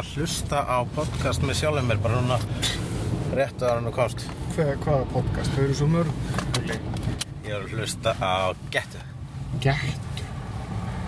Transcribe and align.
að 0.00 0.12
hlusta 0.16 0.62
á 0.64 0.78
podcast 0.96 1.42
með 1.46 1.58
sjálfum 1.62 1.88
mér 1.90 2.00
bara 2.02 2.20
núna 2.20 2.38
rétt 3.38 3.62
að 3.62 3.74
hann 3.76 3.90
og 3.90 3.96
komst 3.98 4.24
Hvað, 4.58 4.72
hvaða 4.82 5.04
podcast? 5.12 5.52
Þau 5.54 5.62
eru 5.68 5.74
svo 5.78 5.86
mörg. 5.92 6.08
Ég 7.46 7.52
var 7.52 7.62
að 7.62 7.74
hlusta 7.76 8.14
á 8.18 8.50
Gettu 8.74 9.02
Gætt. 9.62 10.04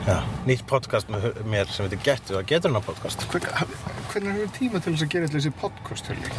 Já, 0.07 0.17
nýtt 0.49 0.63
podcast 0.71 1.11
með 1.13 1.27
mér 1.51 1.69
sem 1.69 1.85
heitir 1.85 2.01
Gettu 2.07 2.37
og 2.39 2.47
getur 2.49 2.73
hann 2.73 2.85
podcast 2.87 3.27
Hvernig 3.29 4.31
hefur 4.39 4.53
tíma 4.57 4.81
til 4.81 4.95
þess 4.95 5.05
að 5.05 5.11
gera 5.13 5.29
þessi 5.35 5.53
podcast, 5.61 6.09
Hulli? 6.09 6.31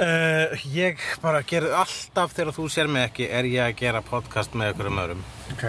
uh, 0.00 0.64
Ég 0.72 1.02
bara 1.22 1.42
gerði 1.44 1.74
alltaf 1.82 2.32
þegar 2.38 2.54
þú 2.56 2.68
sér 2.72 2.88
mig 2.94 3.04
ekki 3.10 3.28
er 3.28 3.50
ég 3.50 3.66
að 3.66 3.76
gera 3.82 4.00
podcast 4.06 4.56
með 4.56 4.72
einhverjum 4.72 5.02
öðrum 5.04 5.24
Ok. 5.52 5.66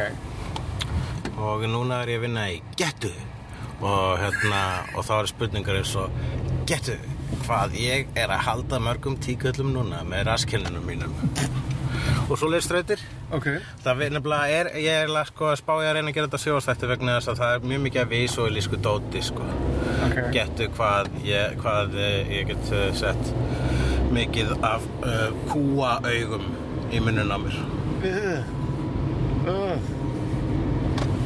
og 1.36 1.66
núna 1.68 2.00
er 2.06 2.14
ég 2.16 2.22
að 2.22 2.28
vinna 2.30 2.48
í 2.54 2.62
Gettu 2.80 3.12
og 3.82 4.18
hérna 4.22 4.62
og 4.96 5.06
þá 5.08 5.14
er 5.20 5.32
spurningar 5.34 5.80
eins 5.82 5.96
og 6.00 6.10
Gettu 6.70 6.96
hvað 7.46 7.76
ég 7.78 8.08
er 8.18 8.32
að 8.34 8.46
halda 8.48 8.80
mörgum 8.82 9.18
tíköllum 9.22 9.74
núna 9.76 10.04
með 10.08 10.28
raskilnum 10.30 10.86
mínum 10.88 11.14
og 12.30 12.38
svo 12.40 12.50
leir 12.50 12.64
ströytir 12.66 13.02
Ok. 13.34 13.48
það 13.84 14.02
er 14.06 14.14
nefnilega 14.16 14.60
er 14.60 14.70
ég 14.82 15.04
er 15.04 15.12
að 15.12 15.30
sko 15.30 15.52
spá 15.60 15.74
ég 15.82 15.90
að 15.90 15.96
reyna 15.98 16.12
að 16.12 16.18
gera 16.18 16.28
þetta 16.30 16.42
sjóastætti 16.44 16.90
vegna 16.90 17.18
þess 17.18 17.32
að 17.34 17.40
það 17.42 17.56
er 17.56 17.68
mjög 17.72 17.84
mikið 17.86 18.02
að 18.04 18.12
visualísku 18.16 18.80
dóti 18.86 19.22
sko 19.26 19.48
Ok. 20.06 20.18
Gettu 20.36 20.68
hvað 20.78 21.10
ég, 21.26 21.56
hvað 21.62 21.96
eh, 22.02 22.34
ég 22.40 22.50
get 22.52 22.72
eh, 22.76 22.90
sett 22.98 23.32
mikið 24.16 24.52
af 24.64 24.84
uh, 25.02 25.30
kúa 25.50 25.96
augum 26.06 26.46
í 26.94 27.02
munnun 27.04 27.34
á 27.34 27.38
mér 27.42 27.58
Uh. 28.06 28.42
Uh. 29.50 29.78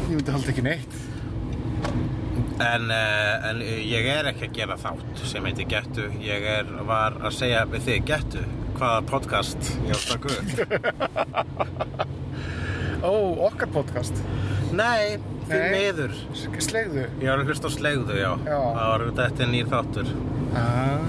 Ég 0.09 0.15
myndi 0.15 0.31
halda 0.31 0.51
ekki 0.53 0.63
neitt. 0.63 0.93
En, 2.59 2.89
uh, 2.91 3.49
en 3.49 3.61
ég 3.63 4.07
er 4.11 4.27
ekki 4.33 4.49
að 4.49 4.55
gera 4.57 4.75
þátt 4.79 5.21
sem 5.29 5.45
heitir 5.47 5.67
Gettu. 5.71 6.09
Ég 6.19 6.43
er, 6.43 6.71
var 6.87 7.15
að 7.23 7.37
segja 7.37 7.61
við 7.71 7.85
þig, 7.85 8.01
Gettu, 8.09 8.41
hvaða 8.75 9.03
podcast 9.07 9.69
ég 9.87 9.95
á 9.95 9.99
að 10.11 10.25
upp? 10.35 12.09
Ó, 12.99 13.13
okkar 13.47 13.71
podcast. 13.71 14.19
Nei, 14.75 15.15
því 15.47 15.59
Nei. 15.61 15.69
miður. 15.71 16.17
Slegðu. 16.59 17.05
Ég 17.23 17.31
var 17.31 17.43
að 17.45 17.51
hlusta 17.53 17.71
á 17.71 17.77
slegðu, 17.77 18.17
já. 18.19 18.31
Já. 18.43 18.57
Það 18.59 18.89
var 18.91 19.05
þetta 19.21 19.45
er 19.45 19.51
nýr 19.53 19.69
þáttur. 19.71 20.11
Ah. 20.59 21.05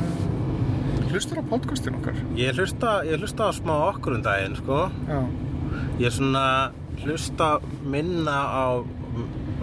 Hlustur 1.10 1.40
á 1.42 1.44
podcastin 1.50 1.98
okkar? 1.98 2.20
Ég 2.38 2.54
hlusta, 2.54 2.92
ég 3.08 3.18
hlusta 3.18 3.50
á 3.50 3.52
smá 3.58 3.74
okkur 3.88 4.20
um 4.20 4.22
daginn, 4.22 4.54
sko. 4.60 4.84
Já. 5.10 5.18
Ég 5.98 6.06
er 6.12 6.14
svona 6.14 6.44
hlusta 7.02 7.50
minna 7.82 8.38
á 8.46 8.66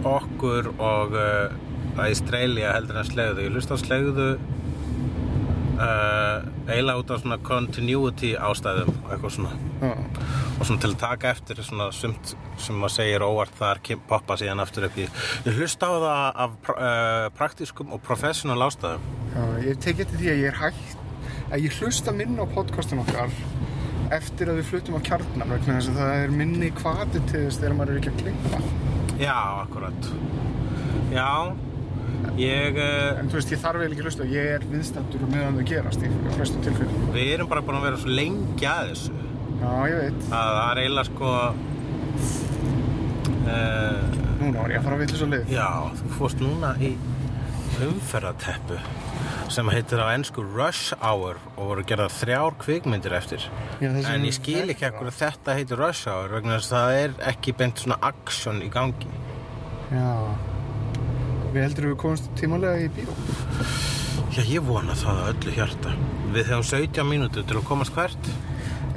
okkur 0.08 0.68
og 0.76 1.16
uh, 1.16 1.56
að 1.98 2.14
Ístrælja 2.14 2.74
heldur 2.76 3.00
en 3.00 3.08
slegðu. 3.08 3.46
Ég 3.46 3.54
hlusta 3.54 3.76
á 3.76 3.82
slegðu 3.82 4.28
uh, 5.78 6.36
eiginlega 6.68 7.00
út 7.02 7.10
af 7.14 7.22
svona 7.22 7.38
continuity 7.44 8.34
ástæðum 8.38 8.92
og 8.92 9.12
eitthvað 9.14 9.34
svona. 9.38 9.56
Já. 9.78 9.92
og 10.58 10.66
svona 10.66 10.82
til 10.82 10.90
að 10.90 10.98
taka 10.98 11.30
eftir 11.30 11.60
svona 11.62 11.88
sumt 11.94 12.32
sem 12.58 12.78
maður 12.78 12.94
segir 12.96 13.22
óvart 13.22 13.54
þar 13.58 13.80
poppa 14.10 14.36
síðan 14.40 14.62
aftur 14.62 14.88
upp 14.88 14.96
í 14.98 15.04
ég 15.06 15.54
hlusta 15.54 15.86
á 15.86 15.94
það 15.94 16.40
af 16.44 16.56
uh, 16.72 17.28
praktískum 17.38 17.92
og 17.94 18.02
professional 18.02 18.58
ástæðum 18.66 19.04
Já, 19.36 19.44
ég 19.68 19.78
tek 19.84 20.02
eftir 20.02 20.18
því 20.18 20.32
að 20.32 20.42
ég 20.42 20.50
er 20.50 20.58
hægt 20.58 20.98
að 21.52 21.64
ég 21.68 21.78
hlusta 21.78 22.14
minna 22.16 22.42
á 22.42 22.54
podcastin 22.56 23.04
okkar 23.04 23.30
eftir 24.18 24.50
að 24.50 24.60
við 24.60 24.70
flutum 24.72 24.98
á 24.98 25.00
kjarnan 25.06 25.54
vegna 25.54 25.78
þess 25.78 25.92
að 25.92 26.02
það 26.02 26.24
er 26.24 26.36
minni 26.42 26.74
kvati 26.74 27.22
til 27.30 27.44
þess 27.44 27.62
þegar 27.62 27.78
maður 27.78 27.94
er 27.94 28.02
ekki 28.02 28.14
að 28.14 28.20
klippa 28.24 28.62
já, 29.22 29.38
akkurat 29.62 30.12
já 31.14 31.30
ég 32.38 32.78
uh, 32.78 33.18
en 33.20 33.30
þú 33.30 33.38
veist, 33.38 33.52
ég 33.54 33.62
þarf 33.62 33.82
eiginlega 33.82 33.96
ekki 33.96 34.04
að 34.04 34.10
hlusta. 34.10 34.28
Ég 34.32 34.52
er 34.56 34.66
viðstættur 34.70 35.24
og 35.24 35.32
meðan 35.32 35.58
það 35.58 35.70
gerast 35.72 36.04
í 36.04 36.10
flestu 36.36 36.62
tilfellum. 36.66 37.08
við 37.14 37.32
erum 37.34 37.50
bara 37.50 37.64
búin 37.66 37.80
að 37.80 37.88
vera 37.88 38.00
svo 38.02 38.14
lengi 38.14 38.68
að 38.70 38.92
þessu. 38.92 39.16
Já, 39.58 39.70
ég 39.90 39.96
veit, 40.04 40.24
að 40.28 40.52
það 40.54 40.68
er 40.68 40.80
eiginlega 40.82 41.08
sko 41.08 41.30
uh, 43.48 44.18
núna 44.38 44.62
var 44.62 44.72
ég 44.74 44.78
að 44.78 44.86
fara 44.86 44.98
að 44.98 45.02
vitlis 45.02 45.24
á 45.24 45.28
lið 45.32 45.50
já, 45.50 45.68
þú 45.98 46.10
fórst 46.18 46.42
núna 46.44 46.74
í 46.78 46.92
umferðateppu 47.88 48.78
sem 49.52 49.70
heitir 49.72 50.02
á 50.04 50.06
ennsku 50.12 50.44
Rush 50.44 50.94
Hour 51.00 51.38
og 51.56 51.72
voru 51.72 51.84
gerða 51.88 52.10
þrjár 52.12 52.58
kvikmyndir 52.60 53.14
eftir. 53.16 53.46
Já, 53.80 53.88
en 53.88 54.26
ég 54.28 54.36
skil 54.36 54.66
ekki 54.68 54.86
ekkur 54.90 55.08
þetta 55.14 55.56
heitir 55.56 55.80
Rush 55.80 56.10
Hour 56.10 56.36
vegna 56.36 56.58
þess 56.58 56.74
að 56.74 56.84
það 56.84 57.00
er 57.00 57.16
ekki 57.32 57.56
beint 57.58 57.82
svona 57.82 57.98
action 58.10 58.60
í 58.62 58.68
gangi. 58.72 59.10
Já 59.88 60.06
Við 61.54 61.62
heldur 61.64 61.88
við 61.90 61.96
komumst 62.02 62.28
tímalega 62.38 62.84
í 62.84 62.90
bíó. 62.98 63.16
Já, 64.36 64.42
ég 64.44 64.62
vona 64.66 64.94
það 64.98 65.22
að 65.22 65.32
öllu 65.32 65.56
hjarta. 65.56 65.96
Við 66.34 66.52
hefum 66.52 66.68
17 66.70 67.08
mínútur 67.08 67.48
til 67.48 67.58
að 67.58 67.66
komast 67.70 67.96
hvert? 67.96 68.30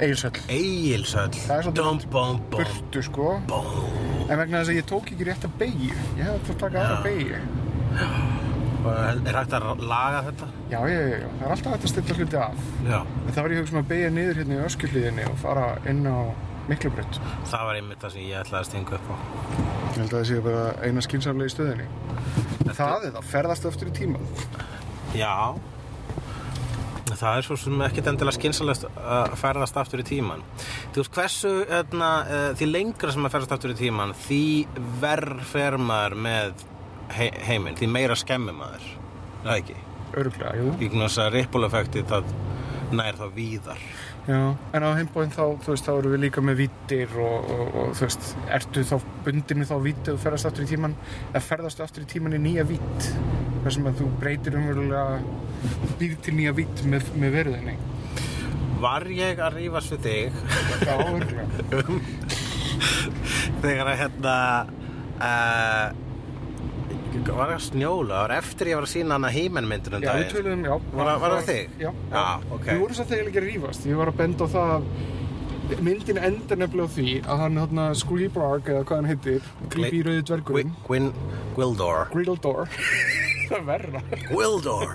Egilsöll 0.02 0.38
Egilsöll 0.50 1.34
Það 1.36 1.68
er 1.68 2.06
bum, 2.10 2.38
Burtu, 2.50 3.02
sko. 3.04 3.34
Bum. 3.48 3.66
En 4.26 4.40
vegna 4.40 4.62
þess 4.62 4.72
að 4.72 4.78
ég 4.80 4.86
tók 4.88 5.10
ekki 5.12 5.26
rétt 5.28 5.44
að 5.46 5.58
beigju 5.60 5.90
Ég 5.92 6.24
hefði 6.24 6.38
þetta 6.38 6.54
að 6.54 6.62
taka 6.62 6.82
aðra 6.82 7.02
beigju 7.06 7.42
Og 8.82 8.88
Er 8.92 9.36
hægt 9.38 9.52
að 9.54 9.82
laga 9.86 10.22
þetta? 10.28 10.48
Já, 10.72 10.78
já, 10.90 11.00
já, 11.06 11.26
það 11.38 11.44
er 11.46 11.52
alltaf 11.54 11.74
hægt 11.76 11.84
að 11.86 11.92
stilla 11.92 12.16
hluti 12.18 12.38
af. 12.42 12.62
Já. 12.88 12.96
En 12.98 13.28
það 13.28 13.44
var 13.44 13.52
ég 13.54 13.60
hugsa 13.62 13.76
um 13.76 13.80
að 13.82 13.90
beigja 13.92 14.08
niður 14.16 14.40
hérna 14.40 14.56
í 14.56 14.64
öskjuliðinni 14.66 15.26
og 15.28 15.36
fara 15.38 15.66
inn 15.92 16.00
á 16.02 16.18
Miklubraut. 16.66 17.20
Það 17.52 17.68
var 17.68 17.78
einmitt 17.78 18.02
það 18.02 18.14
sem 18.16 18.26
ég 18.26 18.40
ætlaði 18.40 18.58
að 18.58 18.68
stinga 18.72 18.98
upp 18.98 19.06
á. 19.06 19.16
Ég 19.92 20.00
held 20.00 20.08
að 20.08 20.16
það 20.16 20.26
sé 20.32 20.40
bara 20.48 20.64
eina 20.82 21.06
skynsamlega 21.06 21.52
í 21.52 21.54
stöðinni. 21.54 21.86
Það 22.70 23.06
er 23.08 23.14
það, 23.16 23.28
ferðast 23.32 23.68
aftur 23.68 23.90
í 23.90 23.94
tíman. 23.96 24.26
Já. 25.16 25.34
Það 27.12 27.36
er 27.36 27.44
svo 27.44 27.56
sem 27.60 27.82
ekkert 27.84 28.08
endilega 28.08 28.38
skynsalegt 28.38 28.86
að 28.96 29.34
ferðast 29.36 29.76
aftur 29.76 30.00
í 30.00 30.04
tíman 30.08 30.40
Þú 30.94 31.02
veist 31.02 31.12
hversu, 31.18 31.50
öðna, 31.68 32.08
því 32.56 32.68
lengra 32.70 33.12
sem 33.12 33.28
að 33.28 33.34
ferðast 33.34 33.52
aftur 33.58 33.74
í 33.74 33.76
tíman 33.78 34.14
því 34.24 34.44
verð 35.02 35.42
fer 35.50 35.76
maður 35.76 36.16
með 36.24 36.64
he 37.12 37.28
heiminn, 37.44 37.76
því 37.76 37.88
meira 37.92 38.16
skemmir 38.16 38.56
maður. 38.56 38.86
Það 39.42 39.58
ekki? 39.58 39.76
Öruglega, 40.12 40.54
jú. 40.56 40.72
Þess 40.96 41.20
að 41.20 41.30
ripple-effekti 41.36 42.04
það 42.08 42.32
nær 42.96 43.18
þá 43.20 43.26
víðar 43.36 43.84
Já, 44.22 44.54
en 44.54 44.84
á 44.86 44.90
heimbóin 44.94 45.32
þá, 45.34 45.58
þú 45.64 45.72
veist, 45.72 45.86
þá 45.88 45.92
eru 45.96 46.10
við 46.12 46.20
líka 46.22 46.42
með 46.44 46.60
vítir 46.60 47.14
og, 47.18 47.48
og, 47.50 47.62
og 47.74 47.94
þú 47.98 48.04
veist, 48.06 48.26
ertu 48.54 48.84
þá 48.86 48.92
bundinu 49.26 49.66
þá 49.66 49.72
víti 49.82 50.12
og 50.12 50.20
ferðast 50.22 50.46
aftur 50.46 50.62
í 50.62 50.68
tíman 50.70 50.94
eða 51.32 51.42
ferðastu 51.42 51.82
aftur 51.82 52.04
í 52.04 52.10
tíman 52.12 52.36
í 52.38 52.40
nýja 52.44 52.64
vít 52.68 53.08
þar 53.64 53.74
sem 53.74 53.88
að 53.90 53.98
þú 53.98 54.10
breytir 54.22 54.58
umverulega 54.60 55.88
býr 55.98 56.14
til 56.22 56.36
nýja 56.38 56.54
vít 56.54 56.84
með, 56.86 57.10
með 57.18 57.34
veruðinni. 57.40 57.74
Var 58.82 59.08
ég 59.14 59.42
að 59.42 59.58
rífast 59.58 59.96
við 59.96 60.06
þig 60.06 60.38
Já, 60.86 60.94
öruglega. 61.02 61.98
þegar 63.62 63.90
að 63.90 64.00
hérna 64.04 64.36
uh, 65.18 66.11
var 67.12 67.48
það 67.52 67.62
snjóla, 67.68 68.12
það 68.14 68.22
var 68.22 68.34
eftir 68.38 68.66
ég 68.72 68.74
var 68.80 68.86
að 68.86 68.92
sína 68.92 69.16
hana 69.18 69.30
hímennmyndunum 69.34 70.02
Já, 70.02 70.12
við 70.16 70.30
töluðum, 70.32 70.62
já. 70.64 70.76
Var 70.92 71.06
það- 71.06 71.20
var 71.20 71.30
það 71.36 71.48
þig? 71.52 71.68
Já. 71.78 71.90
Já, 72.12 72.24
ok. 72.56 72.64
Við 72.66 72.80
vorum 72.80 72.94
samt 72.94 73.08
þegar 73.12 73.26
ekki 73.28 73.40
að 73.42 73.48
rífast. 73.52 73.86
Ég 73.86 73.96
var 73.96 74.06
að 74.12 74.16
benda 74.22 74.44
á 74.44 74.48
það 74.52 74.72
að 74.76 75.80
myndin 75.80 76.18
endar 76.18 76.56
nefnilega 76.58 76.88
á 76.88 76.94
því 76.96 77.22
að 77.24 77.38
hann 77.38 77.56
hérna 77.56 77.84
Screebarg 77.94 78.64
eða 78.68 78.84
hvað 78.84 78.96
hann 78.96 79.10
heitir, 79.12 79.42
grípi 79.70 80.00
í 80.00 80.02
rauði 80.04 80.22
dvergurinn, 80.28 80.72
Gwyn 80.86 81.12
Gwildor 81.56 82.08
Grildor, 82.12 82.68
það 83.48 83.56
er 83.58 83.66
verra. 83.68 84.02
Gwildor 84.28 84.92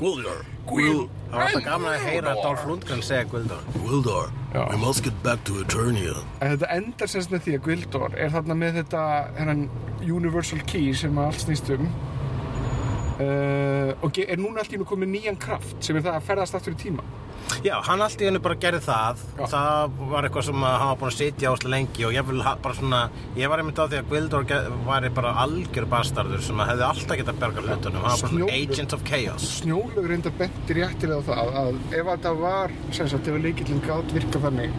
Gwildor 0.00 0.42
Gwil- 0.70 1.08
Það 1.30 1.36
var 1.38 1.44
alltaf 1.46 1.64
gaman 1.64 1.92
að 1.94 2.04
heyra 2.08 2.34
Dolph 2.42 2.64
Lundgren 2.68 3.02
segja 3.06 3.24
Gwildor 3.30 3.60
Gwildor, 3.76 4.30
we 4.70 4.76
must 4.82 5.04
get 5.04 5.16
back 5.22 5.44
to 5.46 5.60
Eternia. 5.62 6.16
En 6.40 6.56
þetta 6.56 6.70
endar 6.76 7.10
semst 7.12 7.30
með 7.34 7.44
því 7.46 7.54
að 7.58 7.64
Gwildor 7.68 8.16
er 8.18 8.32
þarna 8.34 8.56
með 8.62 8.80
þetta 8.80 9.04
hennan 9.38 9.66
Universal 10.02 10.62
Key 10.66 10.92
sem 10.94 11.18
að 11.20 11.30
allt 11.30 11.44
snýst 11.46 11.70
um. 11.76 11.86
Uh, 13.20 13.92
og 14.00 14.16
er 14.24 14.38
núna 14.40 14.62
allt 14.62 14.72
í 14.72 14.78
nú 14.80 14.86
komið 14.88 15.10
nýjan 15.12 15.36
kraft 15.40 15.76
sem 15.84 15.98
er 15.98 16.06
það 16.06 16.14
að 16.16 16.28
ferðast 16.30 16.54
aftur 16.56 16.72
í 16.72 16.78
tíma 16.80 17.02
Já, 17.64 17.74
hann 17.84 18.00
allt 18.00 18.22
í 18.22 18.28
henni 18.28 18.40
bara 18.42 18.56
gerði 18.60 18.80
það. 18.86 19.22
Já. 19.36 19.44
Það 19.52 19.96
var 20.12 20.28
eitthvað 20.28 20.46
sem 20.48 20.62
hann 20.64 20.86
var 20.90 20.98
búin 21.00 21.10
að 21.10 21.16
sitja 21.18 21.50
áslega 21.52 21.72
lengi 21.74 22.06
og 22.08 22.14
ég 22.16 22.28
vil 22.30 22.40
bara 22.64 22.76
svona 22.78 23.00
Ég 23.36 23.50
var 23.52 23.62
einmitt 23.62 23.80
á 23.80 23.84
því 23.84 23.98
að 24.00 24.08
Gwildor 24.10 24.46
var 24.86 25.08
bara 25.18 25.34
algjör 25.44 25.86
bastardur 25.90 26.42
sem 26.44 26.62
hefði 26.64 26.86
alltaf 26.88 27.20
getað 27.20 27.40
berga 27.42 27.64
hlutunum. 27.66 28.00
Hann 28.06 28.16
var 28.16 28.22
bara 28.24 28.32
svona 28.32 28.50
agent 28.56 28.96
of 28.96 29.04
chaos. 29.08 29.48
Snjólaug 29.60 30.08
reynda 30.08 30.32
benti 30.40 30.78
réttilega 30.80 31.20
á 31.20 31.28
það 31.28 31.60
að 31.64 31.80
ef 32.00 32.10
þetta 32.14 32.34
var, 32.40 32.76
sem 32.96 33.12
sagt, 33.12 33.28
ef 33.28 33.42
leikillin 33.44 33.84
gátt 33.84 34.16
virka 34.16 34.42
þannig 34.46 34.74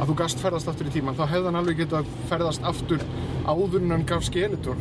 að 0.00 0.08
þú 0.08 0.16
gast 0.22 0.40
ferðast 0.40 0.70
aftur 0.72 0.88
í 0.88 0.94
tíman 0.94 1.16
þá 1.18 1.26
hefði 1.28 1.50
hann 1.50 1.60
alveg 1.60 1.82
getað 1.82 2.08
ferðast 2.30 2.64
aftur 2.64 3.02
áður 3.44 3.82
en 3.82 3.92
hann 3.92 4.06
gaf 4.08 4.24
skeletor 4.24 4.78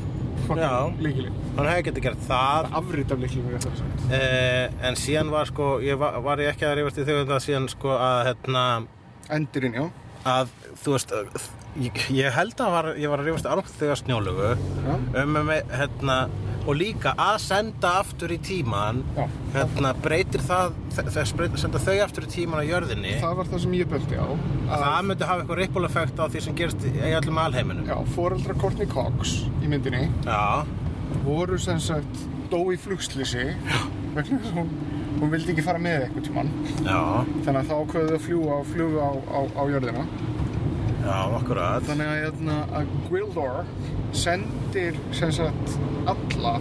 Leikillin, 0.99 1.33
Hann 1.57 1.67
hefði 1.69 1.83
getað 1.89 2.05
gert 2.07 2.23
það. 2.29 2.69
Afrit 2.79 3.11
af 3.11 3.19
sagt. 3.79 4.11
eh, 4.17 4.87
En 4.89 4.95
síðan 4.95 5.29
var 5.33 5.45
sko, 5.49 5.79
ég 5.83 5.97
var, 5.99 6.19
var 6.25 6.37
ég 6.43 6.53
ekki 6.53 6.65
að 6.67 6.75
rifast 6.79 6.97
í 7.01 7.05
þau 7.07 7.15
um 7.21 7.27
það 7.33 7.43
síðan 7.47 7.69
sko 7.69 7.89
að 7.97 8.19
hérna 8.29 8.63
Endurinn, 9.29 9.73
já. 9.77 9.89
að 10.25 10.47
þú 10.83 10.95
veist 10.95 11.11
ég, 11.77 12.03
ég 12.17 12.33
held 12.35 12.61
að 12.63 12.75
var, 12.75 12.91
ég 12.99 13.11
var 13.11 13.21
að 13.23 13.29
rifast 13.31 13.49
alveg 13.49 13.73
þegar 13.79 13.99
snjólögu 14.03 14.53
um 15.23 15.35
með 15.49 15.75
hérna 15.79 16.19
og 16.69 16.75
líka 16.77 17.13
að 17.17 17.37
senda 17.41 17.91
aftur 18.01 18.33
í 18.35 18.37
tíman 18.45 18.99
Já. 19.15 19.23
hérna 19.55 19.93
breytir 20.03 20.43
það 20.45 20.75
þess 20.99 21.33
breytir 21.37 21.61
senda 21.61 21.81
þau 21.81 21.95
aftur 22.03 22.27
í 22.27 22.31
tíman 22.33 22.61
á 22.61 22.65
jörðinni. 22.67 23.15
Það, 23.15 23.23
Það 23.23 23.37
var 23.39 23.49
það 23.53 23.63
sem 23.63 23.77
ég 23.77 23.89
böldi 23.93 24.19
á 24.19 24.27
að, 24.27 24.83
myndi 25.07 25.29
hafa 25.29 25.43
eitthvað 25.43 25.61
ripple 25.61 25.89
effekt 25.89 26.19
á 26.21 26.25
því 26.27 26.43
sem 26.45 26.57
gerist 26.59 26.85
í 26.89 27.13
öllum 27.19 27.41
alheiminum. 27.41 27.87
Já, 27.89 27.97
foreldra 28.15 28.57
Courtney 28.59 28.89
Cox 28.91 29.35
í 29.63 29.71
myndinni 29.71 30.03
Já. 30.27 30.65
voru 31.25 31.57
sem 31.61 31.79
sagt 31.81 32.25
dó 32.51 32.61
í 32.73 32.77
flugslýsi 32.81 33.47
vegna 34.15 34.39
þess 34.41 34.51
að 34.51 34.59
hún, 34.59 34.69
hún 35.21 35.33
vildi 35.33 35.53
ekki 35.55 35.65
fara 35.65 35.81
með 35.81 36.07
eitthvað 36.07 36.27
tíman 36.29 36.51
Já, 36.83 37.01
þannig 37.45 37.59
að 37.61 37.71
þá 37.71 37.77
þau 37.93 38.03
að 38.03 38.19
fljúa 38.27 38.59
og 38.59 38.69
fluga 38.73 39.09
á, 39.09 39.11
á, 39.29 39.39
á 39.57 39.63
jörðina 39.73 40.05
já, 41.05 41.17
akkurat 41.39 41.87
þannig 41.87 42.11
að, 42.11 42.21
hérna, 42.25 42.57
að 42.79 42.93
Gwildor 43.07 43.59
sendir 44.15 44.99
sem 45.15 45.33
sagt 45.35 45.75
alla 46.09 46.55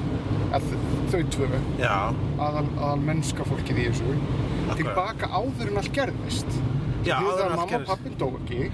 að 0.55 0.67
þau 1.12 1.20
tvö 1.35 1.49
Já, 1.81 1.94
aðal, 2.40 2.67
aðal 2.79 3.05
mennska 3.05 3.46
fólkið 3.49 3.82
í 3.82 3.87
þessu 3.90 4.08
Akkurat. 4.14 4.81
tilbaka 4.81 5.31
áður 5.32 5.70
en 5.70 5.81
allt 5.82 5.94
gerðist. 5.96 6.58
Já, 7.06 7.14
því 7.23 7.29
það 7.31 7.43
að 7.44 7.52
mamma 7.56 7.79
og 7.79 7.85
pappin 7.88 8.17
dó 8.20 8.26
ekki 8.40 8.64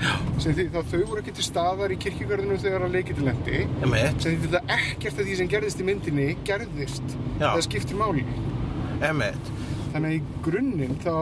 sem 0.42 0.54
því 0.56 0.64
það 0.74 0.88
þau 0.90 1.02
voru 1.10 1.20
ekki 1.22 1.34
til 1.36 1.44
staðar 1.46 1.92
í 1.94 1.98
kirkjugarðinu 2.02 2.56
þegar 2.62 2.86
að 2.86 2.96
leikið 2.96 3.20
til 3.20 3.26
lendi 3.28 3.60
sem 4.24 4.38
því 4.40 4.50
það 4.54 4.72
ekkert 4.78 5.20
af 5.20 5.28
því 5.28 5.36
sem 5.40 5.50
gerðist 5.52 5.82
í 5.82 5.86
myndinni 5.90 6.26
gerðist. 6.48 7.16
Já. 7.36 7.50
það 7.52 7.62
skiptir 7.68 8.00
máli. 8.00 8.24
Emitt 9.04 9.52
þannig 9.94 10.16
í 10.16 10.22
grunninn 10.42 10.96
þá 11.04 11.14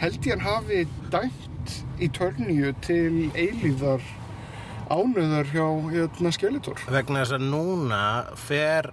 held 0.00 0.24
ég 0.24 0.32
hann 0.32 0.46
hafi 0.46 0.84
dæmt 1.12 1.49
í 2.00 2.08
törnju 2.16 2.72
til 2.84 3.30
eilíðar 3.34 4.04
ánöðar 4.90 5.50
hjá 5.52 5.66
hérna 5.92 6.32
skelitor 6.34 6.80
vegna 6.90 7.22
þess 7.22 7.36
að 7.38 7.46
núna 7.52 8.04
fer 8.38 8.90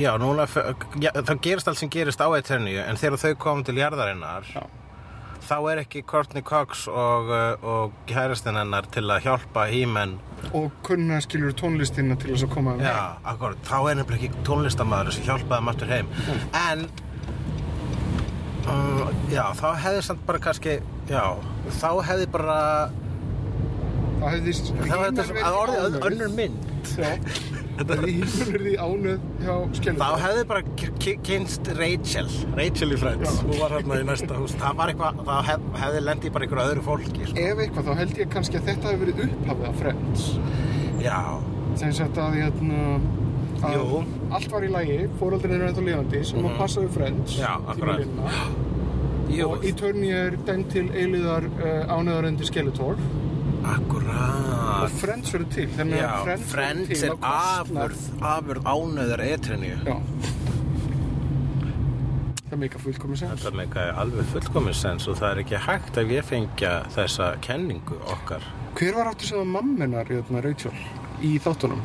já, 0.00 0.14
núna 0.20 0.46
fer, 0.48 0.72
já, 1.02 1.10
það 1.18 1.42
gerist 1.44 1.68
allt 1.68 1.82
sem 1.82 1.90
gerist 1.92 2.22
á 2.24 2.28
Eterníu 2.38 2.80
en 2.84 3.00
þegar 3.00 3.20
þau 3.24 3.34
komum 3.42 3.66
til 3.68 3.76
jarðarinnar 3.80 4.48
Já. 4.48 4.62
þá 5.44 5.56
er 5.72 5.82
ekki 5.82 6.04
Courtney 6.08 6.44
Cox 6.46 6.86
og, 6.88 7.28
uh, 7.28 7.68
og 7.74 7.96
kærastinn 8.08 8.56
hennar 8.56 8.88
til 8.94 9.04
að 9.10 9.26
hjálpa 9.26 9.66
hímen 9.68 10.16
og 10.56 10.72
kunna 10.86 11.20
skilur 11.22 11.52
tónlistina 11.58 12.16
til 12.16 12.32
þess 12.32 12.48
að 12.48 12.54
koma 12.56 12.76
já, 12.80 12.96
akkur, 13.28 13.58
þá 13.68 13.78
er 13.82 14.00
nefnilega 14.00 14.30
ekki 14.30 14.46
tónlistamæður 14.48 15.16
sem 15.18 15.28
hjálpaði 15.28 15.72
aftur 15.74 15.92
heim. 15.92 16.08
En 16.58 16.86
um, 18.68 19.22
já, 19.32 19.44
þá 19.58 19.68
hefði 19.84 20.02
samt 20.08 20.26
bara 20.28 20.38
kannski 20.42 20.76
já, 21.10 21.24
þá 21.80 21.88
hefði 22.08 22.26
bara 22.34 22.58
þá 24.22 24.26
hefði 24.32 24.52
þetta 24.52 25.24
sem- 25.26 25.40
að 25.42 25.56
orðið 25.62 25.98
önnur 26.08 26.36
mynd. 26.36 26.68
Já, 26.92 27.08
það 27.82 28.02
hefði 28.02 28.46
verið 28.52 28.68
í 28.68 28.74
ánöð 28.78 29.20
hjá 29.42 29.52
Þá 29.54 29.76
skelitor 29.78 30.22
hefði 30.22 30.44
bara 30.50 30.62
kynst 31.26 31.70
Rachel 31.78 32.28
Rachel 32.58 32.90
í 32.94 32.98
Friends. 33.00 33.40
Hún 33.46 33.58
var 33.62 33.74
hérna 33.76 33.98
í 34.02 34.06
næsta 34.06 34.38
hús. 34.38 34.54
Það 34.60 34.76
var 34.80 34.92
eitthvað, 34.92 35.22
það 35.28 35.42
hef, 35.50 35.66
hefði 35.82 36.02
lendið 36.06 36.34
bara 36.36 36.46
einhverju 36.48 36.66
öðru 36.72 36.84
fólki 36.86 37.26
sko. 37.30 37.38
ef 37.46 37.62
eitthvað 37.64 37.88
þá 37.88 37.92
held 38.02 38.20
ég 38.22 38.32
kannski 38.36 38.60
að 38.60 38.68
þetta 38.70 38.92
hefði 38.92 39.02
verið 39.06 39.24
upphafið 39.28 39.68
af 39.70 39.82
Friends. 39.82 40.28
Já, 41.02 41.20
sem 41.82 41.94
sagt 41.98 42.20
að 42.22 42.38
hérna 42.38 42.82
að 42.92 43.10
Jú. 43.62 44.02
allt 44.34 44.50
var 44.50 44.64
í 44.66 44.70
lagi, 44.72 44.98
fóröldrin 45.20 45.54
eru 45.54 45.68
ennþá 45.68 45.84
lifandi 45.86 46.22
sem 46.26 46.46
að 46.48 46.56
passa 46.58 46.82
við 46.82 46.94
Friends 46.96 47.36
Já, 47.38 47.52
akkurat. 47.70 48.06
jú, 49.30 49.48
og 49.48 49.66
í 49.66 49.72
törni 49.78 50.10
er 50.16 50.36
dæmt 50.48 50.72
til 50.74 50.88
eiliðar 50.90 51.46
uh, 51.52 51.94
ánöðarendi 51.94 52.48
Skeletor. 52.48 52.98
Og 53.62 53.68
akkurat 53.70 54.96
Friends 54.98 55.30
verður 55.34 55.52
til 55.54 55.68
þannig 55.76 56.00
Já, 56.00 56.08
að 56.08 56.24
Friends, 56.26 56.48
Friends 56.56 57.04
er 57.06 57.14
afurð 57.30 58.06
Afurð 58.32 58.66
ánöðar 58.66 59.22
etrinju 59.28 59.76
Já. 59.86 59.96
Það 62.52 62.60
meika 62.60 62.80
fullkomis 62.82 63.22
sens. 63.22 63.38
Þetta 63.40 63.56
meikaði 63.62 63.92
alveg 64.02 64.26
fullkomis 64.34 64.80
sens 64.84 65.06
og 65.08 65.16
það 65.16 65.30
er 65.30 65.38
ekki 65.46 65.60
hægt 65.70 66.02
að 66.02 66.10
við 66.10 66.26
fengja 66.28 66.72
þessa 66.92 67.30
kenningu 67.46 67.96
okkar. 68.12 68.44
Hver 68.76 68.98
var 68.98 69.08
áttu 69.14 69.30
sem 69.30 69.40
var 69.40 69.48
mamminar 69.54 70.10
hérna, 70.10 70.42
í 71.22 71.38
þáttunum? 71.40 71.80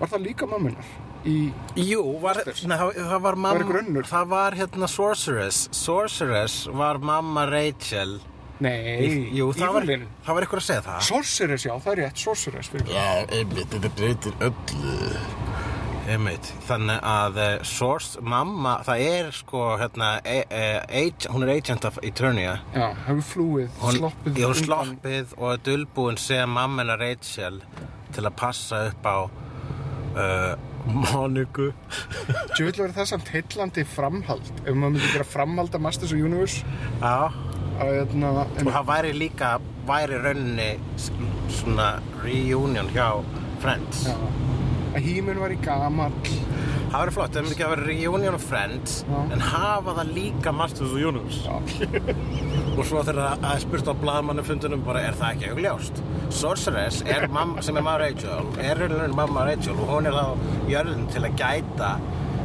Var 0.00 0.12
það 0.12 0.24
líka 0.26 0.48
mamminar? 0.50 0.94
Í... 1.26 1.36
Jú, 1.82 2.02
var, 2.22 2.38
nei, 2.46 2.76
það, 2.78 3.16
var 3.24 3.38
mamma? 3.42 4.02
Það 4.06 4.28
var 4.30 4.54
hérna 4.54 4.86
Sorceress 4.90 5.64
Sorceress 5.74 6.66
var 6.70 7.00
mamma 7.02 7.48
Rachel 7.50 8.20
Nei, 8.62 9.32
Jú, 9.36 9.50
það 9.52 9.74
var, 9.74 9.88
það 10.24 10.36
var 10.36 10.46
eitthvað 10.46 10.60
að 10.62 10.66
segja 10.68 10.84
það 10.86 11.02
Sorceress, 11.10 11.66
já, 11.66 11.72
það 11.82 11.90
er 11.92 11.98
rétt, 12.04 12.22
Sorceress. 12.22 12.70
Já, 12.88 13.08
einmitt, 13.36 13.66
þetta 13.74 13.90
breytir 13.98 14.38
öllu 14.46 14.94
Einmitt, 16.06 16.52
þannig 16.68 17.00
að 17.02 17.38
uh, 17.42 17.46
Source, 17.66 18.20
mamma, 18.22 18.76
það 18.86 19.00
er 19.08 19.30
sko 19.34 19.62
hérna, 19.80 20.12
e, 20.22 20.36
e, 20.46 20.66
ag, 21.00 21.26
hún 21.34 21.42
er 21.42 21.56
agent 21.56 21.88
of 21.88 21.98
Eternia 22.06 22.60
Já, 22.70 22.86
hefur 23.08 23.24
flúið, 23.32 23.72
Hún 23.82 23.98
sloppið 23.98 24.38
undan- 24.38 24.60
sloppið 24.60 25.34
og 25.40 25.48
er 25.56 25.64
dulbúin 25.66 26.20
sem 26.22 26.54
mammina 26.54 26.94
Rachel 27.00 27.58
til 28.14 28.22
að 28.22 28.36
passa 28.38 28.84
upp 28.92 29.10
á 29.10 29.16
uh, 30.16 30.54
Moniku 30.86 31.68
Ég 32.56 32.62
vil 32.64 32.72
vera 32.78 32.92
það 32.96 33.08
samt 33.12 33.28
heillandi 33.34 33.84
framhald 33.90 34.48
ef 34.64 34.72
maður 34.72 34.96
myndi 34.96 35.12
gera 35.12 35.26
framhald 35.28 35.74
af 35.76 35.82
Masters 35.86 36.12
of 36.14 36.18
Universe. 36.22 36.62
Já. 37.02 37.30
Að 37.76 37.90
hérna, 37.92 38.28
Og 38.64 38.70
það 38.72 38.86
væri 38.88 39.10
líka, 39.12 39.48
væri 39.88 40.16
rauninni 40.24 40.68
s- 40.96 41.10
svona 41.60 41.88
reunion 42.24 42.88
hjá 42.94 43.10
Friends. 43.60 44.06
Já, 44.08 44.14
að 44.96 45.06
híminn 45.10 45.40
var 45.40 45.52
í 45.52 45.58
gamall. 45.64 46.14
Það 46.86 47.02
væri 47.02 47.12
flott, 47.16 47.32
það 47.34 47.44
myndi 47.44 47.54
ekki 47.56 47.64
að 47.66 47.72
vera 47.72 47.86
reunion 47.90 48.36
of 48.36 48.44
Friends 48.46 48.92
Já. 49.04 49.16
en 49.34 49.42
hafa 49.42 49.94
það 49.98 50.12
líka 50.16 50.52
Masters 50.54 50.92
of 50.94 51.02
Universe. 51.10 51.40
Og 52.76 52.82
svo 52.86 53.02
þegar 53.04 53.32
að 53.34 53.46
er 53.50 53.64
spurt 53.64 53.90
á 53.90 53.94
blaðmannufundunum 54.00 54.84
bara 54.86 55.02
er 55.08 55.18
það 55.18 55.34
ekki 55.34 55.50
augljóst? 55.52 56.00
Sorceress 56.36 57.02
er 57.10 57.26
mamma, 57.32 57.64
sem 57.64 57.76
er 57.76 57.84
mamma 57.84 57.98
Rachel 58.04 58.48
er 58.62 58.80
rauninni 58.80 59.18
mamma 59.18 59.44
Rachel 59.50 59.76
og 59.76 59.92
hún 59.92 60.08
er 60.08 60.16
þá 60.16 60.70
jörðin 60.70 61.06
til 61.12 61.24
að 61.26 61.38
gæta 61.42 61.92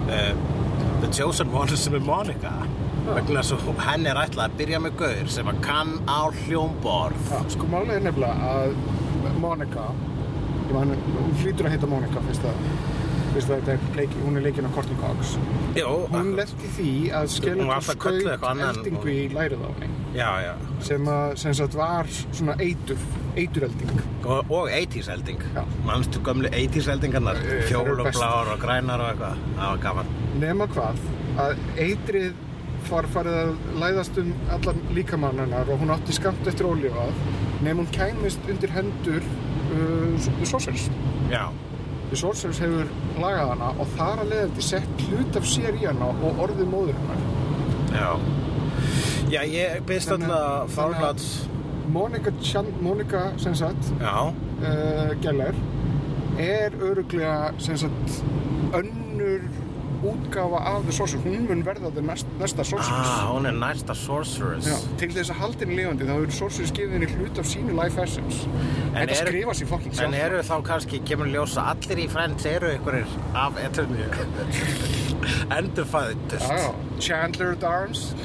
uh, 0.09 0.45
The 1.01 1.11
Chosen 1.13 1.53
One 1.55 1.77
sem 1.79 1.95
er 1.97 2.05
Monica. 2.05 2.55
Vegna 3.07 3.41
þess 3.41 3.55
að 3.57 3.83
henni 3.85 4.11
er 4.11 4.19
ætlað 4.25 4.49
að 4.49 4.57
byrja 4.59 4.81
með 4.83 4.97
gaur 4.99 5.31
sem 5.37 5.47
að 5.49 5.61
kann 5.65 5.95
á 6.09 6.21
hljómborð. 6.43 7.29
Já, 7.31 7.39
sko 7.55 7.69
málið 7.71 7.95
er 7.97 8.07
nefnilega 8.09 8.51
að 8.55 8.75
Monica 9.41 9.87
hún 10.73 11.37
hlýtur 11.41 11.67
að 11.67 11.75
heita 11.75 11.87
Monica 11.91 12.23
fyrst 12.27 12.45
að, 12.47 12.59
fyrst 13.35 13.53
að 13.55 13.71
leiki, 13.97 14.21
hún 14.25 14.37
er 14.39 14.45
leikin 14.45 14.67
á 14.67 14.71
Courtney 14.75 14.97
Cox 15.01 15.35
Jó, 15.77 15.89
hún 16.11 16.33
lefti 16.35 16.69
því 16.77 16.91
að 17.15 17.35
kölluð 17.45 17.81
skaut 17.87 18.63
eldingu 18.67 19.11
í 19.13 19.21
lærið 19.31 19.63
á 19.63 19.69
henni. 19.79 19.89
Já, 20.11 20.29
já. 20.43 20.53
Sem 20.83 21.05
að 21.07 21.35
sem 21.39 21.53
sagt 21.55 21.77
var 21.79 22.09
svona 22.35 22.57
eitur 22.59 22.99
eiturelding 23.39 23.93
og, 24.25 24.49
og 24.51 24.67
80s 24.67 25.07
elding 25.13 25.39
Já. 25.55 25.61
mannstu 25.87 26.19
gömlu 26.25 26.49
80s 26.51 26.89
eldingarnar 26.91 27.39
Eh, 27.39 27.51
eru 27.53 27.67
fjól 27.69 27.99
og 28.03 28.09
blár 28.11 28.51
og 28.51 28.59
grænar 28.59 28.99
og 28.99 29.13
eitthvað. 29.13 29.43
Það 29.55 29.69
var 29.69 29.83
gaman. 29.85 30.11
Nema 30.41 30.67
hvað 30.73 31.05
að 31.39 31.61
eitrið 31.79 32.33
var 32.89 33.07
farið 33.13 33.37
að 33.39 33.51
læðast 33.79 34.17
um 34.19 34.33
allan 34.51 34.81
líkamannarnar 34.97 35.69
og 35.71 35.79
hún 35.79 35.93
átti 35.95 36.15
skamt 36.17 36.47
eftir 36.49 36.67
ólífað 36.67 37.13
nema 37.63 37.85
hún 37.85 37.91
kæmist 37.95 38.49
undir 38.51 38.73
hendur 38.75 39.23
uh, 39.75 40.45
Sossers 40.47 40.89
já, 41.31 41.45
The 42.11 42.17
Sorceress 42.19 42.57
hefur 42.59 42.89
lagað 43.23 43.53
hana 43.53 43.67
og 43.79 43.91
þar 43.95 44.19
að 44.19 44.33
leiðandi 44.33 44.63
sett 44.67 45.03
hlut 45.07 45.37
af 45.39 45.45
sér 45.47 45.77
í 45.79 45.85
hana 45.85 46.09
og 46.11 46.41
orðið 46.43 46.67
móður 46.67 46.97
hennar. 46.99 47.21
Já. 47.95 48.09
Já, 49.31 49.39
ég 49.47 49.85
byrst 49.87 50.11
Fárláts. 50.75 51.29
Monica, 51.91 52.33
Chan, 52.43 52.67
Monica 52.83 53.21
sem 53.39 53.55
sagt, 53.55 53.93
uh, 54.03 55.13
Geller, 55.23 55.55
er 56.39 56.75
öruglega 56.83 57.53
sem 57.63 57.79
sagt 57.79 58.19
önnur 58.75 59.47
útgáfa 60.03 60.59
af 60.71 60.83
The 60.83 60.91
Sorceress. 60.91 61.25
Hún 61.25 61.47
mun 61.49 61.63
verða 61.65 61.91
the 61.95 62.01
næst, 62.01 62.25
næsta 62.39 62.63
Sorceress. 62.63 63.09
Ah, 63.09 63.27
hún 63.35 63.45
er 63.45 63.51
næsta 63.51 63.93
Sorceress. 63.95 64.67
Já, 64.67 64.77
til 64.97 65.09
þess 65.13 65.29
að 65.33 65.39
halda 65.41 65.59
henni 65.65 65.75
lifandi 65.81 66.07
þá 66.07 66.13
hefur 66.17 66.31
Sorceress 66.39 66.71
gefið 66.77 66.91
henni 66.97 67.09
hlut 67.15 67.39
af 67.39 67.45
sínu 67.51 67.75
life 67.83 68.01
essence. 68.03 68.47
En 68.47 69.07
Þetta 69.07 69.21
eru- 69.21 69.27
skrifa 69.27 69.53
sér 69.61 69.67
fucking 69.73 69.93
sjálf. 69.95 70.07
En 70.07 70.13
eru 70.25 70.41
þá 70.43 70.55
kannski, 70.71 71.01
kemur 71.05 71.25
ljósa, 71.31 71.61
allir 71.73 72.03
í 72.05 72.09
Friends 72.09 72.45
eru 72.45 72.67
einhverjir 72.73 73.07
af 73.35 73.53
eterni 73.65 74.05
endurfæðutust. 75.57 76.49
Já, 76.49 76.57
já. 76.57 76.71
Chandler 76.99 77.51
at 77.51 77.63
Arms. 77.63 78.15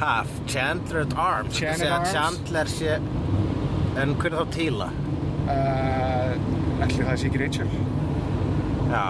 Half, 0.00 0.28
Chandler 0.46 1.00
at 1.00 1.14
Arms. 1.16 1.54
Chandler 1.56 1.86
at 1.86 1.92
Arms. 1.92 2.12
Chandler 2.12 2.64
sé, 2.66 2.96
en 4.02 4.14
hver 4.18 4.32
er 4.32 4.38
þá 4.40 4.50
Tíla? 4.54 4.88
Uh, 5.44 6.82
ætli 6.84 7.04
það 7.04 7.16
sé 7.20 7.28
ekki 7.30 7.40
Rachel. 7.44 7.70
Já, 8.90 9.06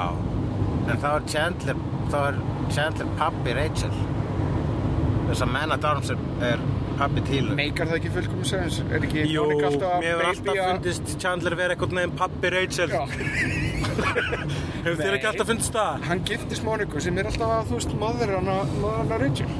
en 0.88 1.00
þá 1.02 1.08
er 1.14 1.26
Chandler, 1.32 1.76
er 2.20 2.38
Chandler 2.74 3.12
pappi 3.20 3.54
Rachel. 3.56 3.94
Þess 5.28 5.42
að 5.46 5.52
Man 5.54 5.72
at 5.74 5.84
Arms 5.88 6.10
er, 6.12 6.18
er 6.44 6.60
pappi 6.98 7.22
Tílu. 7.26 7.54
Meikar 7.58 7.88
það 7.90 7.96
ekki 8.00 8.12
fullkomum 8.18 8.44
sens? 8.48 8.80
Er 8.92 9.06
ekki 9.06 9.24
Jú, 9.30 9.46
Monica 9.48 9.70
alltaf 9.70 9.96
mér 10.02 10.10
hefur 10.12 10.28
alltaf 10.30 10.54
að- 10.54 10.68
fundist 10.74 11.14
Chandler 11.24 11.56
vera 11.58 11.74
eitthvað 11.76 11.96
nefn 11.98 12.16
pappi 12.20 12.52
Rachel. 12.54 12.92
Hefur 14.84 14.98
þér 15.00 15.14
ekki 15.16 15.28
alltaf 15.30 15.48
fundist 15.48 15.72
það? 15.74 16.02
hann 16.10 16.22
giftist 16.28 16.64
Moniku 16.66 17.00
sem 17.00 17.16
er 17.18 17.28
alltaf 17.30 17.52
að, 17.54 17.68
þú 17.70 17.78
veist, 17.78 17.92
maður 18.00 18.32
maður 18.44 18.98
hana 19.00 19.18
Rachel. 19.22 19.52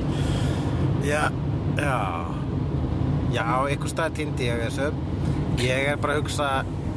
Já, 1.05 1.23
já 1.81 1.97
Já, 3.35 3.47
einhver 3.67 3.91
stað 3.91 4.13
týndi 4.21 4.47
ég 4.47 4.61
þessu 4.63 4.91
Ég 5.65 5.89
er 5.95 5.97
bara 6.03 6.15
að 6.17 6.21
hugsa 6.23 6.49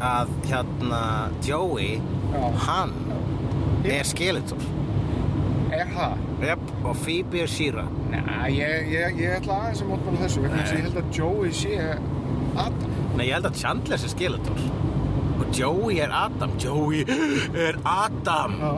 að 0.04 0.34
hérna 0.50 1.02
Joey, 1.46 1.96
Já. 2.34 2.44
hann 2.68 2.94
er 3.86 4.04
Skeletor 4.08 4.58
Er 5.78 5.86
það? 5.94 6.18
yep, 6.48 6.62
og 6.88 6.96
Phoebe 7.04 7.42
er 7.44 7.50
Shira 7.52 7.84
Næ, 8.12 8.22
ég, 8.56 8.88
ég, 8.94 9.18
ég 9.20 9.34
ætla 9.38 9.58
aðeins 9.66 9.82
að 9.84 9.90
mótmála 9.92 10.22
þessu 10.24 10.44
vegna 10.46 10.62
þess 10.64 10.72
að 10.74 10.78
ég 10.78 10.86
held 10.88 11.00
að 11.02 11.10
Joey 11.18 11.52
sé 11.52 11.80
Adam. 12.58 12.94
Nei, 13.18 13.26
ég 13.28 13.34
held 13.36 13.50
að 13.50 13.58
Chandler 13.62 14.00
sé 14.02 14.12
Skeletor 14.14 14.62
og 15.38 15.52
Joey 15.54 16.00
er 16.02 16.14
Adam 16.18 16.56
Joey 16.62 17.04
er 17.68 17.78
Adam 17.86 18.56
Já. 18.62 18.72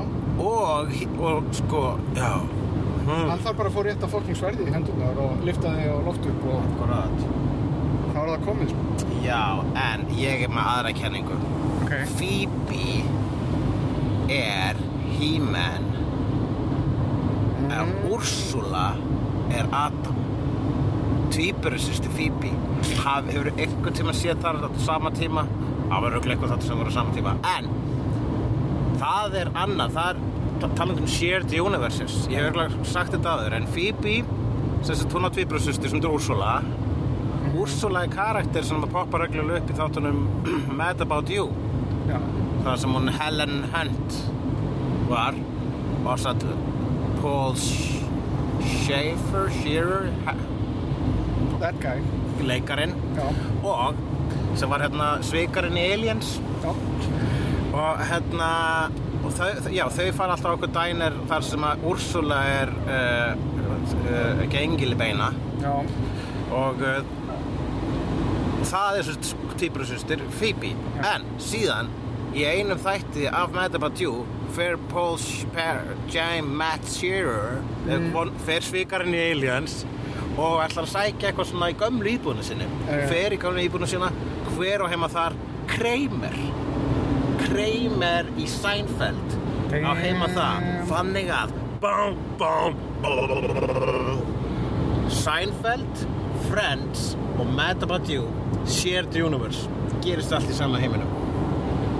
og, 0.43 0.95
og 1.23 1.53
sko, 1.55 1.83
já 2.17 2.33
hmm. 2.41 3.29
Hann 3.29 3.39
þarf 3.45 3.55
bara 3.61 3.69
að 3.71 3.77
fá 3.77 3.85
rétt 3.87 4.03
að 4.05 4.11
fokking 4.17 4.37
sverði 4.41 4.67
í 4.67 4.73
hendurnar 4.73 5.21
og 5.23 5.45
lifta 5.47 5.71
þig 5.77 5.93
á 5.93 5.97
loft 6.09 6.27
upp 6.33 6.43
og 6.51 6.59
Akkurat. 6.65 7.23
þá 8.09 8.19
er 8.19 8.29
það 8.33 8.43
komið, 8.49 8.73
sko. 8.73 9.07
Já, 9.23 9.41
en 9.85 10.03
ég 10.19 10.43
er 10.47 10.51
með 10.53 10.69
aðra 10.73 10.93
kenningu 10.99 11.39
Ok. 11.85 11.93
Phoebe 12.19 12.83
er 14.29 14.77
He-Man. 15.17 15.85
En 17.69 17.93
Úrsula 18.11 18.93
er 19.53 19.65
Adam. 19.71 20.15
Phoebe. 22.15 22.51
Haf, 23.03 23.27
hefur 23.29 23.51
einhvern 23.55 23.93
tíma 23.97 24.13
séð 24.17 24.39
þar 24.43 24.63
á 24.65 24.69
sama 24.85 25.11
tíma? 25.15 25.43
Það 25.89 26.01
var 26.05 26.15
röglega 26.15 26.35
eitthvað 26.35 26.53
þetta 26.55 26.67
sem 26.69 26.79
voru 26.81 26.89
á 26.89 26.95
sama 26.97 27.13
tíma. 27.15 27.35
En 27.57 27.69
það 29.01 29.37
er 29.43 29.51
annað 29.63 29.93
það 29.97 30.09
er 30.09 30.19
ta- 30.61 30.71
talandi 30.79 31.05
um 31.05 31.07
shared 31.07 31.53
universes. 31.53 32.17
Ég 32.29 32.39
hef 32.41 32.49
örugglega 32.49 32.85
sagt 32.85 33.13
þetta 33.15 33.35
aður 33.37 33.57
en 33.59 33.67
sagt 34.83 35.13
hún 35.13 35.27
á 35.27 35.31
tvíburisýsti 35.35 35.89
sem 35.91 35.99
er 36.01 36.13
Úrsula 36.15 36.51
Úrsula 37.59 38.03
er 38.05 38.11
karakter 38.13 38.63
sem 38.63 38.81
poppar 38.91 39.25
reglulega 39.25 39.59
upp 39.63 39.71
í 39.73 39.77
þáttunum 39.79 40.19
Mad 40.79 41.01
About 41.01 41.29
You. 41.29 41.49
Já. 42.09 42.17
Þar 42.63 42.77
sem 42.81 42.93
hún 42.95 43.09
Helen 43.19 43.55
Hunt 43.73 44.17
var 45.09 45.37
og 46.05 46.19
satt 46.21 46.43
Paul 47.21 47.55
Schaefer 47.59 49.49
Shearer 49.61 50.09
ha- 50.25 50.35
That 51.59 51.75
guy. 51.83 51.99
leikarinn 52.47 52.93
Já. 53.17 53.25
og 53.67 53.95
sem 54.55 54.69
var 54.71 54.79
hérna 54.85 55.09
svikarinn 55.23 55.75
í 55.77 55.85
Aliens 55.93 56.37
Já. 56.63 56.71
og 57.73 57.99
hérna 58.09 58.51
og 59.25 59.33
þau, 59.35 59.49
já, 59.75 59.83
þau 59.91 60.05
fara 60.15 60.31
alltaf 60.37 60.55
okkur 60.55 60.71
dænir 60.71 61.17
þar 61.27 61.43
sem 61.43 61.65
að 61.67 61.83
Úrsula 61.91 62.37
er 62.47 62.71
uh, 62.87 63.33
uh, 64.07 64.45
gengilbeina 64.53 65.33
Já. 65.61 65.73
og 66.55 66.79
uh, 66.79 67.01
það 68.69 68.99
er 69.01 69.09
svo 69.09 69.35
týpurusustir 69.59 70.23
Phoebe 70.39 70.71
en 71.03 71.27
síðan 71.43 71.91
í 72.35 72.43
einum 72.45 72.77
þætti 72.81 73.27
af 73.31 73.55
You 73.99 74.25
fer 74.53 74.77
Paul 74.91 75.17
James 76.11 76.47
Matt 76.47 76.85
Shearer 76.89 77.59
mm. 77.85 78.35
fer 78.45 78.61
svikarinn 78.65 79.15
í 79.15 79.21
Aliens 79.31 79.83
og 80.39 80.61
ætlar 80.63 80.85
að 80.85 80.91
sækja 80.93 81.29
eitthvað 81.29 81.49
svona 81.49 81.69
í 81.73 81.77
gömlu 81.79 82.13
íbúinu 82.15 82.43
sinni 82.45 82.67
Eh. 82.89 83.07
fer 83.09 83.33
í 83.35 83.39
gömlu 83.41 83.65
íbúinu 83.65 83.89
sína 83.89 84.11
hver 84.55 84.85
á 84.85 84.87
heima 84.91 85.09
þar 85.11 85.37
Kramer 85.69 86.37
Kramer 87.43 88.29
í 88.37 88.47
Seinfeld 88.49 89.37
á 89.73 89.93
heima 89.99 90.29
þar 90.33 90.61
Damn. 90.63 90.85
þannig 90.89 91.29
að 91.33 91.55
bám, 91.81 92.17
bám, 92.39 92.75
Seinfeld, 95.09 96.05
Friends 96.49 97.15
og 97.39 98.09
You 98.09 98.27
Shared 98.65 99.15
Universe 99.15 99.67
gerist 100.01 100.33
allt 100.33 100.49
í 100.49 100.53
sama 100.57 100.79
heiminum 100.81 101.18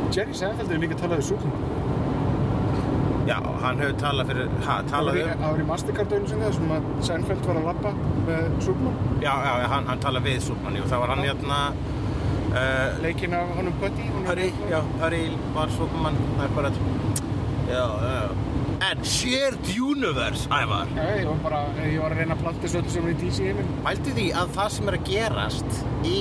Jerry 0.10 0.34
Seinfeld 0.34 0.72
hefur 0.72 0.82
líka 0.82 0.96
talað 0.98 1.22
við 1.22 1.28
Superman. 1.30 1.78
Já, 3.30 3.38
hann 3.62 3.78
hefur 3.84 3.98
talað 4.02 4.30
fyrir 4.32 4.48
ha, 4.66 4.76
Það 4.80 4.88
talað 4.90 5.18
um 5.22 5.28
það 5.30 5.44
var 5.46 5.62
í 5.62 5.66
Mastercard-dögnu 5.68 6.30
sinni 6.32 6.46
þar 6.48 6.56
sem 6.58 6.72
að 6.74 6.88
Seinfeld 7.06 7.50
var 7.50 7.60
að 7.60 7.68
labba 7.70 7.92
með 8.26 8.48
Superman. 8.66 8.96
Já, 9.22 9.34
já, 9.46 9.52
hann, 9.74 9.90
hann 9.92 10.02
talað 10.06 10.30
við 10.30 10.40
Superman, 10.48 10.78
jú, 10.80 10.88
það 10.90 11.04
var 11.04 11.14
hann 11.14 11.26
hérna 11.28 11.60
uh, 11.76 13.02
Leikinn 13.04 13.36
af 13.38 13.52
honum 13.60 13.76
Buddy. 13.84 14.08
Harry, 14.26 14.48
já, 14.72 14.80
Harry 15.04 15.22
var 15.58 15.76
Superman, 15.78 16.18
það 16.40 16.48
er 16.48 16.56
bara 16.58 16.74
Já, 17.70 17.84
já 18.02 18.22
En 18.90 19.04
Shared 19.04 19.70
Universe, 19.76 20.48
ævar 20.50 20.90
ég 20.96 21.28
var 21.28 21.44
bara, 21.44 21.60
ég 21.84 22.00
var 22.02 22.16
að 22.16 22.24
reyna 22.24 22.38
að 22.38 22.46
planta 22.46 22.64
þessu 22.64 22.80
öllu 22.80 22.94
sem 22.96 23.06
er 23.06 23.12
í 23.14 23.18
DC 23.20 23.44
heiminn. 23.44 23.74
Pældi 23.86 24.16
því 24.16 24.26
að 24.40 24.56
það 24.56 24.72
sem 24.78 24.90
er 24.90 24.98
að 24.98 25.10
gerast 25.12 25.82
í 26.08 26.20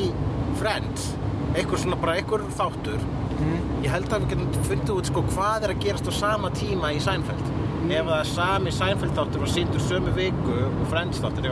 Friends 0.59 1.07
einhver 1.55 1.81
svona 1.81 1.99
bara 2.03 2.19
einhver 2.19 2.45
þáttur 2.59 3.07
Mm. 3.39 3.59
ég 3.85 3.93
held 3.93 4.11
að 4.11 4.25
við 4.25 4.33
getum 4.35 4.67
fundið 4.67 4.95
út 4.97 5.11
sko 5.13 5.23
hvað 5.29 5.67
er 5.67 5.75
að 5.75 5.83
gerast 5.85 6.11
á 6.11 6.15
sama 6.17 6.51
tíma 6.57 6.91
í 6.97 6.99
Seinfeld 7.03 7.45
ef 7.89 8.09
það 8.09 8.17
er 8.19 8.31
sami 8.33 8.73
Seinfeld 8.75 9.15
þáttur 9.17 9.45
og 9.47 9.53
síndur 9.53 9.85
sömu 9.85 10.15
viku 10.17 10.57
og 10.67 10.83
Friends 10.91 11.23
þáttur 11.23 11.47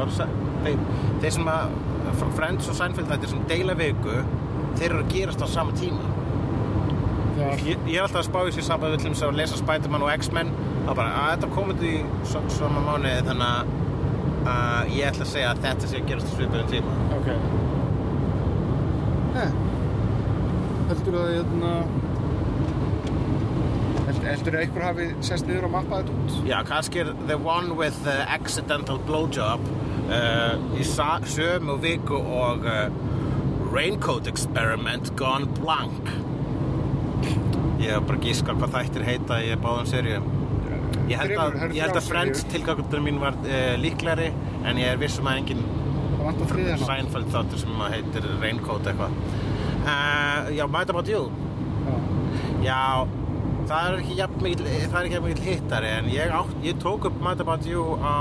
þeir, 0.67 0.83
þeir 1.23 1.37
sem 1.39 1.51
að 1.53 1.77
Friends 2.35 2.69
og 2.73 2.79
Seinfeld 2.81 3.13
þáttur 3.13 3.33
sem 3.37 3.47
deila 3.51 3.77
viku 3.79 4.19
þeir 4.77 4.89
eru 4.91 5.05
að 5.05 5.13
gerast 5.15 5.47
á 5.47 5.49
sama 5.49 5.77
tíma 5.79 6.17
var, 7.37 7.63
ég, 7.63 7.79
ég 7.87 7.99
er 7.99 8.05
alltaf 8.05 8.23
að 8.23 8.29
spá 8.29 8.39
í 8.49 8.55
sér 8.57 8.67
saman 8.67 8.95
við 8.95 9.05
til 9.07 9.13
að 9.27 9.39
lesa 9.41 9.59
Spiderman 9.61 10.05
og 10.07 10.13
X-Men 10.17 10.53
þá 10.87 10.91
bara 10.93 11.09
að 11.23 11.31
þetta 11.35 11.53
komið 11.57 11.85
í 11.89 11.95
so, 12.31 12.43
sama 12.57 12.83
mánuði 12.87 13.21
þannig 13.29 13.49
að 13.53 13.73
uh, 14.47 14.83
ég 14.95 15.11
ætla 15.11 15.27
að 15.27 15.33
segja 15.33 15.53
að 15.53 15.63
þetta 15.67 15.91
sé 15.91 16.01
að 16.01 16.11
gerast 16.11 16.31
á 16.31 16.33
svipaðum 16.37 16.69
tíma 16.73 16.91
ok. 17.19 17.29
Hæ? 19.37 19.47
Heldur 20.87 21.17
að, 21.19 21.33
hérna... 21.35 21.71
Held, 24.07 24.21
heldur 24.23 24.55
að 24.55 24.61
einhver 24.63 24.85
hafi 24.87 25.07
sest 25.27 25.49
niður 25.49 25.67
og 25.67 25.73
mappað 25.75 26.05
þetta 26.05 26.21
út? 26.21 26.37
Já, 26.47 26.57
kannski 26.69 27.03
er 27.03 27.11
The 27.27 27.39
One 27.43 27.75
with 27.79 27.99
the 28.07 28.21
Accidental 28.31 29.01
Blowjob 29.09 29.65
uh, 30.07 30.55
í 30.79 30.87
sömu 30.87 31.79
viku 31.83 32.21
og 32.21 32.67
uh, 32.71 32.87
Raincoat 33.73 34.31
Experiment 34.31 35.11
Gone 35.19 35.51
Blank 35.59 36.13
Ég 37.83 37.91
hef 37.91 38.07
bara 38.07 38.23
gískar 38.23 38.57
hvað 38.61 38.77
þættir 38.79 39.07
heita 39.09 39.41
í 39.43 39.51
báðum 39.61 39.91
seríum 39.91 40.31
Ég 41.11 41.19
held 41.19 41.35
að, 41.39 41.59
ég 41.75 41.83
held 41.83 41.99
að 41.99 42.07
Friends 42.07 42.47
tilgangundar 42.51 43.03
mín 43.03 43.19
var 43.23 43.35
uh, 43.43 43.75
líklari 43.83 44.31
en 44.63 44.79
ég 44.81 44.95
er 44.95 45.03
vissum 45.03 45.27
að 45.27 45.43
engin 45.43 45.67
Það 45.67 46.23
vantar 46.23 46.49
þriðjan 46.55 46.81
á. 46.83 46.87
Seinfeld 46.87 47.35
þáttur 47.35 47.63
sem 47.63 47.85
heitir 47.91 48.31
Raincoat 48.41 48.89
eitthvað 48.91 49.19
uh, 49.87 50.51
Já, 50.57 50.67
Might 50.67 50.91
About 50.91 51.09
You 51.09 51.31
Já. 52.65 53.07
Það 53.67 53.87
er 53.89 53.97
ekki 53.99 54.17
jafn 54.21 54.43
mikil, 54.45 54.67
það 54.67 54.99
er 54.99 55.07
ekki 55.07 55.17
jafn 55.17 55.27
mikil 55.27 55.47
hittari 55.47 55.89
en 55.91 56.11
ég, 56.13 56.35
átt, 56.39 56.53
ég 56.63 56.77
tók 56.83 57.09
upp 57.09 57.17
Mad 57.23 57.41
About 57.43 57.67
You 57.67 57.97
á 57.99 58.15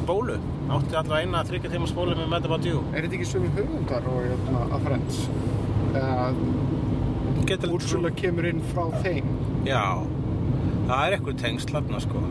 spólu. 0.00 0.40
Átti 0.70 0.96
allavega 0.98 1.20
eina 1.22 1.42
þryggja 1.46 1.70
tíma 1.70 1.86
spólu 1.90 2.16
með 2.18 2.32
Mad 2.32 2.48
About 2.48 2.66
You 2.66 2.82
Er 2.90 3.06
þetta 3.06 3.18
ekki 3.18 3.28
sömu 3.30 3.50
höfundar 3.54 4.08
og 4.10 4.24
hérna 4.26 4.64
að? 4.74 5.20
Eða, 6.00 6.26
getur 7.50 7.76
Úrsula 7.76 8.10
kemur 8.14 8.46
inn 8.50 8.62
frá 8.72 8.84
þeim. 9.04 9.30
Já, 9.66 10.02
það 10.88 11.04
er 11.04 11.16
eitthvað 11.16 11.40
tengsl 11.44 11.74
þarna 11.76 12.02
sko. 12.02 12.24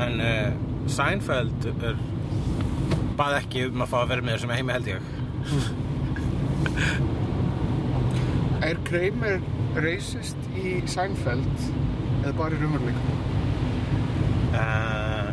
En 0.00 0.24
uh, 0.24 0.90
Seinfeld 0.90 1.68
er 1.76 2.00
bað 3.20 3.38
ekki 3.42 3.68
um 3.68 3.84
að 3.84 3.92
fá 3.92 4.00
að 4.02 4.10
vera 4.14 4.26
með 4.26 4.38
þessum 4.38 4.56
heimi 4.56 4.76
held 4.78 4.92
ég 4.94 5.88
Er 8.70 8.76
Kramer 8.88 9.40
racist 9.80 10.50
í 10.58 10.80
Seinfeld 10.90 11.64
eða 12.24 12.34
bara 12.36 12.56
í 12.56 12.60
raunveruleikum? 12.60 13.16
uh, 14.60 15.28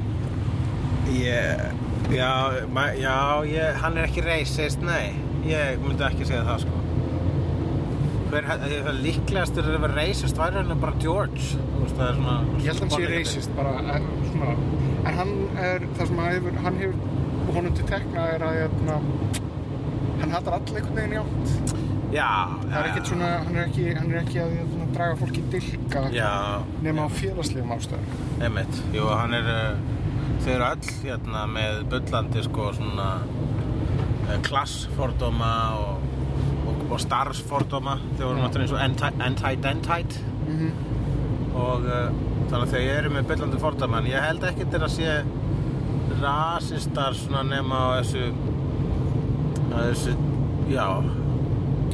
ég, 1.11 1.67
Já, 2.07 2.51
ma, 2.71 2.87
já 2.95 3.43
ég, 3.43 3.75
hann 3.81 3.97
er 3.97 4.05
ekki 4.07 4.21
racist, 4.23 4.79
nei. 4.85 5.11
Ég 5.47 5.81
myndi 5.83 6.05
ekki 6.07 6.27
segja 6.27 6.45
það 6.47 6.61
sko. 6.63 6.83
Hver, 8.31 8.47
það 8.47 9.01
líklegast 9.03 9.59
er 9.59 9.67
að 9.67 9.83
vera 9.83 9.97
racist 9.97 10.39
væri 10.39 10.61
hann 10.61 10.79
bara 10.79 10.95
George. 11.03 11.59
Veist, 11.81 11.99
er 11.99 12.15
svona 12.15 12.37
Ég 12.63 12.69
held 12.69 12.79
að 12.79 12.85
hann 12.85 12.93
sé 12.95 13.09
racist 13.11 13.53
bara 13.57 13.73
en, 13.95 14.07
svona, 14.29 14.55
en 15.03 15.19
hann 15.19 15.33
er 15.65 15.85
það 15.97 16.11
sem 16.11 16.23
hefur, 16.23 16.57
hann 16.63 16.79
hefur 16.83 17.53
honum 17.57 17.75
til 17.75 17.89
tekna 17.91 18.25
er 18.37 18.47
að 18.47 18.57
hérna, 18.61 18.97
hann 20.21 20.33
hattar 20.35 20.57
all 20.57 20.63
einhvern 20.75 20.95
veginn 20.97 21.15
í 21.15 21.19
átt? 21.21 21.75
Já, 22.13 22.27
það 22.63 22.77
er 22.79 22.87
ekkert 22.89 23.09
svona, 23.11 23.29
hann 23.43 23.55
er 23.59 23.65
ekki, 23.67 23.85
hann 23.97 24.11
er 24.13 24.19
ekki 24.21 24.39
að 24.39 24.53
hérna, 24.55 24.85
draga 24.95 25.15
fólki 25.19 25.41
í 25.43 25.47
dilka 25.51 26.03
nema 26.85 27.03
á 27.03 27.09
félagslegum 27.11 27.73
ástæðum. 27.75 28.13
Einmitt, 28.47 28.77
jú, 28.95 29.07
hann 29.11 29.35
er 29.35 29.49
uh, 29.51 29.81
þau 30.45 30.51
eru 30.53 30.67
öll 30.69 30.91
hérna 31.03 31.41
með 31.51 31.81
bullandi 31.91 32.43
sko 32.47 32.69
svona 32.77 33.07
uh, 33.25 34.37
klassfordóma 34.47 35.51
og, 35.81 36.07
og, 36.63 36.85
og 36.95 37.03
starfsfordóma. 37.03 37.97
Þau 38.15 38.23
voru 38.29 38.39
náttúrulega 38.45 38.63
eins 38.63 38.75
og 38.77 38.85
anti- 38.85 39.25
anti-dentite. 39.31 40.23
Mm 40.47 40.93
og 41.57 41.87
uh, 41.89 42.11
þannig 42.51 42.63
að 42.67 42.71
þau 42.75 42.81
eru 42.93 43.09
með 43.15 43.23
bullandi 43.31 43.59
fordóma 43.63 43.97
en 44.03 44.07
ég 44.11 44.21
held 44.21 44.43
ekki 44.45 44.67
til 44.69 44.77
að 44.85 44.91
sé 44.93 45.13
rasistar 46.21 47.15
svona 47.17 47.41
nema 47.47 47.79
á 47.81 47.87
þessu 47.97 48.27
að 49.71 49.91
þessu, 49.91 50.15
já. 50.71 50.87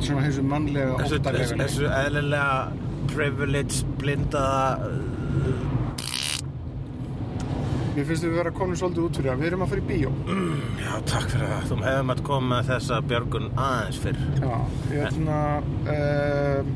Svona 0.03 0.25
þessu 0.27 0.45
mannlega 0.47 0.97
óttarlega 0.99 1.59
þessu 1.63 1.89
eðlilega 1.89 2.83
privilege 3.13 3.83
blindaða 4.01 4.89
uh, 4.89 5.73
Mér 7.93 8.07
finnst 8.09 8.23
við 8.25 8.31
að 8.31 8.39
vera 8.39 8.51
komin 8.57 8.77
svolítið 8.79 9.03
út 9.03 9.17
fyrir 9.19 9.29
það, 9.29 9.41
við 9.43 9.47
erum 9.51 9.63
að 9.63 9.73
fara 9.73 9.81
í 9.83 9.85
bíó. 9.85 10.11
Mm, 10.25 10.61
já, 10.81 10.93
takk 11.11 11.27
fyrir 11.29 11.51
það, 11.51 11.67
þú 11.69 11.75
hefum 11.83 12.13
að 12.13 12.23
koma 12.25 12.61
þessa 12.65 12.97
björgun 13.11 13.51
aðeins 13.53 13.99
fyrr. 14.01 14.23
Já, 14.41 14.55
ég 14.89 15.05
ætla 15.11 15.35
að 15.43 15.91
eh, 15.93 16.57
uh, 16.57 16.71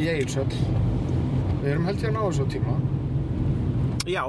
ég 0.00 0.22
eils 0.22 0.38
öll 0.40 0.56
Við 1.64 1.68
erum 1.74 1.86
held 1.88 2.00
ég 2.00 2.10
að 2.10 2.16
ná 2.16 2.22
þessu 2.22 2.48
tíma. 2.54 2.78
Já, 4.08 4.22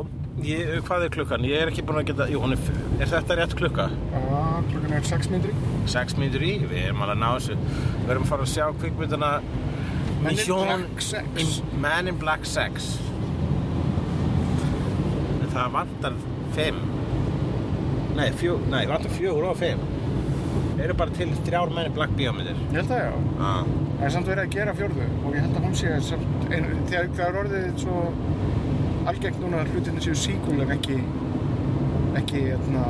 ég, 0.44 0.76
hvað 0.90 1.08
er 1.08 1.16
klukkan? 1.16 1.48
Ég 1.48 1.64
er 1.64 1.72
ekki 1.72 1.88
búin 1.88 2.02
að 2.02 2.12
geta, 2.12 2.28
jú, 2.32 2.44
er, 2.48 2.68
er 3.00 3.12
þetta 3.16 3.40
rétt 3.40 3.56
klukka? 3.60 3.88
Já, 4.12 4.44
klukkan 4.74 5.00
er 5.00 5.10
6 5.16 5.32
mindri 5.32 5.56
6 5.92 6.18
mínutur 6.20 6.46
í, 6.46 6.54
við 6.66 6.84
erum 6.88 7.04
alveg 7.06 7.16
að 7.16 7.24
ná 7.24 7.30
þessu. 7.36 7.58
Við 8.02 8.14
erum 8.16 8.26
að 8.26 8.32
fara 8.34 8.48
að 8.48 8.54
sjá 8.54 8.66
kvikmynduna 8.82 9.32
Men 10.26 10.40
in 10.40 10.48
Black 10.48 11.02
Sex. 11.06 11.62
Man 11.82 12.08
in 12.10 12.18
Black 12.22 12.48
Sex. 12.50 12.96
En 15.42 15.52
það 15.54 15.76
vantar 15.76 16.20
5 16.56 16.80
nei, 18.16 18.30
fjó, 18.40 18.56
nei, 18.72 18.86
vantar 18.88 19.12
4 19.12 19.50
og 19.50 19.58
5 19.60 19.82
þeir 20.76 20.86
eru 20.86 20.96
bara 21.00 21.16
til 21.16 21.34
3 21.48 21.66
Men 21.76 21.90
in 21.90 21.96
Black 21.96 22.16
bíómyndir. 22.18 22.58
Ég 22.72 22.80
held 22.80 22.96
að 22.96 23.04
já. 23.04 23.12
Ah. 23.40 23.68
það 24.00 24.08
er 24.08 24.16
samt 24.16 24.32
verið 24.32 24.44
að 24.46 24.56
gera 24.56 24.76
fjörðu 24.80 25.06
og 25.22 25.36
ég 25.36 25.46
held 25.46 25.60
að 25.60 25.68
hún 25.68 25.78
sé 25.80 25.94
samt, 26.10 26.48
en, 26.56 26.66
þegar 26.90 27.12
það 27.20 27.28
er 27.28 27.40
orðið 27.42 27.68
svo 27.84 28.02
algegn 29.12 29.40
núna 29.44 29.62
að 29.62 29.72
hlutinu 29.74 30.04
séu 30.04 30.18
síkuleg 30.20 30.74
ekki 30.76 30.98
ekki, 32.20 32.42
ekki 32.56 32.86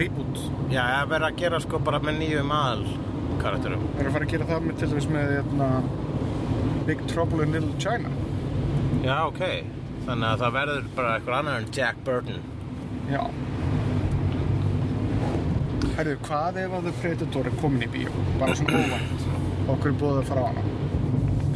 reboot. 0.00 0.40
Já, 0.70 0.82
það 0.84 1.08
verður 1.14 1.28
að 1.30 1.40
gera 1.42 1.60
sko 1.64 1.80
bara 1.88 2.00
með 2.04 2.18
nýjum 2.22 2.52
aðal 2.56 2.86
karakterum. 3.40 3.84
Það 3.94 4.00
er 4.04 4.08
að 4.10 4.16
fara 4.16 4.26
að 4.28 4.32
gera 4.34 4.48
það 4.50 4.66
með 4.68 4.78
til 4.80 4.88
dæmis 4.92 5.08
með, 5.14 5.34
hérna, 5.36 5.68
Big 6.86 7.04
Trouble 7.12 7.44
in 7.46 7.52
Little 7.56 7.76
China. 7.82 8.10
Já, 9.04 9.16
ok. 9.26 9.42
Þannig 10.06 10.28
að 10.30 10.42
það 10.44 10.54
verður 10.58 10.88
bara 10.96 11.14
eitthvað 11.18 11.38
annar 11.38 11.60
en 11.62 11.70
Jack 11.76 12.00
Burton. 12.04 12.40
Já. 13.10 13.22
Herðu, 15.96 16.16
hvað 16.24 16.58
ef 16.62 16.74
að 16.78 16.86
The 16.88 16.92
Predator 17.02 17.48
er 17.50 17.56
komin 17.60 17.84
í 17.84 17.90
bíó? 17.92 18.12
Bara 18.40 18.54
svona 18.56 18.80
óvænt. 18.84 19.24
Okkur 19.70 19.90
er 19.92 19.96
búið 20.00 20.20
að 20.22 20.28
fara 20.30 20.44
á 20.44 20.46
hana. 20.50 20.62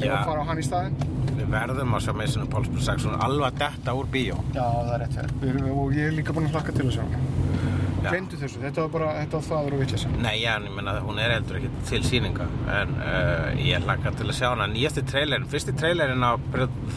Já. 0.04 0.10
að 0.18 0.26
fara 0.28 0.42
á 0.42 0.48
hann 0.50 0.60
í 0.60 0.64
staðinn? 0.66 0.96
Við 1.34 1.46
verðum 1.54 1.94
að 1.96 2.04
sjá 2.04 2.12
Impossible 2.42 2.82
6 2.88 3.06
hún 3.08 3.14
er 3.16 3.24
alveg 3.24 3.46
að 3.48 3.58
detta 3.64 3.94
úr 3.96 4.10
bíó. 4.12 4.36
Já, 4.54 4.64
það 4.64 4.92
er 4.94 5.00
rétt. 5.04 5.32
Við 5.40 5.48
erum- 5.54 5.78
Og 5.78 5.92
ég 5.94 6.06
er 6.08 6.12
líka 6.12 6.32
búinn 6.32 6.48
að 6.48 6.54
hlakka 6.56 6.72
til 6.76 6.86
að 6.86 6.92
sjá 6.98 7.02
hana. 7.04 7.18
Já. 8.04 8.10
Gleymdu 8.12 8.36
þessu, 8.36 8.60
þetta 8.60 8.82
var 8.84 8.90
bara, 8.92 9.10
þetta 9.22 9.38
var 9.38 9.44
þaður 9.48 9.74
og 9.76 9.80
vitleysa. 9.80 10.10
Nei, 10.20 10.34
já, 10.42 10.50
en 10.58 10.66
ég 10.68 10.74
menna 10.76 10.94
hún 11.06 11.20
er 11.22 11.32
heldur 11.38 11.56
ekki 11.60 11.70
til 11.88 12.00
sýninga 12.04 12.48
en 12.74 12.94
uh, 12.98 13.46
ég 13.64 13.86
hlakka 13.86 14.12
til 14.18 14.28
að 14.28 14.36
sjá 14.36 14.48
hana. 14.50 14.66
Nýjasti 14.68 15.06
trailerin, 15.08 15.48
fyrsti 15.48 15.72
trailerin 15.80 16.26
á 16.26 16.36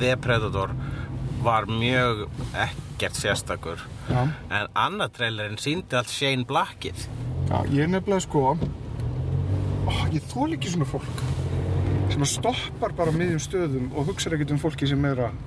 The 0.01 0.17
Predator 0.19 0.75
var 1.45 1.69
mjög 1.71 2.25
ekkert 2.65 3.15
sérstakur. 3.15 3.83
Já. 4.11 4.25
En 4.51 4.67
annar 4.75 5.13
trailerin 5.15 5.55
síndi 5.61 5.95
allt 5.95 6.11
Shane 6.11 6.43
Blackið. 6.49 7.07
Já, 7.47 7.57
ég 7.71 7.85
er 7.85 7.93
nefnilega 7.93 8.25
sko, 8.27 8.43
ó, 8.51 9.91
ég 10.11 10.25
þól 10.27 10.51
ekki 10.57 10.73
svona 10.73 10.89
fólk 10.89 11.23
sem 12.11 12.23
að 12.23 12.33
stoppar 12.33 12.95
bara 12.97 13.13
miðjum 13.15 13.39
stöðum 13.43 13.87
og 13.95 14.11
hugsa 14.11 14.31
ekkert 14.33 14.51
um 14.55 14.59
fólki 14.59 14.87
sem 14.89 15.07
er 15.07 15.29
að 15.29 15.39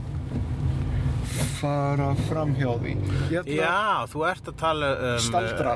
fara 1.60 2.08
fram 2.28 2.54
hjá 2.58 2.70
því. 2.80 2.94
Já, 3.30 4.06
þú 4.10 4.24
ert 4.30 4.48
að 4.50 4.56
tala 4.60 4.90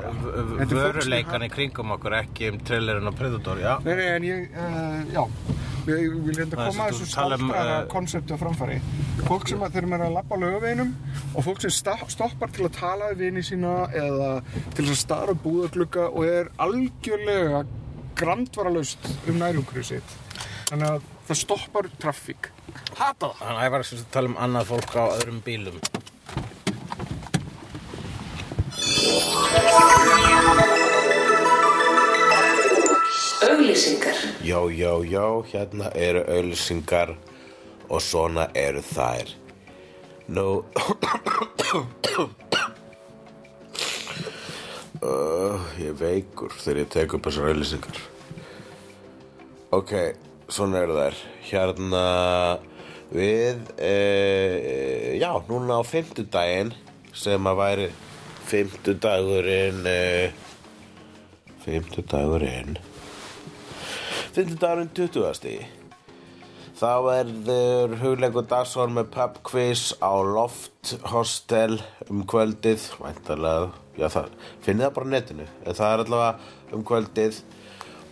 um 0.09 0.25
uh, 0.31 0.65
vöruleikan 0.71 1.45
í 1.45 1.49
kringum 1.53 1.93
okkur, 1.95 2.17
ekki 2.23 2.51
um 2.53 2.59
trailerin 2.65 3.09
á 3.09 3.13
Predator, 3.15 3.61
já. 3.61 3.73
Nei, 3.85 3.93
nei, 3.99 4.09
en 4.15 4.27
ég, 4.27 4.57
uh, 4.57 4.99
já, 5.13 5.23
ég 5.91 6.17
vil 6.25 6.37
hérna 6.39 6.59
koma 6.59 6.87
að 6.87 6.91
þessu 6.93 7.05
um, 7.05 7.11
staldrara 7.13 7.77
eh, 7.77 7.87
konsepti 7.93 8.35
á 8.35 8.37
framfæri. 8.41 8.81
Fólk 9.25 9.49
sem 9.51 9.65
að 9.65 9.77
þeir 9.77 9.87
eru 9.87 10.07
að 10.09 10.15
labba 10.17 10.37
á 10.37 10.43
laugaveginum 10.43 10.93
og 11.31 11.47
fólk 11.47 11.63
sem 11.65 11.73
stoppar 12.15 12.53
til 12.55 12.67
að 12.67 12.75
tala 12.79 13.13
við 13.13 13.25
vini 13.25 13.45
sína 13.45 13.73
eða 13.93 14.29
til 14.77 14.87
að 14.89 15.01
stara 15.01 15.35
á 15.35 15.43
búðaglugga 15.45 16.09
og 16.11 16.29
er 16.29 16.53
algjörlega 16.65 17.65
grandvaralaust 18.15 19.11
um 19.29 19.41
nærumhverju 19.41 19.89
sitt. 19.95 20.15
Þannig 20.69 20.95
að 20.95 21.11
það 21.25 21.39
stoppar 21.41 21.89
traffík. 22.01 22.49
Hata 22.95 23.31
það! 23.31 23.39
Þannig 23.39 23.59
að 23.59 23.65
ég 23.65 23.71
var 23.75 23.81
að 23.85 24.03
tala 24.13 24.31
um 24.31 24.37
annað 24.45 24.69
fólk 24.73 24.91
á 24.97 25.03
öðrum 25.17 25.39
bílum. 25.45 25.77
Auglýsingar. 33.45 34.17
Já, 34.45 34.59
já, 34.69 34.91
já, 35.05 35.25
hérna 35.51 35.89
eru 35.93 36.21
auðlýsingar 36.29 37.15
og 37.89 38.01
svona 38.01 38.47
eru 38.57 38.81
þær. 38.85 39.27
Nú, 40.27 40.65
uh, 45.05 45.59
ég 45.77 45.93
veikur 45.99 46.51
þegar 46.57 46.79
ég 46.81 46.89
tek 46.95 47.13
upp 47.17 47.25
þessar 47.29 47.49
auðlýsingar. 47.51 47.97
Ok, 49.75 49.91
svona 50.51 50.81
eru 50.85 50.97
þær. 50.97 51.19
Hérna, 51.45 52.05
við, 53.13 53.61
uh, 53.77 55.13
já, 55.19 55.31
núna 55.49 55.79
á 55.79 55.83
fimmtudaginn 55.85 56.73
sem 57.15 57.47
að 57.47 57.61
væri 57.61 57.87
fimmtudagurinn, 58.49 59.81
uh, 59.89 60.27
fimmtudagurinn, 61.65 62.77
fimmtudagurinn 64.35 64.93
20. 64.97 65.65
Þá 66.75 66.91
verður 67.05 67.93
hugleikur 68.01 68.43
dagsson 68.51 68.91
með 68.97 69.13
pub 69.13 69.37
quiz 69.47 69.93
á 70.03 70.11
Loft 70.19 70.97
Hostel 71.07 71.77
um 72.11 72.25
kvöldið, 72.27 72.89
væntalega, 72.99 73.69
já 73.95 74.09
það, 74.11 74.33
finnið 74.65 74.83
það 74.83 74.95
bara 74.97 75.11
netinu, 75.13 75.45
en 75.63 75.77
það 75.77 75.93
er 75.93 76.03
allavega 76.03 76.75
um 76.75 76.83
kvöldið 76.89 77.39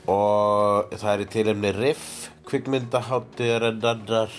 og 0.10 0.92
það 0.92 1.12
er 1.14 1.24
í 1.24 1.30
tilefni 1.32 1.72
Riff, 1.78 2.08
kvikmyndaháttiðarinnar 2.50 4.34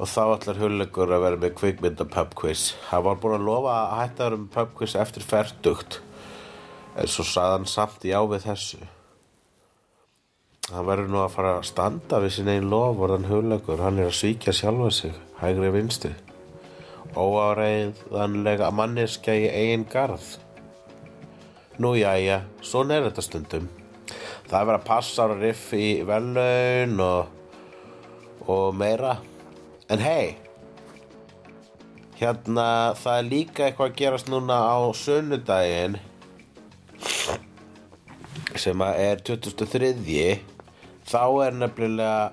og 0.00 0.08
þá 0.08 0.20
ætlar 0.34 0.60
hugleikur 0.60 1.12
að 1.12 1.24
vera 1.26 1.40
með 1.40 1.56
kvikmynda 1.58 2.06
pub 2.08 2.36
quiz. 2.36 2.70
Hann 2.88 3.04
var 3.04 3.18
búinn 3.20 3.38
að 3.40 3.48
lofa 3.48 3.74
að 3.76 3.98
hætta 3.98 4.22
að 4.22 4.26
vera 4.28 4.40
með 4.40 4.54
pub 4.56 4.72
quiz 4.78 4.96
eftir 4.96 5.26
ferdugt, 5.26 6.00
en 6.96 7.08
svo 7.08 7.26
sagði 7.28 7.58
hann 7.58 7.68
samt 7.68 8.08
já 8.08 8.18
við 8.28 8.46
þessu. 8.48 8.80
Hann 10.70 10.86
verður 10.86 11.10
nú 11.10 11.20
að 11.24 11.32
fara 11.34 11.56
að 11.58 11.66
standa 11.66 12.20
við 12.22 12.36
sín 12.36 12.52
einn 12.52 12.68
lofvorðan 12.70 13.26
hugleikur. 13.26 13.80
Hann 13.82 13.98
er 13.98 14.12
að 14.12 14.18
svíkja 14.20 14.54
sjálfa 14.54 14.90
sig, 14.94 15.16
hægri 15.40 15.72
vinstri. 15.74 16.12
Óáreiðanlega 17.18 18.70
manneskja 18.70 19.34
í 19.34 19.48
eigin 19.50 19.88
garð. 19.90 20.36
Nú 21.82 21.96
jæja, 21.98 22.44
svona 22.62 23.00
er 23.00 23.08
þetta 23.08 23.26
stundum. 23.26 23.70
Það 24.50 24.60
er 24.60 24.68
verið 24.68 24.80
að 24.80 24.86
passa 24.88 25.24
á 25.24 25.26
riff 25.30 25.66
í 25.78 25.88
vellaun 26.06 27.02
og, 27.06 27.34
og 28.50 28.70
meira. 28.74 29.16
En 29.90 30.02
hei 30.02 30.36
hérna 32.20 32.92
það 33.00 33.18
er 33.18 33.28
líka 33.30 33.64
eitthvað 33.64 33.88
að 33.88 33.96
gerast 33.96 34.28
núna 34.28 34.58
á 34.60 34.76
sunnudaginn 34.92 35.96
sem 38.60 38.82
að 38.84 39.00
er 39.06 39.22
2003 39.24 39.94
þá 41.08 41.22
er 41.46 41.56
nefnilega 41.56 42.28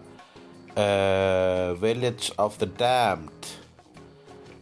uh, 0.76 1.70
Village 1.80 2.36
of 2.36 2.58
the 2.60 2.68
Damned 2.68 3.52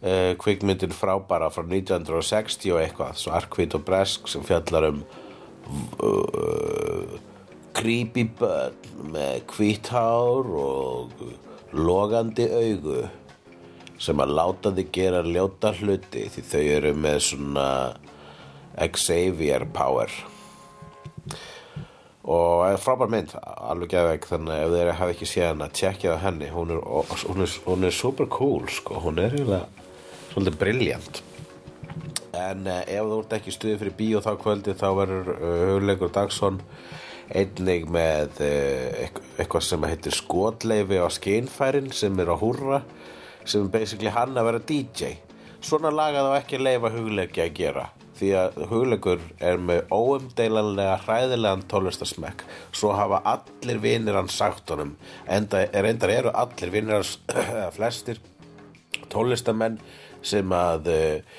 uh, 0.05 0.35
kvikmyndin 0.43 0.93
frábæra 0.93 1.49
frá 1.49 1.65
1960 1.65 2.75
og 2.75 2.83
eitthvað 2.83 3.17
svo 3.23 3.33
arkvít 3.33 3.73
og 3.79 3.85
bresk 3.87 4.29
sem 4.29 4.45
fjallar 4.45 4.91
um 4.91 5.01
uh, 6.05 7.17
creepy 7.75 8.25
börn 8.39 9.09
með 9.11 9.43
hvíthár 9.51 10.49
og 10.59 11.25
logandi 11.75 12.47
augu 12.47 13.03
sem 14.01 14.19
að 14.21 14.33
láta 14.37 14.71
þið 14.75 14.91
gera 14.95 15.23
ljóta 15.25 15.73
hluti 15.75 16.25
því 16.31 16.45
þau 16.51 16.63
eru 16.77 16.93
með 16.99 17.19
svona 17.29 17.67
Xavier 18.75 19.63
power. 19.71 20.11
Og 22.25 22.65
er 22.65 22.81
frábær 22.81 23.11
mynd 23.11 23.35
alveg 23.43 23.93
geðveik 23.93 24.25
þannig 24.27 24.63
ef 24.63 24.73
þeir 24.73 24.91
hafa 24.97 25.13
ekki 25.13 25.29
séð 25.29 25.47
hana 25.51 25.69
tjekkja 25.69 26.17
á 26.17 26.23
henni. 26.25 26.49
Hún 26.51 26.73
er, 26.73 26.81
hún 26.81 27.45
er, 27.45 27.55
hún 27.69 27.87
er 27.87 27.95
super 27.95 28.27
cool 28.33 28.67
sko. 28.71 28.99
hún 29.05 29.21
er 29.21 29.35
eiginlega 29.37 29.67
svolítið 30.33 30.59
briljant 30.59 31.23
en 32.35 32.67
uh, 32.67 32.81
ef 32.83 33.07
þú 33.07 33.17
ert 33.21 33.33
ekki 33.37 33.51
í 33.51 33.55
stuði 33.55 33.79
fyrir 33.79 33.95
bíó 33.95 34.21
þá 34.23 34.33
kvöldi 34.41 34.75
þá 34.75 34.87
verður 34.97 35.29
uh, 35.35 35.53
hugleikur 35.71 36.11
Dagsson 36.15 36.59
einnig 37.33 37.87
með 37.89 38.41
uh, 38.45 39.05
eitthvað 39.39 39.67
sem 39.67 39.87
heitir 39.89 40.15
skotleifi 40.15 41.01
á 41.01 41.07
skeinfærin 41.13 41.91
sem 41.95 42.19
er 42.21 42.33
á 42.33 42.37
húrra 42.37 42.81
sem 43.45 43.65
er 43.65 43.73
basically 43.73 44.13
hann 44.13 44.37
að 44.37 44.49
vera 44.51 44.65
DJ 44.69 45.15
svona 45.65 45.93
laga 45.93 46.25
þá 46.25 46.33
ekki 46.39 46.61
leifa 46.61 46.91
hugleiki 46.93 47.41
að 47.45 47.55
gera 47.57 47.85
því 48.15 48.29
að 48.39 48.61
hugleikur 48.69 49.23
er 49.43 49.57
með 49.59 49.89
óumdeilanlega 49.91 50.99
hræðilegan 51.03 51.65
tónlistasmekk 51.71 52.45
svo 52.71 52.93
hafa 52.95 53.19
allir 53.33 53.81
vinir 53.83 54.15
hans 54.15 54.37
sagt 54.39 54.71
honum 54.71 54.95
enda 55.27 55.65
er 55.65 55.89
eru 55.89 56.31
allir 56.31 56.71
vinir 56.71 56.99
hans 56.99 57.17
flestir 57.75 58.21
tólistamenn 59.11 59.79
sem 60.25 60.55
að 60.55 60.91
uh, 60.93 61.35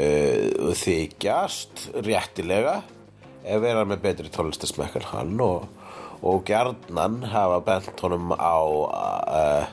uh, 0.00 0.72
þykjast 0.80 1.88
réttilega 2.06 2.80
ef 3.46 3.62
vera 3.62 3.84
með 3.86 4.02
betri 4.02 4.30
tónlistasmekk 4.32 4.98
en 5.00 5.10
hann 5.12 5.42
og, 5.42 5.66
og 6.26 6.46
gjarnan 6.48 7.20
hafa 7.30 7.60
bent 7.66 8.02
honum 8.02 8.32
á 8.34 8.58
uh, 8.58 9.68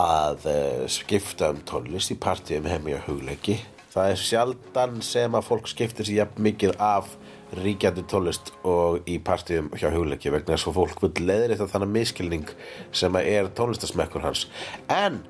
að 0.00 0.48
uh, 0.50 0.82
skipta 0.92 1.54
um 1.54 1.62
tónlist 1.68 2.12
í 2.12 2.18
partíum 2.20 2.68
hemmi 2.68 2.96
og 2.98 3.06
hugleiki. 3.08 3.62
Það 3.94 4.10
er 4.12 4.20
sjaldan 4.20 4.98
sem 5.04 5.38
að 5.38 5.46
fólk 5.46 5.70
skiptir 5.72 6.04
sér 6.04 6.20
jafn 6.20 6.42
mikið 6.44 6.74
af 6.84 7.14
ríkjandi 7.56 8.04
tónlist 8.10 8.50
og 8.66 9.06
í 9.08 9.16
partíum 9.24 9.70
hjá 9.78 9.88
hugleiki 9.94 10.32
vegna 10.34 10.52
þess 10.56 10.68
að 10.68 10.76
fólk 10.80 11.00
vil 11.06 11.30
leðri 11.30 11.56
þetta 11.56 11.72
þannig 11.72 11.94
miskilning 11.94 12.52
sem 12.92 13.16
að 13.16 13.30
er 13.32 13.50
tónlistasmekkur 13.56 14.26
hans. 14.26 14.44
En 14.92 15.22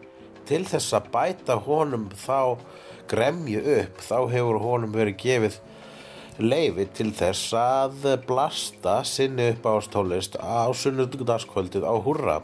til 0.49 0.65
þess 0.67 0.97
að 0.97 1.13
bæta 1.15 1.61
honum 1.63 2.09
þá 2.17 2.59
gremju 3.07 3.63
upp 3.77 4.03
þá 4.03 4.19
hefur 4.33 4.63
honum 4.65 4.95
verið 4.97 5.21
gefið 5.23 5.61
leifi 6.43 6.85
til 6.97 7.13
þess 7.17 7.55
að 7.57 8.05
blasta 8.27 8.99
sinni 9.09 9.51
upp 9.55 9.67
á 9.69 9.75
stólist 9.85 10.37
á 10.37 10.69
sunnudagskvöldið 10.77 11.87
á 11.89 11.95
húrra. 11.97 12.37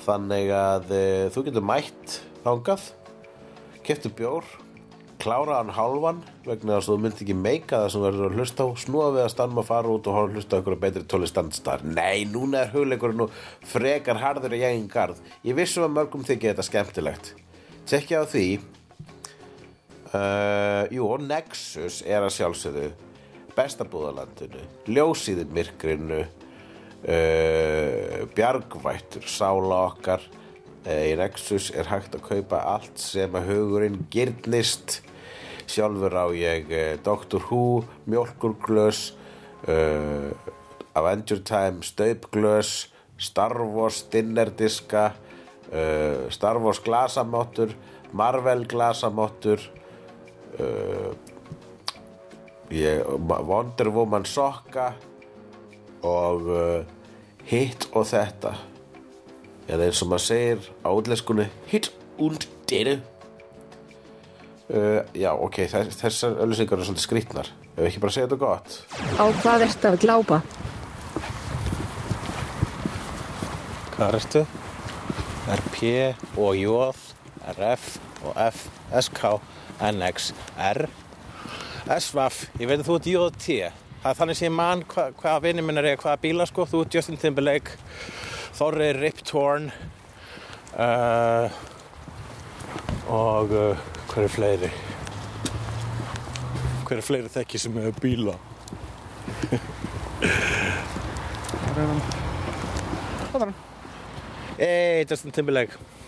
Þannig 0.00 0.52
að 0.56 0.94
e, 0.96 1.04
þú 1.34 1.44
getur 1.50 1.66
mætt 1.68 2.20
þangað 2.44 2.88
keftur 3.84 4.14
bjór 4.16 4.46
klára 5.20 5.58
hann 5.58 5.72
hálfan 5.76 6.22
vegna 6.46 6.78
þess 6.78 6.88
að 6.88 6.94
þú 6.94 7.02
myndi 7.04 7.24
ekki 7.26 7.36
meika 7.36 7.82
það 7.82 7.92
sem 7.92 8.04
verður 8.06 8.26
að 8.26 8.38
hlusta 8.38 8.64
á 8.64 8.68
snúa 8.80 9.10
við 9.12 9.22
að 9.26 9.32
stanna 9.34 9.60
að 9.60 9.68
fara 9.68 9.92
út 9.92 10.08
og 10.08 10.32
hlusta 10.32 10.58
einhverju 10.58 10.80
betri 10.80 11.04
tóli 11.04 11.28
standstar 11.28 11.84
nei, 11.84 12.24
núna 12.24 12.64
er 12.64 12.72
hugleikurinn 12.72 13.20
nú 13.20 13.28
frekar 13.68 14.20
harður 14.22 14.56
í 14.56 14.62
eigin 14.64 14.88
garð. 14.88 15.20
Ég 15.44 15.58
vissum 15.58 15.84
að 15.84 15.96
mörgum 15.98 16.24
þykja 16.24 16.54
þetta 16.54 16.66
skemmtilegt. 16.70 17.32
Tekja 17.90 18.24
á 18.24 18.30
því. 18.32 18.46
Uh, 20.10 20.88
jú, 20.90 21.04
og 21.06 21.22
Nexus 21.22 22.00
er 22.02 22.24
að 22.24 22.34
sjálfsögðu 22.40 22.88
bestabúðalandinu 23.60 24.62
ljósíðin 24.88 25.50
myrkrinu 25.54 26.20
uh, 26.24 26.28
bjargvættur 28.36 29.26
sála 29.28 29.82
okkar 29.90 30.22
uh, 30.24 31.04
í 31.04 31.14
Nexus 31.20 31.70
er 31.76 31.90
hægt 31.90 32.16
að 32.16 32.26
kaupa 32.30 32.62
allt 32.76 33.00
sem 33.00 33.34
að 33.36 33.50
hugurinn 33.52 34.04
gyrnist 34.12 35.00
sjálfur 35.70 36.16
á 36.16 36.26
ég 36.34 36.72
uh, 36.72 36.94
Doctor 37.04 37.44
Who, 37.50 37.84
mjölkurglös 38.10 39.10
Avenger 40.96 41.42
Time 41.44 41.84
staupglös 41.84 42.88
Star 43.20 43.52
Wars 43.60 43.98
dinnerdiska 44.08 45.10
Star 46.32 46.56
Wars 46.64 46.80
glasamottur 46.80 47.74
Marvel 48.16 48.64
glasamottur 48.64 49.60
ég, 52.70 53.04
Wonder 53.28 53.90
Woman 53.94 54.26
sokka 54.28 54.92
og 56.06 56.48
uh, 56.48 56.82
hitt 57.50 57.88
og 57.92 58.06
þetta. 58.08 58.54
Eða 59.70 59.86
eins 59.86 60.02
og 60.02 60.10
maður 60.10 60.26
segir 60.26 60.68
á 60.82 60.88
útlenskunni 60.90 61.46
hitt 61.70 61.90
und 62.18 62.48
dere. 62.70 63.00
Uh, 64.70 65.02
já 65.18 65.32
ok 65.34 65.64
þess, 65.70 65.98
þessar 65.98 66.38
öllusingar 66.44 66.78
eru 66.78 66.88
svolítið 66.88 67.06
skrýtnar. 67.06 67.52
Ef 67.76 67.86
ekki 67.88 68.02
bara 68.02 68.14
segja 68.14 68.28
þetta 68.30 68.40
gott. 68.40 68.80
Á 69.18 69.24
hvað 69.42 69.66
ertu 69.66 69.90
að 69.90 70.00
glápa? 70.04 70.40
Hvað 73.94 74.18
ertu? 74.20 74.44
RP 75.50 75.80
og 76.38 76.54
J, 76.54 76.90
RF 77.56 77.86
og 78.28 78.36
F, 78.44 78.66
SK, 79.00 79.22
NX, 79.90 80.30
R, 80.60 80.84
SVF, 81.88 82.42
ég 82.60 82.68
veit 82.68 82.80
að 82.82 82.88
þú 82.88 82.96
ert 82.98 83.08
JT. 83.08 83.54
Það 84.00 84.10
er 84.10 84.18
þannig 84.18 84.38
sem 84.38 84.46
ég 84.46 84.52
man 84.56 84.82
hva, 84.88 85.06
hvaða 85.16 85.42
vinni 85.44 85.64
minn 85.64 85.80
er 85.80 85.90
eða 85.90 86.00
hvaða 86.02 86.20
bíla 86.22 86.46
sko. 86.48 86.66
Þú 86.68 86.82
ert 86.84 86.96
Justin 86.96 87.20
Timberlake, 87.20 87.76
Þorri 88.56 88.90
Rip 88.96 89.20
Torn 89.28 89.70
uh, 90.76 91.58
og 93.08 93.52
uh, 93.56 93.86
hver 94.12 94.26
er 94.26 94.32
fleiri? 94.32 94.72
Hver 96.88 96.98
er 97.00 97.06
fleiri 97.06 97.32
þekki 97.32 97.60
sem 97.60 97.80
hefur 97.80 98.00
bíla? 98.04 98.36
Hey, 104.60 105.06
Justin 105.08 105.32
Timberlake. 105.32 105.99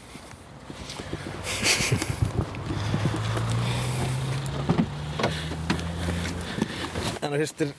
En 7.33 7.38
það 7.40 7.47
fyrstir 7.47 7.71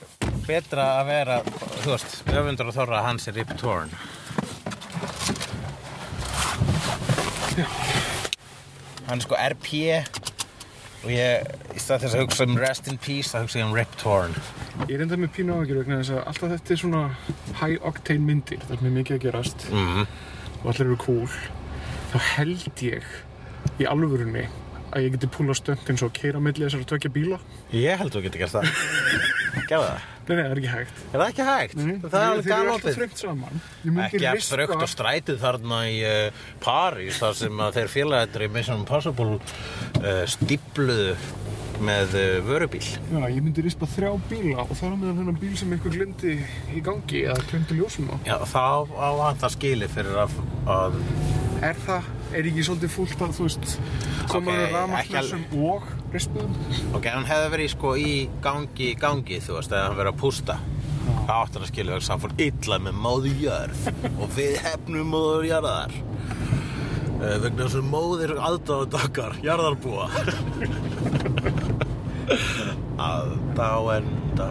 betra 0.48 0.84
að 0.98 1.04
vera, 1.12 1.34
þú 1.84 1.90
veist, 1.92 2.14
öfundur 2.26 2.70
og 2.72 2.74
þorra 2.74 2.96
að 2.98 3.04
hans 3.06 3.28
er 3.30 3.36
Rip 3.38 3.52
Torn. 3.60 3.92
Hann 9.04 9.20
er 9.20 9.22
sko 9.22 9.36
RP 9.38 9.70
og 11.04 11.12
ég, 11.12 11.44
í 11.76 11.78
stað 11.84 12.02
þess 12.06 12.16
að 12.16 12.22
hugsa 12.24 12.46
um 12.48 12.56
Rest 12.58 12.90
in 12.90 12.98
Peace, 13.04 13.30
það 13.30 13.44
hugsa 13.46 13.60
ég 13.60 13.68
um 13.68 13.76
Rip 13.76 13.94
Torn. 14.00 14.34
Ég 14.88 15.04
enda 15.04 15.20
með 15.20 15.30
pínu 15.36 15.54
áhyggjur 15.60 15.82
vegna 15.84 16.00
þess 16.00 16.14
að 16.16 16.22
alltaf 16.32 16.52
þetta 16.56 16.74
er 16.74 16.82
svona 16.82 17.04
high 17.60 17.86
octane 17.92 18.26
myndir, 18.26 18.64
það 18.66 18.74
er 18.78 18.82
mjög 18.88 18.96
mikið 18.98 19.18
að 19.20 19.24
gerast 19.28 19.68
Mm. 19.70 20.02
og 20.64 20.66
allir 20.72 20.86
eru 20.88 20.98
cool. 21.04 21.30
Þá 22.10 22.18
held 22.34 22.82
ég 22.88 23.06
í 23.78 23.86
alvörunni 23.86 24.48
að 24.94 25.02
ég 25.06 25.14
geti 25.16 25.26
púla 25.34 25.54
stönd 25.58 25.86
eins 25.90 26.02
og 26.06 26.12
keira 26.16 26.40
milli 26.40 26.64
þessar 26.66 26.84
tvekja 26.90 27.10
bíla. 27.12 27.38
Ég 27.74 27.98
held 27.98 28.14
þú 28.14 28.22
getur 28.26 28.44
gert 28.44 28.58
það. 28.58 28.64
Gerðu 29.68 29.86
það? 29.88 30.10
Nei, 30.24 30.36
það 30.38 30.50
er 30.54 30.58
ekki 30.60 30.70
hægt. 30.72 31.00
Er 31.04 31.20
það 31.20 31.26
ekki 31.30 31.44
hægt? 31.50 31.74
Nei, 31.76 31.94
það 32.00 32.14
er 32.18 32.26
alveg 32.30 32.44
þeir 32.46 32.54
eru 32.54 32.72
alltaf 32.72 32.84
galopið. 32.84 32.94
þröngt 32.98 33.20
saman. 33.20 33.62
Ekki 34.04 34.20
riska- 34.22 34.54
þrögt 34.56 34.76
og 34.86 34.90
strætið 34.94 35.40
þarna 35.42 35.80
í 35.90 35.98
uh, 36.08 36.44
París 36.64 37.18
þar 37.20 37.34
sem 37.42 37.60
að 37.66 37.76
þeir 37.78 37.90
félagættir 37.92 38.46
í 38.46 38.48
Mission 38.54 38.80
Impossible 38.80 39.36
uh, 39.36 40.24
stípluðu 40.32 41.10
með 41.84 42.16
uh, 42.16 42.24
vörubíl. 42.46 42.80
Já, 42.86 43.20
ég 43.34 43.40
myndi 43.44 43.64
rispa 43.66 43.88
þrjá 43.90 44.12
bíla 44.30 44.62
og 44.64 44.72
það 44.78 44.88
er 44.92 44.98
meðan 45.02 45.20
hennar 45.24 45.38
bíl 45.42 45.54
sem 45.60 45.72
eitthvað 45.76 45.96
glindi 45.98 46.34
í 46.72 46.82
gangi 46.88 47.24
eða 47.28 47.44
glindi 47.50 47.78
ljósum 47.82 48.08
á. 48.14 48.16
Já, 48.24 48.36
þá 48.48 48.64
á 48.96 49.08
hann 49.26 49.40
það 49.44 49.56
skili 49.58 49.88
fyrir 49.92 50.20
að, 50.24 50.36
að 50.70 51.00
Er 51.64 51.78
það, 51.84 52.08
er 52.38 52.48
ekki 52.50 52.62
svolítið 52.66 52.90
fúlt 52.94 53.20
að, 53.24 53.32
þú 53.38 53.46
veist, 53.48 53.64
koma 54.30 54.52
Ok, 54.52 54.54
okay, 54.54 54.64
ekki 54.64 54.74
rafmagnslössum 54.74 55.44
og 55.70 55.82
rispuðum? 56.14 56.52
ok, 56.98 57.08
hann 57.14 57.28
hefði 57.28 57.48
verið 57.54 57.68
sko 57.74 57.92
í 58.00 58.14
gangi, 58.44 58.88
gangi, 59.00 59.38
þú 59.44 59.52
veist, 59.58 59.72
eða 59.74 59.84
hann 59.88 59.98
verið 60.00 60.12
að 60.14 60.20
pústa. 60.24 60.58
Það 61.04 61.36
átti 61.36 61.54
hann 61.58 61.66
að 61.66 61.70
skilja 61.72 61.98
þess 61.98 62.08
að 62.08 62.12
hann 62.14 62.24
fór 62.24 62.34
illa 62.48 62.76
með 62.86 62.94
móðu 63.06 63.30
jörð 63.44 63.80
og 64.24 64.28
við 64.38 64.54
hefnum 64.64 65.10
móður 65.14 65.44
jarðar. 65.50 65.92
uh, 67.20 67.36
vegna 67.44 67.60
þess 67.66 67.78
að 67.80 67.90
móðir 67.92 68.32
aðdáðan 68.50 68.98
okkar, 69.04 69.32
jarðarbúa 69.44 70.06
aðdáenda 73.04 74.48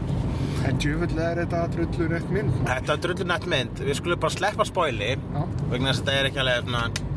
En 0.63 0.77
djöfull 0.79 1.17
er 1.19 1.41
þetta 1.41 1.61
drullu 1.73 2.05
rétt 2.07 2.29
mynd. 2.31 2.53
Þetta 2.63 2.93
er 2.93 2.99
drullunett 3.03 3.47
mynd, 3.51 3.81
við 3.83 3.97
skulum 3.99 4.21
bara 4.23 4.31
sleppa 4.31 4.63
spoili 4.67 5.09
Já. 5.17 5.41
vegna 5.73 5.91
þess 5.91 5.99
að 5.99 6.05
þetta 6.05 6.13
er 6.21 6.29
ekki 6.29 6.39
alveg 6.43 6.69
þú 6.69 7.11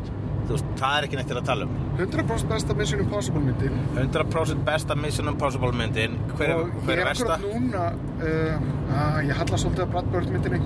veist, 0.55 0.65
það 0.79 0.97
er 0.97 1.07
ekki 1.07 1.17
neitt 1.19 1.27
til 1.31 1.37
að 1.41 1.45
tala 1.49 1.65
um 1.67 1.75
100% 1.97 2.47
besta 2.51 2.75
Mission 2.77 2.99
Impossible 3.01 3.41
myndin. 3.41 3.77
100% 3.97 4.63
besta 4.67 4.95
Mission 4.95 5.27
Impossible 5.31 5.71
myndin 5.73 6.17
hver, 6.37 6.49
er- 6.53 6.59
og 6.61 6.83
hver 6.85 6.99
ég 7.01 7.07
akkurat 7.11 7.41
núna, 7.41 7.85
uh, 8.21 8.67
að, 8.93 9.17
ég 9.27 9.39
halla 9.39 9.57
svolítið 9.63 9.85
að 9.87 9.91
Brad 9.95 10.11
Bird 10.13 10.29
myndinni. 10.35 10.59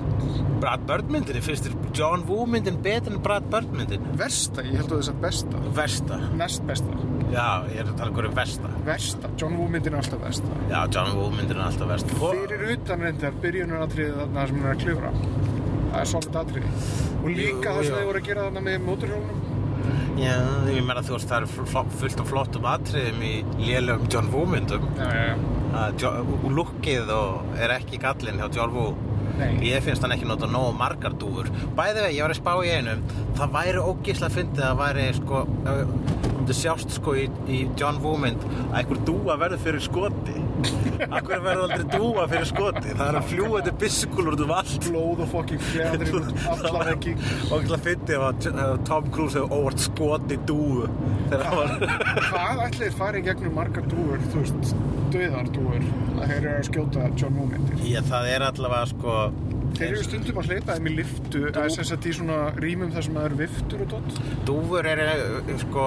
Brad 0.62 0.84
Bird 0.86 1.08
myndin, 1.10 1.40
finnst 1.42 1.64
þér 1.66 1.74
John 1.96 2.26
Woo 2.28 2.44
myndin 2.46 2.76
betur 2.84 3.16
en 3.16 3.22
Brad 3.24 3.48
Bird 3.50 3.72
myndin? 3.72 4.04
Versta, 4.20 4.62
ég 4.62 4.76
held 4.82 4.92
að 4.92 5.00
þess 5.00 5.14
að 5.14 5.22
besta. 5.24 5.62
Versta, 5.80 6.20
Næst 6.38 6.66
besta. 6.68 7.00
já, 7.32 7.46
ég 7.72 7.80
er 7.80 7.88
að 7.88 7.96
tala 7.96 8.10
um 8.12 8.16
hverju 8.18 8.34
versta 8.36 8.68
Versta. 8.86 9.30
John 9.40 9.56
Woo 9.58 9.68
myndin 9.72 9.94
er 9.96 10.02
alltaf 10.02 10.20
versta. 10.22 10.58
Já, 10.70 10.82
John 10.94 11.16
Woo 11.16 11.30
myndin 11.32 11.56
er 11.56 11.64
alltaf 11.70 11.88
versta 11.88 12.20
Fyrir 12.20 12.66
utan 12.76 13.00
reyndar 13.08 13.32
byrjunaratriðið 13.42 14.20
þarna 14.20 14.46
sem 14.46 14.60
hann 14.60 14.68
er 14.68 14.76
að 14.76 14.84
klifra. 14.84 15.14
Það 15.92 16.00
er 16.00 16.08
solid 16.12 16.36
atriði. 16.42 16.74
Og 17.22 17.26
líka 17.36 17.72
það 17.74 17.82
sem 17.88 17.96
þau 17.96 18.06
voru 18.10 18.20
að 18.22 18.28
gera 18.28 18.44
þarna 18.46 18.62
með 18.68 18.78
móturhjólunum. 18.86 19.41
Já, 20.20 20.34
ég 20.70 20.84
meina 20.86 21.02
þú 21.04 21.16
veist, 21.16 21.30
það 21.30 21.46
er 21.46 21.86
fullt 22.02 22.20
af 22.22 22.28
flottum 22.30 22.66
atriðum 22.72 23.22
í 23.26 23.32
lélögum 23.62 24.10
John 24.12 24.28
Woo 24.34 24.44
myndum 24.48 24.84
Já, 24.98 25.08
já, 25.08 25.24
já. 25.32 25.36
að 25.82 26.04
og 26.12 26.50
lukkið 26.58 27.12
og 27.16 27.56
er 27.64 27.74
ekki 27.78 28.00
gallinn 28.02 28.42
hjá 28.42 28.50
John 28.58 28.74
Woo 28.76 28.92
Nei. 29.38 29.54
ég 29.64 29.80
finnst 29.80 30.04
hann 30.04 30.12
ekki 30.12 30.26
nota 30.28 30.44
nógu 30.50 30.74
margar 30.76 31.14
dúfur 31.16 31.48
bæði 31.78 32.02
vegi, 32.04 32.18
ég 32.18 32.26
var 32.26 32.34
að 32.34 32.40
spá 32.42 32.52
í 32.60 32.72
einu 32.76 32.98
það 33.38 33.54
væri 33.56 33.84
ógísla 33.88 34.28
fyndið 34.34 34.66
að 34.68 34.80
væri 34.82 35.06
sko, 35.16 35.38
þetta 36.42 36.56
sjást 36.58 36.94
sko 36.98 37.14
í, 37.18 37.26
í 37.48 37.60
John 37.78 37.98
Woo 38.04 38.18
mynd 38.20 38.42
að 38.44 38.78
einhver 38.82 39.02
dúa 39.08 39.36
verður 39.40 39.62
fyrir 39.66 39.84
skoti 39.84 40.38
Akkur 41.02 41.40
verður 41.42 41.62
aldrei 41.66 41.86
dúa 41.96 42.26
fyrir 42.30 42.46
skoti 42.46 42.92
það 42.92 43.04
er 43.08 43.18
að 43.18 43.28
fljúa 43.32 43.60
þetta 43.62 43.72
byssukulur 43.82 44.36
út 44.36 44.42
um 44.44 44.52
allt 44.54 44.86
Blóð 44.86 45.22
og 45.24 45.30
fucking 45.32 45.64
fjæðri 45.72 46.10
alla 46.52 46.84
veggi. 46.90 47.14
og 47.48 47.54
ekki 47.58 47.74
að 47.76 47.86
fyndi 47.88 48.18
að 48.18 48.84
Tom 48.88 49.08
Cruise 49.14 49.40
hefur 49.40 49.56
óvart 49.58 49.82
skoti 49.82 50.38
dúu 50.48 50.86
þegar 51.32 51.46
hann 51.48 51.58
var 51.58 52.28
Hvað 52.28 52.62
ætli 52.68 52.84
þeir 52.86 52.98
fari 53.00 53.22
í 53.22 53.26
gegnum 53.26 53.56
margar 53.58 53.88
dúur, 53.90 54.22
þú 54.32 54.42
veist, 54.44 54.74
döðar 55.14 55.50
dúur, 55.54 55.88
að 56.18 56.22
þeir 56.28 56.38
eru 56.38 56.54
að 56.58 56.68
skjóta 56.70 57.08
John 57.18 57.40
Woo 57.40 57.48
myndir? 57.50 57.82
ég, 57.88 58.06
það 58.12 58.30
er 58.36 58.46
allavega 58.50 58.92
sko 58.92 59.16
Þeir 59.82 59.96
eru 59.96 60.02
stundum 60.06 60.36
að 60.38 60.50
hleypa 60.52 60.76
þeim 60.76 60.86
í 60.86 60.92
liftu, 61.00 61.40
eða 61.48 61.64
sem 61.74 61.86
sagt 61.88 62.06
í 62.06 62.12
svona 62.14 62.36
rýmum 62.62 62.92
þar 62.94 63.06
sem 63.06 63.16
það 63.18 63.24
eru 63.28 63.38
viftur 63.40 63.82
og 63.82 63.88
dótt. 63.90 64.20
Dúfur 64.46 64.88
eru 64.92 65.06
uh, 65.08 65.50
sko 65.64 65.86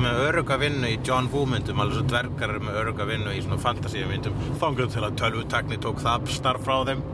með 0.00 0.20
öruga 0.22 0.56
vinnu 0.62 0.92
í 0.94 0.96
John 1.04 1.28
Woo 1.34 1.44
myndum 1.50 1.82
alveg 1.84 1.98
svo 1.98 2.06
dvergar 2.14 2.54
eru 2.54 2.64
með 2.64 2.80
öruga 2.80 3.08
vinnu 3.10 3.34
í 3.36 3.42
svona 3.44 3.60
fantasíu 3.60 4.08
myndum. 4.08 4.40
Þangum 4.62 4.88
til 4.94 5.04
að 5.04 5.20
tölvutekni 5.20 5.78
tók 5.84 6.00
það 6.00 6.32
starf 6.32 6.64
frá 6.64 6.80
þeim. 6.88 7.04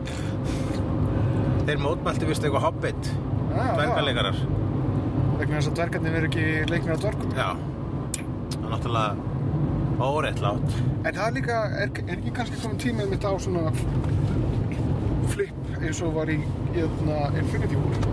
Þeir 1.67 1.83
mótmælti 1.83 2.31
vist 2.31 2.47
eitthvað 2.47 2.67
hobbit 2.69 3.13
Ah, 3.53 3.75
dvergarleikarar 3.77 4.39
Vegna 5.37 5.59
þess 5.59 5.69
að 5.69 5.75
dvergarnir 5.77 6.15
eru 6.17 6.29
ekki 6.29 6.45
leiknir 6.71 6.95
á 6.95 7.03
dvergum. 7.03 7.33
Já, 7.35 7.49
það 8.53 8.63
er 8.63 8.71
náttúrulega 8.71 9.31
óréttlátt. 10.03 10.75
En 11.03 11.17
það 11.17 11.25
er 11.25 11.35
líka, 11.35 11.57
er, 11.83 11.91
er 12.07 12.15
ekki 12.15 12.33
kannski 12.37 12.61
komin 12.61 12.79
tímið 12.81 13.11
mitt 13.11 13.27
á 13.27 13.31
svona 13.43 13.73
eins 15.83 16.01
og 16.05 16.13
var 16.15 16.31
í 16.33 16.39
hérna, 16.75 17.17
Infinity 17.39 17.79
War? 17.79 18.05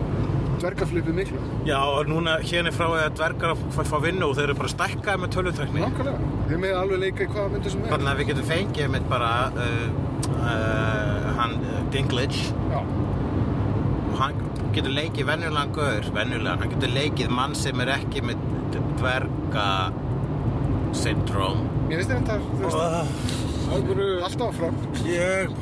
Dvergaflipið 0.61 1.15
miklu. 1.17 1.39
Já, 1.65 1.79
og 1.81 2.09
núna 2.11 2.35
hérna 2.45 2.69
frá 2.77 2.87
er 3.01 3.13
dvergar 3.17 3.55
að 3.55 3.61
fá- 3.89 4.01
vinnu 4.05 4.27
og 4.29 4.35
þeir 4.37 4.51
eru 4.51 4.57
bara 4.59 4.69
stækkaði 4.75 5.23
með 5.23 5.31
tölvutekni 5.37 5.81
Nákvæmlega. 5.81 6.33
Þið 6.51 6.61
með 6.65 6.75
alveg 6.83 7.01
leika 7.07 7.25
í 7.25 7.31
hvaða 7.33 7.53
myndu 7.55 7.73
sem 7.73 7.85
er. 7.87 7.93
Þannig 7.95 8.11
að 8.13 8.21
við 8.21 8.29
getum 8.33 8.49
fengið 8.51 8.91
mitt 8.93 9.07
bara 9.09 9.31
uh, 9.57 9.87
uh, 10.35 11.31
hann 11.39 11.57
uh, 11.65 11.79
Dinklage 11.95 12.43
Já. 12.75 12.81
og 12.83 14.19
hann 14.21 14.37
getur 14.77 14.93
leikið 14.99 15.31
venjulegan 15.33 15.73
gaur, 15.79 16.11
venjulegan, 16.19 16.61
hann 16.61 16.75
getur 16.77 16.93
leikið 16.99 17.33
mann 17.41 17.57
sem 17.59 17.81
er 17.87 17.95
ekki 17.97 18.21
með 18.29 18.45
dverga 19.01 19.67
syndróm 20.93 21.65
Mér 21.89 22.03
finnst 22.03 22.13
þetta, 22.13 22.37
þú 22.61 23.50
veist, 23.71 23.91
uh, 23.97 24.25
alltaf 24.27 24.47
áfram. 24.49 24.79
ég 25.07 25.55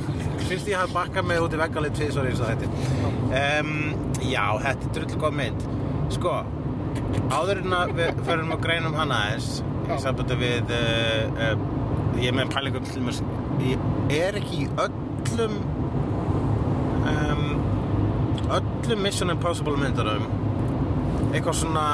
finnst 0.48 0.68
ég 0.70 0.78
að 0.80 0.94
bakka 0.96 1.22
mig 1.26 1.40
út 1.44 1.54
í 1.54 1.60
veggalið 1.60 1.96
tvisvar 1.98 2.28
eins 2.30 2.42
og 2.42 2.52
þetta 2.52 2.66
um, 3.40 3.74
já, 4.22 4.44
þetta 4.64 4.88
er 4.88 4.94
drullu 4.96 5.20
góð 5.24 5.36
mynd 5.42 5.66
sko, 6.14 6.36
áður 7.36 7.64
en 7.64 7.74
að 7.78 7.96
við 7.98 8.22
förum 8.28 8.54
að 8.54 8.62
greinum 8.64 8.96
hana 8.96 9.24
aðeins 9.26 9.50
í 9.60 9.92
Já. 9.92 9.98
sambandi 10.04 10.36
við 10.40 10.72
uh, 10.76 11.40
uh, 11.48 11.66
ég 12.20 12.30
er 12.32 12.36
með 12.36 12.52
pælingum 12.52 12.88
til 12.88 13.00
dæmis 13.00 13.22
ég 13.64 14.16
er 14.18 14.36
ekki 14.40 14.64
í 14.64 14.68
öllum 14.84 15.58
um, 17.12 17.44
öllum 18.58 19.04
Mission 19.04 19.32
Impossible 19.32 19.76
myndunum 19.80 20.28
eitthvað 21.32 21.58
svona 21.62 21.86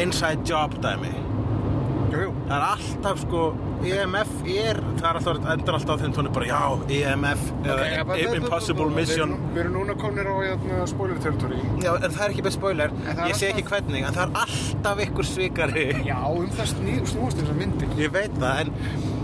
inside 0.00 0.46
job 0.48 0.76
dæmi 0.84 1.12
Jú, 2.10 2.20
jú. 2.24 2.30
það 2.48 2.54
er 2.56 2.64
alltaf 2.66 3.20
sko 3.22 3.40
EMF 3.86 4.30
er, 4.50 4.80
það 4.98 5.06
er 5.10 5.18
alltaf 5.20 5.44
endur 5.54 5.76
alltaf 5.78 5.94
á 5.94 6.00
þeim 6.02 6.14
tónu 6.16 6.32
bara 6.34 6.46
já, 6.50 6.60
EMF 6.96 7.44
Ok, 7.52 7.68
eða 7.70 7.84
ja, 8.18 8.32
Impossible 8.40 8.88
við 8.90 8.96
Mission 8.98 9.30
erum- 9.36 9.54
Við 9.54 9.60
erum 9.64 9.76
núna 9.78 9.94
komnir 10.00 10.26
á 10.26 10.34
hérna, 10.42 10.80
spoiler 10.90 11.18
territory. 11.22 11.60
já, 11.80 11.92
en 11.94 12.10
það 12.10 12.24
er 12.26 12.30
ekki 12.34 12.44
með 12.48 12.56
spoiler, 12.58 12.90
það 13.06 13.22
er 13.24 13.30
ég 13.30 13.38
sé 13.40 13.52
ekki 13.54 13.64
hvernig 13.70 14.04
en 14.08 14.14
það 14.18 14.26
er 14.26 14.42
alltaf 14.42 15.04
ykkur 15.06 15.24
svikari 15.30 15.86
Já, 16.10 16.18
um 16.26 16.50
það 16.50 16.74
snúast 17.06 17.40
þessar 17.40 17.56
myndir. 17.62 17.88
ég 17.96 18.12
veit 18.12 18.34
það, 18.34 18.60
en 18.60 19.18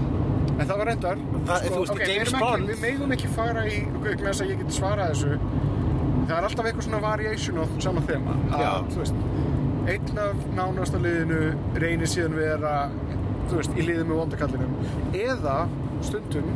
En 0.57 0.65
það 0.67 0.79
var 0.79 0.87
reyndar 0.89 1.19
Það- 1.47 1.65
þú 1.69 1.79
veist, 1.83 1.91
ok, 1.93 1.99
við 2.01 2.15
James 2.15 2.33
Bond- 2.33 2.63
ekki, 2.63 2.73
Við 2.73 2.79
megum 2.81 3.11
ekki 3.13 3.29
fara 3.29 3.65
í 3.69 3.75
okay, 3.99 4.15
með 4.15 4.31
þess 4.31 4.41
að 4.41 4.49
ég 4.55 4.59
geti 4.63 4.73
svarað 4.81 5.11
þessu 5.11 5.39
Það 6.27 6.39
er 6.39 6.45
alltaf 6.49 6.65
eitthvað 6.67 6.87
svona 6.87 7.01
variation 7.03 7.59
á 7.61 7.65
sama 7.79 8.01
þema 8.01 8.33
að, 8.51 8.63
Já. 8.65 8.73
veist, 8.97 9.15
Einn 9.87 10.19
af 10.19 10.41
nánasta 10.57 10.99
liðinu 11.03 11.41
reynir 11.79 12.11
síðan 12.11 12.35
vera 12.39 12.75
þú 13.47 13.61
veist, 13.61 13.75
í 13.79 13.85
liðið 13.87 14.09
með 14.09 14.21
vondakallinum. 14.21 14.73
Eða 15.15 15.57
stundum 16.05 16.49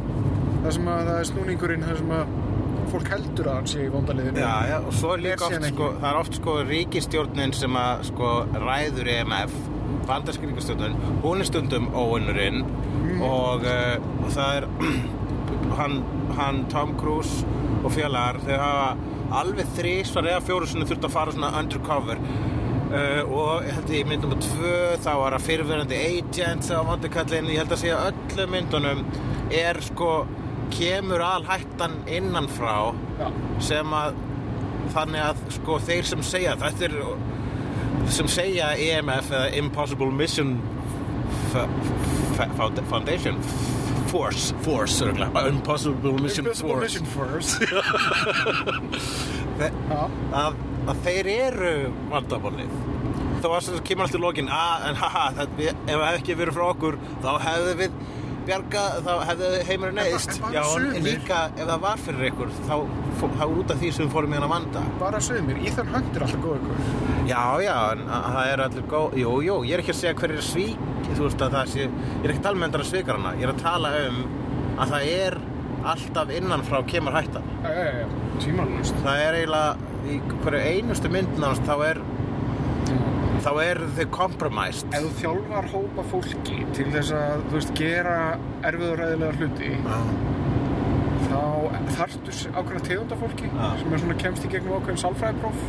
það 0.64 0.72
sem 0.76 0.88
að 0.92 1.02
það 1.08 1.18
er 1.20 1.28
snúningurinn 1.30 1.84
það 1.86 2.00
sem 2.02 2.10
að 2.16 2.32
fólk 2.90 3.10
heldur 3.12 3.46
að 3.52 3.58
hann 3.60 3.68
sé 3.70 3.84
í 3.86 3.90
vondaliðinu 3.92 4.42
já, 4.42 4.54
já, 4.66 4.76
og 4.82 4.94
svo 4.98 5.12
er 5.14 5.22
líka 5.22 5.46
oft 5.46 5.66
sko, 5.70 5.90
það 6.00 6.08
er 6.10 6.18
oft 6.24 6.38
sko 6.40 6.54
ríkistjórnin 6.66 7.52
sem 7.54 7.76
að 7.78 8.02
sko 8.10 8.30
ræður 8.64 9.10
EMF 9.14 9.54
bandarsk 10.10 10.42
ríkistjórnin, 10.48 10.96
hún 11.22 11.44
er 11.44 11.48
stundum 11.50 11.86
óunnurinn 11.94 12.64
Mhm. 13.00 13.22
og 13.26 13.62
uh, 13.64 14.26
það 14.34 14.56
er 14.58 14.66
hann, 15.78 15.94
hann 16.36 16.58
Tom 16.72 16.92
Cruise 17.00 17.46
og 17.84 17.92
félagar 17.94 18.38
þeir 18.44 18.60
hafa 18.60 19.38
alveg 19.40 19.70
þrísvar 19.78 20.28
eða 20.34 20.42
fjóru 20.44 20.68
sinni 20.68 20.86
þurft 20.90 21.06
að 21.08 21.14
fara 21.14 21.32
svona 21.34 21.50
undercover 21.58 22.20
uh, 22.90 23.22
og 23.26 23.66
ég 23.66 23.74
held 23.76 23.88
að 23.90 23.96
í 23.98 24.02
myndum 24.10 24.34
að 24.36 24.44
tvö 24.48 24.76
þá 25.04 25.10
var 25.22 25.36
að 25.36 25.46
fyrirverandi 25.46 26.00
agents 26.08 26.70
á 26.74 26.78
vandikallin, 26.86 27.50
ég 27.52 27.62
held 27.62 27.74
að 27.74 27.82
segja 27.84 28.02
öllum 28.10 28.54
myndunum 28.56 29.04
er 29.50 29.80
sko 29.84 30.10
kemur 30.70 31.22
al 31.26 31.44
hættan 31.48 31.96
innanfrá 32.06 32.92
Já. 33.18 33.28
sem 33.70 33.94
að 33.96 34.18
þannig 34.94 35.22
að 35.24 35.42
sko 35.56 35.78
þeir 35.86 36.06
sem 36.06 36.22
segja 36.26 36.56
þetta 36.60 36.88
er 36.88 36.94
sem 38.10 38.28
segja 38.30 38.72
EMF 38.78 39.30
eða 39.30 39.50
Impossible 39.58 40.10
Mission 40.14 40.56
Foundation. 42.88 43.42
Force, 44.10 44.54
Force. 44.62 45.02
Impossible 45.02 46.18
Mission 46.18 46.46
Impossible 46.46 46.80
Force. 46.80 46.82
Mission 46.82 47.06
Force. 47.06 47.58
Að, 50.40 50.56
að 50.90 51.02
þeir 51.06 51.28
eru 51.36 51.74
vandabólið 52.12 52.78
þá 53.40 53.46
var 53.54 53.64
sem 53.64 53.78
kemur 53.88 54.04
alltaf 54.08 54.20
lokin 54.24 54.48
að 54.52 54.88
en 54.90 54.98
haha, 55.00 55.26
það, 55.38 55.60
ef 55.64 55.76
það 55.86 56.00
hefði 56.06 56.16
ekki 56.22 56.34
verið 56.40 56.56
frá 56.58 56.64
okkur 56.74 56.98
þá 57.24 57.30
hefðu 57.46 57.76
við 57.80 58.00
bjarga 58.50 58.82
þá 59.04 59.10
hefðu 59.28 59.48
heimurinn 59.68 59.98
En 60.00 60.06
neðist 60.08 60.30
en 60.40 60.54
en 60.56 60.68
sumir. 60.72 61.02
líka 61.04 61.38
ef 61.54 61.66
það 61.68 61.80
var 61.84 62.00
fyrir 62.04 62.28
ykkur 62.30 62.52
þá 62.66 62.74
þá 63.20 63.42
er 63.44 63.52
út 63.60 63.72
af 63.74 63.80
því 63.82 63.90
sem 63.96 64.06
við 64.06 64.14
fórum 64.14 64.32
í 64.32 64.38
hana 64.38 64.48
vanda. 64.50 64.82
Bara 65.00 65.20
sögumir, 65.22 65.58
Ethan 65.68 65.90
Hunt 65.92 66.16
er 66.16 66.24
alltaf 66.24 66.40
góð 66.44 66.56
ykkur 66.56 67.28
Já, 67.28 67.42
já, 67.66 67.74
en 67.92 68.00
að- 68.08 68.28
það 68.34 68.52
er 68.54 68.62
allir 68.64 68.86
góð 68.94 69.16
Jú, 69.20 69.34
jú, 69.44 69.56
ég 69.68 69.74
er 69.76 69.82
ekki 69.84 69.92
að 69.94 70.00
segja 70.00 70.14
hver 70.22 70.34
er 70.38 70.42
svík 70.46 70.88
Þú 71.10 71.26
veist 71.26 71.44
að 71.44 71.54
það 71.58 71.70
sé 71.74 71.82
Ég 71.84 72.24
er 72.24 72.32
ekki 72.32 72.40
að 72.40 72.46
tala 72.48 72.60
með 72.62 72.68
endara 72.70 72.88
svikarana 72.90 73.34
Ég 73.36 73.44
er 73.48 73.52
að 73.54 73.62
tala 73.62 73.92
um 74.08 74.20
að 74.80 74.94
það 74.94 75.10
er 75.20 75.38
alltaf 75.90 76.30
innanfrá 76.36 76.78
kemur 76.88 77.14
hættan. 77.16 77.46
Tímanlust 78.40 78.96
Það 79.04 79.22
er 79.26 79.36
eiginlega 79.38 79.89
í 80.08 80.20
hverju 80.42 80.60
einustu 80.74 81.10
mynd 81.12 81.38
nánast 81.38 81.62
þá 81.68 81.74
er 81.90 82.00
þá 83.40 83.50
er 83.64 83.78
þau 83.96 84.06
compromised. 84.12 84.86
Ef 84.92 85.04
þú 85.06 85.10
þjálfar 85.20 85.68
hópa 85.72 86.02
fólki 86.10 86.58
til 86.76 86.88
þess 86.92 87.12
að 87.16 87.44
þú 87.48 87.54
veist, 87.56 87.70
gera 87.78 88.16
erfiðuræðilega 88.68 89.38
hluti 89.40 89.70
þá 91.30 91.40
þarftu 91.96 92.34
ákveðna 92.56 92.82
tegunda 92.86 93.18
fólki 93.20 93.48
Já. 93.50 93.66
sem 93.80 93.92
er 93.96 94.02
svona 94.02 94.16
kemst 94.20 94.44
í 94.46 94.50
gegnum 94.52 94.76
ákveðin 94.80 95.00
sálfræðipróf 95.04 95.60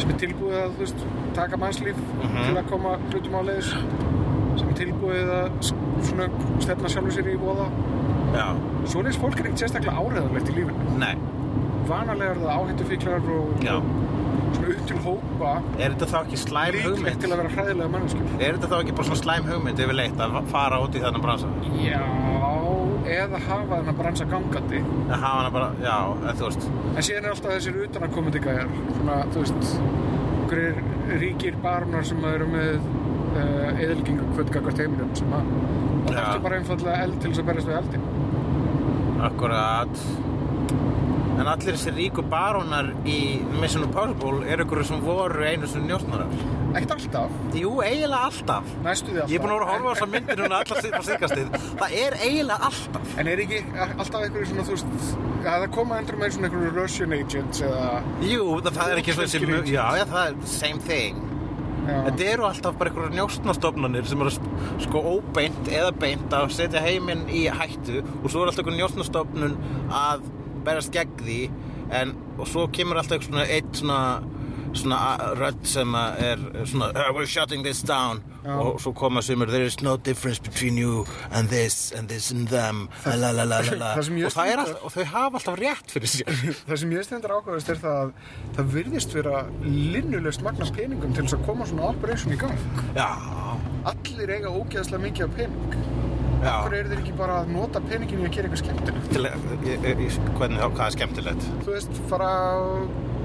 sem 0.00 0.10
er 0.14 0.18
tilbúið 0.22 0.56
að, 0.58 0.70
þú 0.76 0.84
veist, 0.84 1.02
taka 1.36 1.58
mannslíf 1.60 1.98
Mhm. 2.22 2.38
til 2.46 2.56
að 2.56 2.68
koma 2.70 2.94
hlutum 3.10 3.34
á 3.36 3.42
leiðis 3.48 3.70
sem 4.58 4.68
er 4.68 4.76
tilbúið 4.80 5.32
að 5.36 5.72
svona 6.08 6.28
stefna 6.60 6.88
sjálfur 6.88 7.12
sér 7.12 7.28
í 7.32 7.36
voða. 7.40 7.68
Já, 8.32 8.46
Svoleiðis 8.88 9.20
fólk 9.20 9.38
er 9.40 9.44
ekkert 9.46 9.58
sérstaklega 9.62 9.96
áreðanlegt 10.00 10.48
í 10.48 10.54
lífinu. 10.56 10.98
Nei 10.98 11.16
Vanalega 11.88 12.30
er 12.34 12.40
það 12.42 12.52
áhættufíklar 12.56 13.30
og, 13.36 13.64
Já. 13.66 13.74
og 13.76 14.56
svona 14.56 14.72
upp 14.74 14.82
til 14.90 14.98
hópa 15.06 15.52
Er 15.78 15.94
þetta 15.94 16.08
þá 16.12 16.18
ekki 16.22 16.40
slæm 16.42 16.76
líklegt 16.76 16.88
hugmynd? 16.92 17.20
til 17.24 17.30
að 17.32 17.40
vera 17.42 17.52
hræðilega 17.56 17.92
manneskjur 17.96 18.34
Er 18.38 18.58
þetta 18.58 18.70
þá 18.72 18.76
ekki 18.82 18.96
bara 18.98 19.08
svona 19.10 19.22
slæm 19.22 19.48
hugmynd 19.50 19.82
yfirleitt 19.86 20.22
að 20.26 20.38
fara 20.52 20.80
út 20.84 20.98
í 20.98 21.02
þennan 21.02 21.24
bransa? 21.26 21.50
Já, 21.82 22.02
eða 23.18 23.42
hafa 23.48 23.80
þennan 23.80 23.98
bransa 24.02 24.28
gangandi 24.32 24.82
Að 25.08 25.16
hafa 25.16 25.34
hana 25.40 25.52
bara, 25.58 25.70
já, 25.82 25.96
eða 26.22 26.36
þú 26.40 26.48
veist 26.50 26.68
En 26.92 27.06
síðan 27.08 27.24
er 27.26 27.34
alltaf 27.34 27.56
þessir 27.56 27.80
utanakomandi 27.88 28.44
gæjar 28.46 28.72
Svona, 28.98 29.18
þú 29.34 29.44
veist 29.46 29.70
einhverjir 30.52 31.20
ríkir 31.22 31.54
barunar 31.62 32.04
sem 32.04 32.24
eru 32.28 32.44
með 32.50 32.74
uh, 32.76 33.80
eðalgingu 33.80 34.26
kvöldgakvart 34.34 34.82
heiminum 34.82 35.14
sem 35.16 35.32
að 35.32 35.46
það 35.48 36.12
Já. 36.12 36.18
þarftu 36.18 36.42
bara 36.44 36.58
einfallega 36.60 36.96
eld 37.06 37.16
til 37.22 37.30
þess 37.32 37.40
að 37.42 37.48
berjast 37.48 37.70
við 37.70 37.78
eldin 37.80 38.04
Akkurat 39.22 40.02
En 41.42 41.48
allir 41.50 41.74
þessi 41.74 41.90
ríku 41.96 42.22
barónar 42.30 42.92
í 43.08 43.18
Mission 43.58 43.82
Impossible 43.88 44.44
eru 44.46 44.62
ykkur 44.62 44.84
sem 44.86 45.00
voru 45.02 45.42
einu 45.42 45.66
sem 45.66 45.82
njósnarar. 45.88 46.28
Ekkert 46.72 46.92
alltaf, 46.94 47.32
Jú, 47.58 47.72
eiginlega 47.82 48.28
alltaf. 48.28 48.68
Næstu 48.84 49.10
því 49.10 49.18
alltaf 49.24 49.32
Ég 49.32 49.40
er 49.40 49.42
búin 49.42 49.50
að 49.52 49.58
vera 49.58 49.66
að 49.66 49.72
horfa 49.72 49.90
á 49.90 49.94
þessa 49.96 50.06
myndir 50.12 50.38
núna 50.40 50.60
allar 50.62 50.78
síðan 50.86 51.04
síkastið 51.08 51.50
Það 51.82 51.96
er 51.98 52.16
eiginlega 52.20 52.68
alltaf. 52.68 53.10
En 53.18 53.30
er 53.32 53.42
ekki 53.44 53.58
alltaf 53.82 54.16
einhverju 54.22 54.48
svona, 54.52 54.64
þú 54.68 54.76
veist 54.76 55.18
að 55.42 55.50
það 55.50 55.66
koma 55.74 55.98
endur 55.98 56.20
með 56.22 56.32
svona 56.36 56.48
einhverju 56.48 56.72
Russian 56.78 57.16
agents 57.18 57.64
eða 57.66 57.90
Jú, 58.30 58.46
það, 58.62 58.78
það 58.78 58.94
er 58.94 59.02
ekki 59.02 59.16
svona 59.18 59.34
sem 59.34 59.46
Já, 59.74 59.84
já, 59.98 60.04
það 60.14 60.22
er 60.30 60.38
same 60.54 60.86
thing. 60.86 61.22
Þetta 61.82 62.28
eru 62.30 62.46
alltaf 62.46 62.76
bara 62.78 62.92
einhverjar 62.92 63.16
njósnastofnanir 63.18 64.06
sem 64.06 64.22
eru 64.22 64.32
sko 64.86 65.02
óbeint 65.16 65.72
eða 65.74 65.90
beint 65.98 66.36
að 66.38 66.52
setja 66.54 66.84
heiminn 66.86 67.26
í 67.26 67.48
hættu 67.50 68.04
og 68.22 68.30
svo 68.30 68.44
er 68.44 68.52
alltaf 68.52 68.62
einhver 68.62 68.78
njósnastofnun 68.78 69.58
að 69.90 70.22
berast 70.66 70.92
gegn 70.94 71.16
því 71.22 71.40
en, 71.92 72.14
og 72.38 72.46
svo 72.48 72.68
kemur 72.72 73.00
alltaf 73.02 73.26
svona 73.26 73.44
eitt 73.52 73.76
svona, 73.76 74.00
svona 74.72 75.00
rödd 75.36 75.64
sem 75.68 75.94
er 76.00 76.44
svona 76.64 76.92
uh, 76.94 77.10
we're 77.16 77.28
shutting 77.28 77.64
this 77.66 77.82
down 77.84 78.22
Já. 78.42 78.56
og 78.58 78.80
svo 78.82 78.90
koma 78.96 79.22
sumur 79.22 79.46
there 79.46 79.66
is 79.66 79.76
no 79.82 79.96
difference 79.96 80.40
between 80.42 80.78
you 80.78 81.04
and 81.30 81.48
this 81.48 81.92
and 81.92 82.08
this 82.08 82.32
and 82.32 82.48
them 82.48 82.88
la, 83.06 83.14
la, 83.14 83.30
la, 83.30 83.44
la, 83.44 83.76
la, 83.78 83.90
sem 84.02 84.16
og, 84.18 84.32
er 84.46 84.58
alltaf, 84.64 84.80
og 84.82 84.94
þau 84.96 85.04
hafa 85.04 85.38
alltaf 85.38 85.60
rétt 85.60 85.94
fyrir 85.94 86.10
sér 86.10 86.40
Það 86.68 86.80
sem 86.82 86.96
ég 86.96 87.06
stendur 87.06 87.36
ákvæðast 87.36 87.74
er 87.74 87.82
það 87.84 88.00
að 88.00 88.14
það 88.56 88.72
virðist 88.78 89.14
vera 89.14 89.44
linnulegt 89.62 90.42
magna 90.42 90.70
peningum 90.74 91.14
til 91.14 91.26
þess 91.26 91.38
að 91.38 91.46
koma 91.46 91.68
svona 91.68 91.92
operation 91.92 92.34
í 92.34 92.40
gang. 92.40 92.66
Já, 92.96 93.08
Allir 93.92 94.30
eiga 94.30 94.50
ógeðslega 94.50 95.02
mikið 95.02 95.28
af 95.28 95.36
pening. 95.38 96.01
Já 96.42 96.52
Akkur 96.58 96.74
eru 96.78 96.90
þeir 96.92 97.02
ekki 97.04 97.14
bara 97.18 97.40
að 97.42 97.52
nota 97.54 97.82
peningin 97.86 98.22
í 98.24 98.28
að 98.28 98.34
gera 98.36 98.50
eitthvað 98.50 98.64
skemmtilegt? 98.64 99.16
Hvernig, 100.38 100.62
hvað 100.76 100.84
er 100.88 100.94
skemmtilegt? 100.96 101.48
Þú 101.66 101.74
veist, 101.76 102.00
fara 102.10 102.30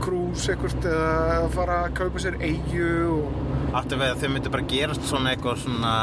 krús 0.03 0.43
ekkert 0.53 0.85
eða 0.85 1.47
fara 1.55 1.77
að 1.87 1.95
kaupa 2.01 2.21
sér 2.21 2.37
eigju 2.45 2.89
og... 3.17 3.39
Við 3.77 4.03
að 4.07 4.19
þau 4.21 4.29
myndu 4.33 4.51
bara 4.53 4.67
gerast 4.69 5.03
svona 5.09 5.33
eitthvað 5.33 5.63
svona 5.65 5.93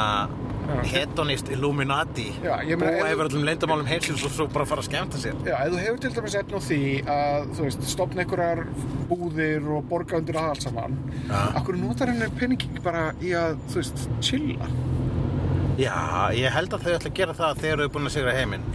hedonist 0.88 1.48
Illuminati 1.52 2.26
Já, 2.40 2.54
meina, 2.64 2.78
búa 2.80 2.92
ef- 3.04 3.12
yfir 3.14 3.26
öllum 3.28 3.44
leyndamálum 3.44 3.88
heilsins 3.88 4.22
og 4.24 4.32
svo 4.32 4.46
bara 4.52 4.64
fara 4.68 4.80
að 4.80 4.88
skemmta 4.88 5.20
sér 5.20 5.36
Já, 5.44 5.58
ef 5.66 5.74
þú 5.74 5.80
hefur 5.82 6.00
til 6.04 6.12
dæmis 6.16 6.36
efn 6.40 6.56
á 6.56 6.60
því 6.64 6.78
að, 7.14 7.48
þú 7.58 7.66
veist, 7.66 7.84
stopna 7.92 8.24
einhverjar 8.24 8.62
búðir 9.10 9.68
og 9.76 9.84
borga 9.90 10.20
undir 10.22 10.38
það 10.40 10.50
allt 10.54 10.64
saman, 10.64 10.96
Já. 11.28 11.36
akkur 11.60 11.78
notar 11.80 12.12
henni 12.14 12.30
peningi 12.40 12.70
ekki 12.70 12.84
bara 12.84 13.04
í 13.20 13.34
að, 13.38 13.58
þú 13.72 13.80
veist, 13.82 14.04
chilla? 14.24 14.70
Já, 15.80 16.30
ég 16.38 16.52
held 16.54 16.74
að 16.76 16.84
þau 16.86 16.92
ætla 16.94 17.10
að 17.10 17.16
gera 17.18 17.34
það 17.34 17.58
þegar 17.64 17.80
þau 17.80 17.84
eru 17.84 17.92
búin 17.96 18.06
að 18.10 18.14
sigra 18.14 18.34
heiminn 18.36 18.66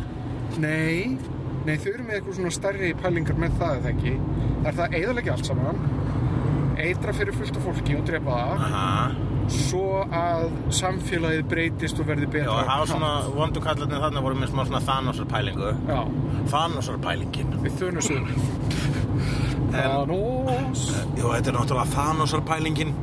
Nei, 0.59 1.15
nei, 1.65 1.75
þau 1.79 1.89
eru 1.93 2.03
með 2.07 2.17
eitthvað 2.17 2.35
svona 2.39 2.51
stærri 2.51 2.89
pælingar 2.99 3.37
með 3.39 3.53
það, 3.61 3.73
eða 3.79 3.91
ekki. 3.93 4.13
Það 4.59 4.69
er 4.71 4.77
það 4.79 4.95
eðalegja 4.99 5.35
allt 5.37 5.47
saman, 5.47 5.81
eitra 6.83 7.13
fyrir 7.15 7.37
fullt 7.37 7.59
af 7.59 7.67
fólki 7.69 7.95
og 7.99 8.05
drepa 8.09 8.39
það, 8.41 8.63
Aha, 8.65 8.95
svo 9.49 9.83
að 10.13 10.43
samfélagið 10.81 11.45
breytist 11.53 12.01
og 12.03 12.09
verði 12.09 12.27
já, 12.27 12.33
betra. 12.35 12.57
það 12.67 12.81
var 12.83 12.91
svona 12.91 13.11
vondu 13.37 13.63
kallarnir 13.63 14.03
þarna 14.03 14.25
voru 14.25 14.41
með 14.41 14.51
smá 14.51 14.61
svona 14.67 14.81
Thanosar 14.89 15.29
pælingu 15.31 15.71
Já, 15.87 16.01
Thanosar 16.51 16.99
pælingin 17.05 17.55
við 17.63 17.79
þunusum. 17.79 18.27
Thanos. 19.73 20.83
Jú, 21.17 21.29
þetta 21.33 21.51
er 21.53 21.55
náttúrulega 21.59 21.93
Thanosar 21.95 22.43
pælingin 22.47 22.93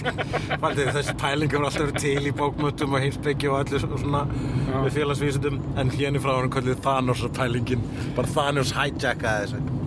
þessi 0.00 1.14
pæling 1.20 1.52
hefur 1.52 1.66
alltaf 1.68 1.94
til 2.00 2.28
í 2.28 2.34
bókmöttum 2.38 2.96
og 2.96 3.04
heimsbyggi 3.04 3.50
og 3.50 3.58
allir 3.60 3.84
svona 3.86 4.24
Já. 4.28 4.76
við 4.86 4.96
félagsvísundum 4.98 5.60
en 5.80 5.92
hérna 5.94 6.22
frá 6.22 6.34
hann 6.38 6.52
kallið 6.52 6.82
Thanosar 6.84 7.32
pælingin 7.36 7.84
bara 8.16 8.34
Thanos 8.36 8.74
hijackaði 8.76 9.46
þessu 9.46 9.80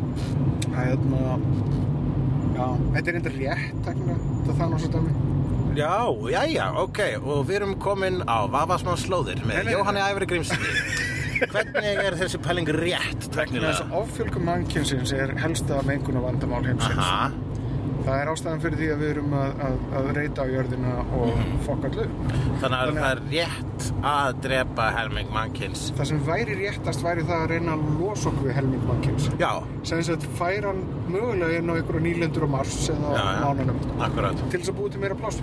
Það 0.75 0.91
er 0.91 0.97
já, 2.55 2.65
þetta 2.95 3.11
er 3.11 3.17
eitthvað 3.19 3.39
rétt, 3.39 3.79
takna, 3.85 4.17
það 4.45 4.59
Thanos 4.59 4.85
að 4.87 4.95
dæmi. 4.97 5.13
Já, 5.75 5.93
já, 6.31 6.41
já, 6.51 6.65
ok, 6.79 6.99
og 7.19 7.41
við 7.49 7.57
erum 7.59 7.73
komin 7.83 8.21
á 8.27 8.47
Vavasmá 8.51 8.95
slóðir 8.99 9.41
með 9.47 9.73
Jóhanni 9.73 10.03
Æveri 10.03 10.27
Grímsson 10.31 10.61
Hvernig 11.51 11.99
er 11.99 12.15
þessi 12.15 12.39
pæling 12.39 12.69
rétt, 12.71 13.25
teknilega? 13.35 13.83
að 13.83 13.95
offjölgum 13.99 14.45
mannkynsins 14.47 15.11
er 15.15 15.33
helsta 15.41 15.81
mengun 15.83 16.21
og 16.21 16.29
vandamál 16.29 16.63
heimsins. 16.63 16.95
Aha, 16.95 17.27
Það 18.05 18.19
er 18.21 18.29
ástæðan 18.31 18.59
fyrir 18.61 18.77
því 18.79 18.87
að 18.93 18.99
við 19.01 19.09
erum 19.15 19.31
að, 19.33 19.61
að, 19.65 19.77
að 19.99 20.09
reyta 20.19 20.43
á 20.45 20.47
jörðina 20.53 20.91
og 21.01 21.31
Mhm. 21.35 21.55
fokka 21.65 21.89
allu. 21.89 22.05
þannig 22.61 22.79
að 22.79 22.99
það 22.99 23.09
er 23.11 23.21
rétt 23.31 23.87
að 24.11 24.41
drepa 24.45 24.85
helming 24.97 25.31
mannkins 25.33 25.85
Það 25.97 26.05
sem 26.11 26.19
væri 26.27 26.55
réttast 26.59 27.01
væri 27.03 27.23
það 27.25 27.41
að 27.41 27.49
reyna 27.55 27.71
að 27.75 27.87
losa 27.99 28.29
okkur 28.29 28.47
við 28.49 28.53
helming 28.59 28.83
mannkyns. 28.87 29.29
Já, 29.41 29.51
Sem 29.83 29.99
þess 29.99 30.09
að 30.15 30.27
færa 30.37 30.67
hann 30.73 30.83
mögulega 31.09 31.57
inn 31.59 31.69
á 31.69 31.73
einhverju 31.75 32.01
nýlendur 32.05 32.45
á 32.45 32.49
Mars 32.55 32.89
eða 32.89 33.15
já, 33.17 33.25
mánunum 33.41 33.79
til 34.51 34.59
þess 34.59 34.69
að 34.69 34.77
búi 34.79 34.91
til 34.91 34.99
meira 35.01 35.15
það. 35.15 35.41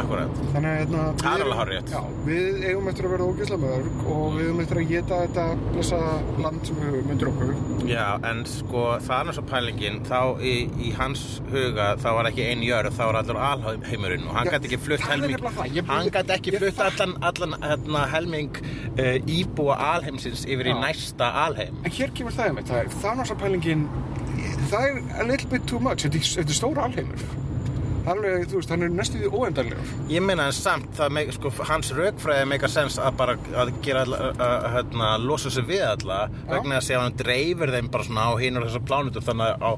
Akkurat 0.00 0.40
Þannig 0.52 0.70
að 0.72 0.78
hérna, 0.82 1.02
Það 1.22 1.34
er 1.34 1.42
erum- 1.44 1.60
alveg. 1.62 1.90
Já, 1.92 2.00
við 2.26 2.64
eigum 2.70 2.88
eftir 2.92 3.06
að 3.08 3.12
vera 3.14 3.26
ógeðslega 3.28 3.60
mörg 3.62 4.06
og 4.12 4.24
við 4.36 4.46
eigum 4.46 4.60
eftir 4.64 4.80
að 4.82 4.88
geta 4.92 5.18
þetta 5.22 5.44
blessa 5.72 5.98
land 6.44 6.66
sem 6.66 6.76
við 6.80 6.88
höfum 6.92 7.10
undir 7.14 7.30
okkur. 7.32 7.52
Já, 7.90 8.06
en 8.30 8.44
sko 8.46 8.82
Thanos 9.06 9.38
og 9.42 9.46
pælingin 9.50 10.00
þá 10.08 10.18
í, 10.40 10.54
í 10.86 10.92
hans 10.96 11.24
huga 11.50 11.88
þá 12.02 12.08
var 12.18 12.30
ekki 12.30 12.46
ein 12.50 12.62
jörð, 12.66 12.92
þá 12.96 13.02
var 13.10 13.20
allur 13.22 13.40
alheimurinn 13.48 14.26
og 14.28 14.34
hann 14.38 14.46
gæti 14.52 14.70
ekki 14.70 14.80
flutt 14.86 15.00
það 15.00 15.12
er 15.12 15.20
helming 15.20 15.38
það. 15.42 15.90
Hann 15.92 16.10
gæti 16.16 16.36
ekki 16.38 16.56
flutt 16.58 16.74
fatt- 16.78 17.00
allan, 17.00 17.16
allan 17.22 17.56
hérna, 17.62 18.06
helming 18.12 18.50
uh, 18.98 19.18
íbúa 19.26 19.76
alheimsins 19.92 20.44
yfir 20.46 20.66
í 20.70 20.74
Já. 20.74 20.80
næsta 20.86 21.32
alheim 21.46 21.74
En 21.84 21.90
hér 21.90 22.10
kemur 22.14 22.32
það 22.32 22.46
einmitt, 22.52 22.68
það 22.70 22.84
er 22.84 22.88
Thanos-pælingin, 23.02 23.86
það 24.70 24.82
er 24.88 25.20
a 25.20 25.24
little 25.28 25.48
bit 25.50 25.66
too 25.66 25.80
much, 25.80 26.04
þetta 26.06 26.16
er, 26.20 26.28
þetta 26.42 26.54
er 26.54 26.60
stóra 26.62 26.84
alheimur. 26.88 27.24
Alveg, 28.02 28.46
þú 28.50 28.58
veist, 28.58 28.72
hann 28.72 28.82
er 28.82 28.90
næstu 28.90 29.20
því 29.20 29.28
óendanlegur. 29.30 29.92
Ég 30.10 30.24
meina 30.24 30.48
en 30.50 30.56
samt, 30.56 30.88
það 30.98 31.12
meik, 31.18 31.34
sko, 31.36 31.52
hans 31.68 31.92
raukfræði 31.94 32.48
meika 32.50 32.70
sens 32.70 32.98
að 32.98 33.20
bara 33.20 33.36
að 33.62 33.70
gera 33.84 34.02
að, 34.06 34.66
hérna, 34.76 35.12
losa 35.22 35.52
sig 35.54 35.68
við 35.68 35.84
alla 35.86 36.24
vegna 36.48 36.80
að 36.80 36.98
hann 36.98 37.20
dreifir 37.20 37.74
þeim 37.76 37.92
bara 37.92 38.08
svona 38.08 38.26
á 38.26 38.32
hinur 38.40 38.66
þessar 38.66 38.84
plánutur 38.88 39.26
þannig 39.28 39.54
að 39.54 39.62
á 39.62 39.72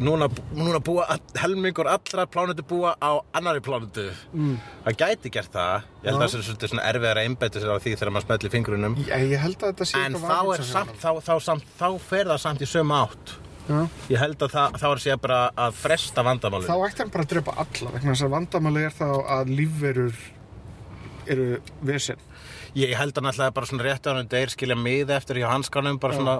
núna, 0.00 0.28
núna 0.54 0.80
búa 0.84 1.06
helmingur 1.40 1.88
allra 1.90 2.26
plánutu 2.30 2.64
búa 2.66 2.94
á 3.02 3.20
annari 3.36 3.60
plánutu 3.64 4.06
mm. 4.32 4.56
það 4.86 4.98
gæti 5.02 5.34
gert 5.34 5.52
það. 5.52 5.90
Ég 6.00 6.08
held 6.10 6.16
að 6.16 6.22
það 6.22 6.32
sé 6.32 6.42
svolítið 6.46 6.72
svona 6.72 6.88
erfiðar 6.90 7.20
að 7.20 7.28
einbeita 7.28 7.62
sér 7.62 7.74
á 7.74 7.78
því 7.82 7.94
þegar 7.96 8.14
maður 8.14 8.26
smellir 8.28 8.54
fingrunum 8.54 8.98
Já, 9.02 9.14
ég 9.18 9.44
held 9.44 9.60
að 9.60 9.72
þetta 9.72 9.90
sé 9.90 10.02
en 10.06 10.18
þá 10.22 10.40
er 10.54 10.66
samt 10.70 10.96
þá, 10.96 11.10
þá, 11.26 11.34
samt, 11.50 11.70
þá 11.80 11.88
fer 12.10 12.32
það 12.32 12.42
samt 12.46 12.64
í 12.64 12.70
sömu 12.70 13.00
átt 13.02 13.36
Já. 13.70 13.80
ég 14.10 14.18
held 14.24 14.42
að 14.42 14.54
það, 14.56 14.78
þá 14.82 14.86
er 14.90 15.02
sér 15.04 15.20
bara 15.22 15.40
að 15.66 15.78
fresta 15.78 16.24
vandamálinu 16.26 16.70
Þá 16.70 16.88
ætti 16.88 17.04
hann 17.04 17.14
bara 17.14 17.26
að 17.26 17.32
drepa 17.36 17.56
alla, 17.64 17.94
vegna 17.94 18.14
þess 18.14 18.26
að 18.26 18.34
vandamáli 18.34 18.84
er 18.88 18.96
þá 18.98 19.08
að 19.38 19.52
lífverur 19.60 20.24
eru 21.30 21.46
vesen. 21.86 22.18
Ég 22.78 22.94
held 22.98 23.16
að 23.18 23.24
náttúrulega 23.26 23.54
bara 23.54 23.66
svona 23.66 23.84
rétt 23.86 24.06
á 24.06 24.10
hann 24.14 24.28
deyr 24.30 24.50
skilja 24.52 24.76
miða 24.78 25.16
eftir 25.18 25.40
hjá 25.40 25.48
hanskanum 25.50 25.98
bara 26.02 26.14
svona 26.14 26.36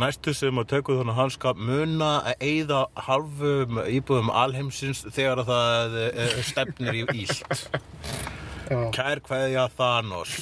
næstu 0.00 0.32
sem 0.36 0.60
að 0.60 0.70
tökum 0.72 1.00
þannig 1.02 1.18
hanska 1.18 1.52
muna 1.56 2.10
að 2.32 2.44
eyða 2.48 2.80
halvum 3.08 3.80
íbúðum 3.84 4.32
alheimsins 4.32 5.04
þegar 5.08 5.44
að 5.44 5.52
það 5.52 5.98
eh, 6.06 6.40
stefnir 6.48 7.00
í 7.00 7.04
ílt 7.24 7.66
Já. 8.70 8.80
Kær 8.90 9.20
kveðja 9.22 9.68
Thanos 9.76 10.32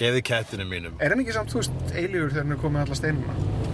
Geði 0.00 0.22
kettinu 0.24 0.64
mínum 0.64 0.94
Er 1.02 1.12
hann 1.12 1.20
ekki 1.20 1.34
samt, 1.36 1.52
þú 1.52 1.60
veist, 1.60 1.74
eilífur 1.92 2.30
þegar 2.32 2.46
hann 2.46 2.54
er 2.56 2.62
komið 2.62 2.86
alla 2.86 2.96
steinuna? 3.02 3.73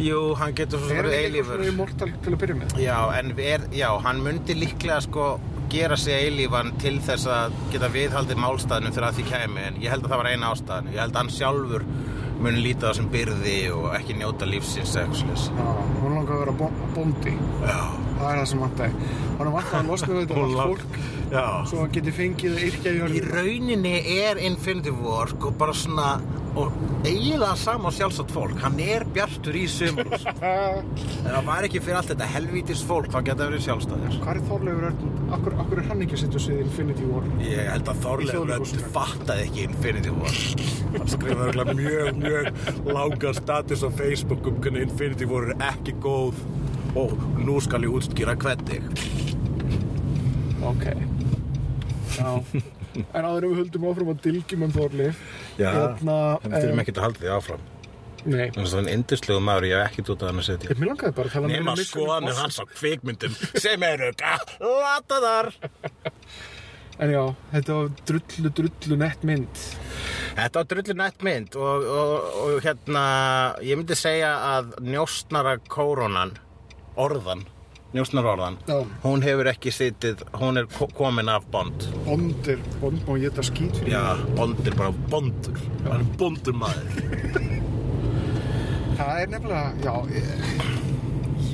Jú, 0.00 0.20
hann 0.40 0.54
getur 0.56 0.80
svo 0.80 0.94
Er 0.94 1.04
verið 1.04 1.12
hann 1.12 1.16
ekki 1.16 1.20
eitthvað 1.20 1.24
eilífur 1.24 1.56
svona 1.56 1.72
immortal 1.74 2.12
til 2.24 2.34
að 2.34 2.42
byrja 2.42 2.58
með? 2.60 2.76
Já, 2.80 2.98
en 3.18 3.32
er, 3.44 3.66
já, 3.76 3.88
hann 4.06 4.22
myndi 4.24 4.56
líklega 4.56 5.00
sko 5.04 5.26
gera 5.70 5.96
sig 6.00 6.26
eilífan 6.26 6.72
til 6.82 6.96
þess 7.04 7.28
að 7.30 7.58
geta 7.74 7.90
viðhaldið 7.94 8.40
málstæðnum 8.42 8.94
þegar 8.96 9.08
að 9.10 9.20
því 9.20 9.26
kæmi 9.28 9.66
en 9.68 9.76
ég 9.84 9.92
held 9.92 10.06
að 10.06 10.14
það 10.14 10.22
var 10.22 10.30
eina 10.32 10.54
ástæðan 10.54 10.88
ég 10.90 11.02
held 11.04 11.14
að 11.14 11.20
hann 11.20 11.34
sjálfur 11.36 11.84
mun 12.40 12.58
líta 12.64 12.90
á 12.90 12.92
sem 12.96 13.08
byrði 13.12 13.56
og 13.76 13.90
ekki 13.98 14.16
njóta 14.20 14.48
lífsins 14.48 14.94
eitthvað. 14.96 15.46
Já, 15.52 15.70
hún 16.02 16.14
langar 16.18 16.34
að 16.36 16.42
vera 16.44 16.56
bó- 16.60 16.76
bóndi. 16.96 17.36
Já. 17.64 17.80
Það 18.20 18.32
er 18.34 18.40
það 18.42 18.48
sem 18.50 18.60
vantaði. 18.60 18.92
Hún 19.38 19.52
vantaði 19.54 19.80
að 19.80 19.88
losna 19.90 20.14
við 20.14 20.26
þetta 20.26 20.42
allt 20.44 20.60
fólk 20.68 20.98
Já. 21.30 21.46
svo 21.70 21.78
hann 21.80 21.92
geti 21.94 22.12
fengið 22.12 22.56
að 22.58 22.66
yrkja 22.68 22.92
í 23.16 23.20
rauninni 23.30 23.94
er 24.18 24.36
Infinity 24.44 24.90
War 24.90 25.28
sko 25.30 25.50
bara 25.56 25.72
svona 25.72 26.20
og 26.58 26.72
eiginlega 27.06 27.54
sama 27.56 27.88
á 27.88 27.92
sjálfsagt 27.94 28.32
fólk 28.34 28.58
hann 28.60 28.80
er 28.82 29.04
bjartur 29.14 29.54
í 29.54 29.62
sumarús 29.70 30.24
en 30.26 31.28
það 31.30 31.44
var 31.46 31.62
ekki 31.68 31.80
fyrir 31.80 32.00
allt 32.00 32.10
þetta 32.10 32.26
helvítis 32.32 32.82
fólk 32.84 33.06
þá 33.14 33.20
geta 33.28 33.46
verið 33.46 33.62
sjálfstæðir 33.68 34.16
Hvað 34.24 34.34
er 34.34 34.42
Þorleifur 34.50 34.88
Örn? 34.90 35.14
Akkur, 35.38 35.54
akkur 35.62 35.78
er 35.78 35.88
hann 35.92 36.02
ekki 36.02 36.18
að 36.18 36.22
setja 36.24 36.42
sig 36.42 36.58
í 36.58 36.64
Infinity 36.66 37.06
War? 37.06 37.28
Ég 37.46 37.70
held 37.70 37.92
að 37.94 38.02
Þorleifur 38.02 38.34
Þjóðleikhúsinu. 38.34 38.90
fattaði 38.98 39.46
ekki 39.46 39.64
Infinity 39.70 40.10
War 40.18 40.34
Hann 40.98 41.12
skrifaði 41.14 41.46
örugglega 41.46 41.76
mjög, 41.78 42.10
mjög 42.30 42.92
langan 42.94 43.34
status 43.40 43.82
á 43.82 43.88
Facebook 44.00 44.46
um 44.46 44.60
hvernig 44.62 44.86
Infinity 44.88 45.26
War 45.30 45.50
er 45.50 45.64
ekki 45.72 45.94
góð 46.02 46.38
og 46.98 47.14
nú 47.38 47.58
skal 47.62 47.84
ég 47.86 47.92
útskýra 47.98 48.36
hvernig 48.38 48.82
Ok. 50.60 50.84
Já. 52.20 52.30
en 53.16 53.24
áður 53.24 53.46
við 53.48 53.58
höldum 53.62 53.84
áfram 53.88 54.10
að 54.12 54.18
dilgjum 54.26 54.64
um 54.66 54.72
Þorleif. 54.74 55.20
Hérna, 55.56 56.16
Við 56.42 56.56
þurfum 56.56 56.72
em, 56.74 56.82
ekki 56.82 56.94
að 56.96 57.04
halda 57.06 57.22
því 57.22 57.30
áfram 57.36 57.68
Nei. 58.20 58.50
Þannig 58.52 58.66
að 58.66 58.72
það 58.74 58.80
er 58.82 58.92
indislegu 58.98 59.40
maður 59.40 59.66
ég 59.70 59.78
hef 59.80 59.92
ekkert 59.94 60.10
út 60.12 60.22
af 60.24 60.28
hann 60.28 60.40
að 60.42 60.46
setja 60.50 60.68
Ég, 60.74 60.80
langaði 60.84 61.14
bara 61.16 61.30
að 61.30 61.36
tala 61.36 61.48
Nema 61.48 61.54
meira 61.56 61.72
um 61.72 61.78
Mission 61.80 62.02
skoðanir 62.02 62.40
hans 62.42 62.58
á 62.60 62.64
kvikmyndum 62.74 63.38
sem 63.64 63.86
eru 63.88 64.10
lataðar 64.60 65.48
En 67.00 67.08
já, 67.14 67.22
þetta 67.54 67.76
var 67.78 67.86
drullu, 68.08 68.50
drullu 68.58 68.96
nett 69.00 69.22
mynd. 69.24 69.60
Þetta 70.36 70.60
var 70.60 70.66
drullu 70.68 70.96
nætt 70.98 71.22
mynd 71.24 71.56
og, 71.56 71.86
og, 71.88 72.26
og 72.42 72.58
hérna, 72.64 73.04
ég 73.64 73.78
myndi 73.80 73.96
segja 73.96 74.34
að 74.50 74.74
njóstnara 74.84 75.54
kórónan, 75.72 76.34
orðan, 77.00 77.46
njóstnara 77.96 78.34
orðan, 78.36 78.58
Já. 78.68 78.76
hún 79.06 79.24
hefur 79.24 79.48
ekki 79.50 79.72
sitið, 79.74 80.20
hún 80.42 80.60
er 80.60 80.68
ko- 80.76 80.90
komin 80.96 81.32
af 81.32 81.48
Bond. 81.50 81.88
Bond 82.04 82.52
er, 82.52 82.60
Bond 82.82 83.00
má 83.08 83.16
geta 83.24 83.42
skít 83.48 83.80
fyrir 83.80 83.96
Já, 83.96 84.04
Bond 84.36 84.60
er 84.68 84.76
bara 84.78 84.92
Bondur, 85.10 85.56
hann 85.88 86.04
er 86.04 86.12
Bondur 86.20 86.60
maður. 86.60 87.00
Það 89.00 89.22
er 89.22 89.32
nefnilega, 89.32 89.72
já, 89.80 89.94
ég, 90.12 90.28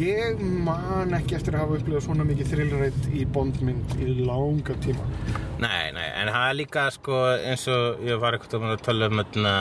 ég 0.01 0.41
man 0.67 1.15
ekki 1.17 1.37
eftir 1.39 1.57
að 1.57 1.65
hafa 1.65 1.79
upplifað 1.81 2.05
svona 2.07 2.27
mikið 2.29 2.53
thrillrætt 2.53 3.09
í 3.17 3.25
Bondmynd 3.37 3.95
í 4.03 4.17
langa 4.27 4.77
tíma. 4.85 5.07
Nei, 5.63 5.93
nei, 5.97 6.07
en 6.21 6.33
það 6.33 6.49
er 6.51 6.59
líka 6.59 6.89
sko 6.93 7.23
eins 7.37 7.65
og 7.73 8.03
ég 8.05 8.21
var 8.21 8.37
eitthvað 8.37 8.69
að 8.75 8.85
tala 8.85 9.09
um 9.11 9.23
hérna, 9.23 9.55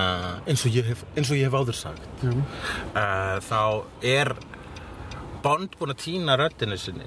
eins 0.44 0.66
og 0.68 0.76
ég 0.76 0.92
hef, 0.92 1.06
eins 1.16 1.32
og 1.32 1.40
ég 1.40 1.48
hef 1.48 1.56
áður 1.56 1.80
sagt. 1.80 2.10
Já. 2.26 2.34
uh, 2.36 3.38
þá 3.46 3.62
er 4.16 4.36
Bond 5.46 5.76
búinn 5.78 5.94
að 5.94 6.00
týna 6.02 6.36
röddinu 6.40 6.78
sinni 6.82 7.06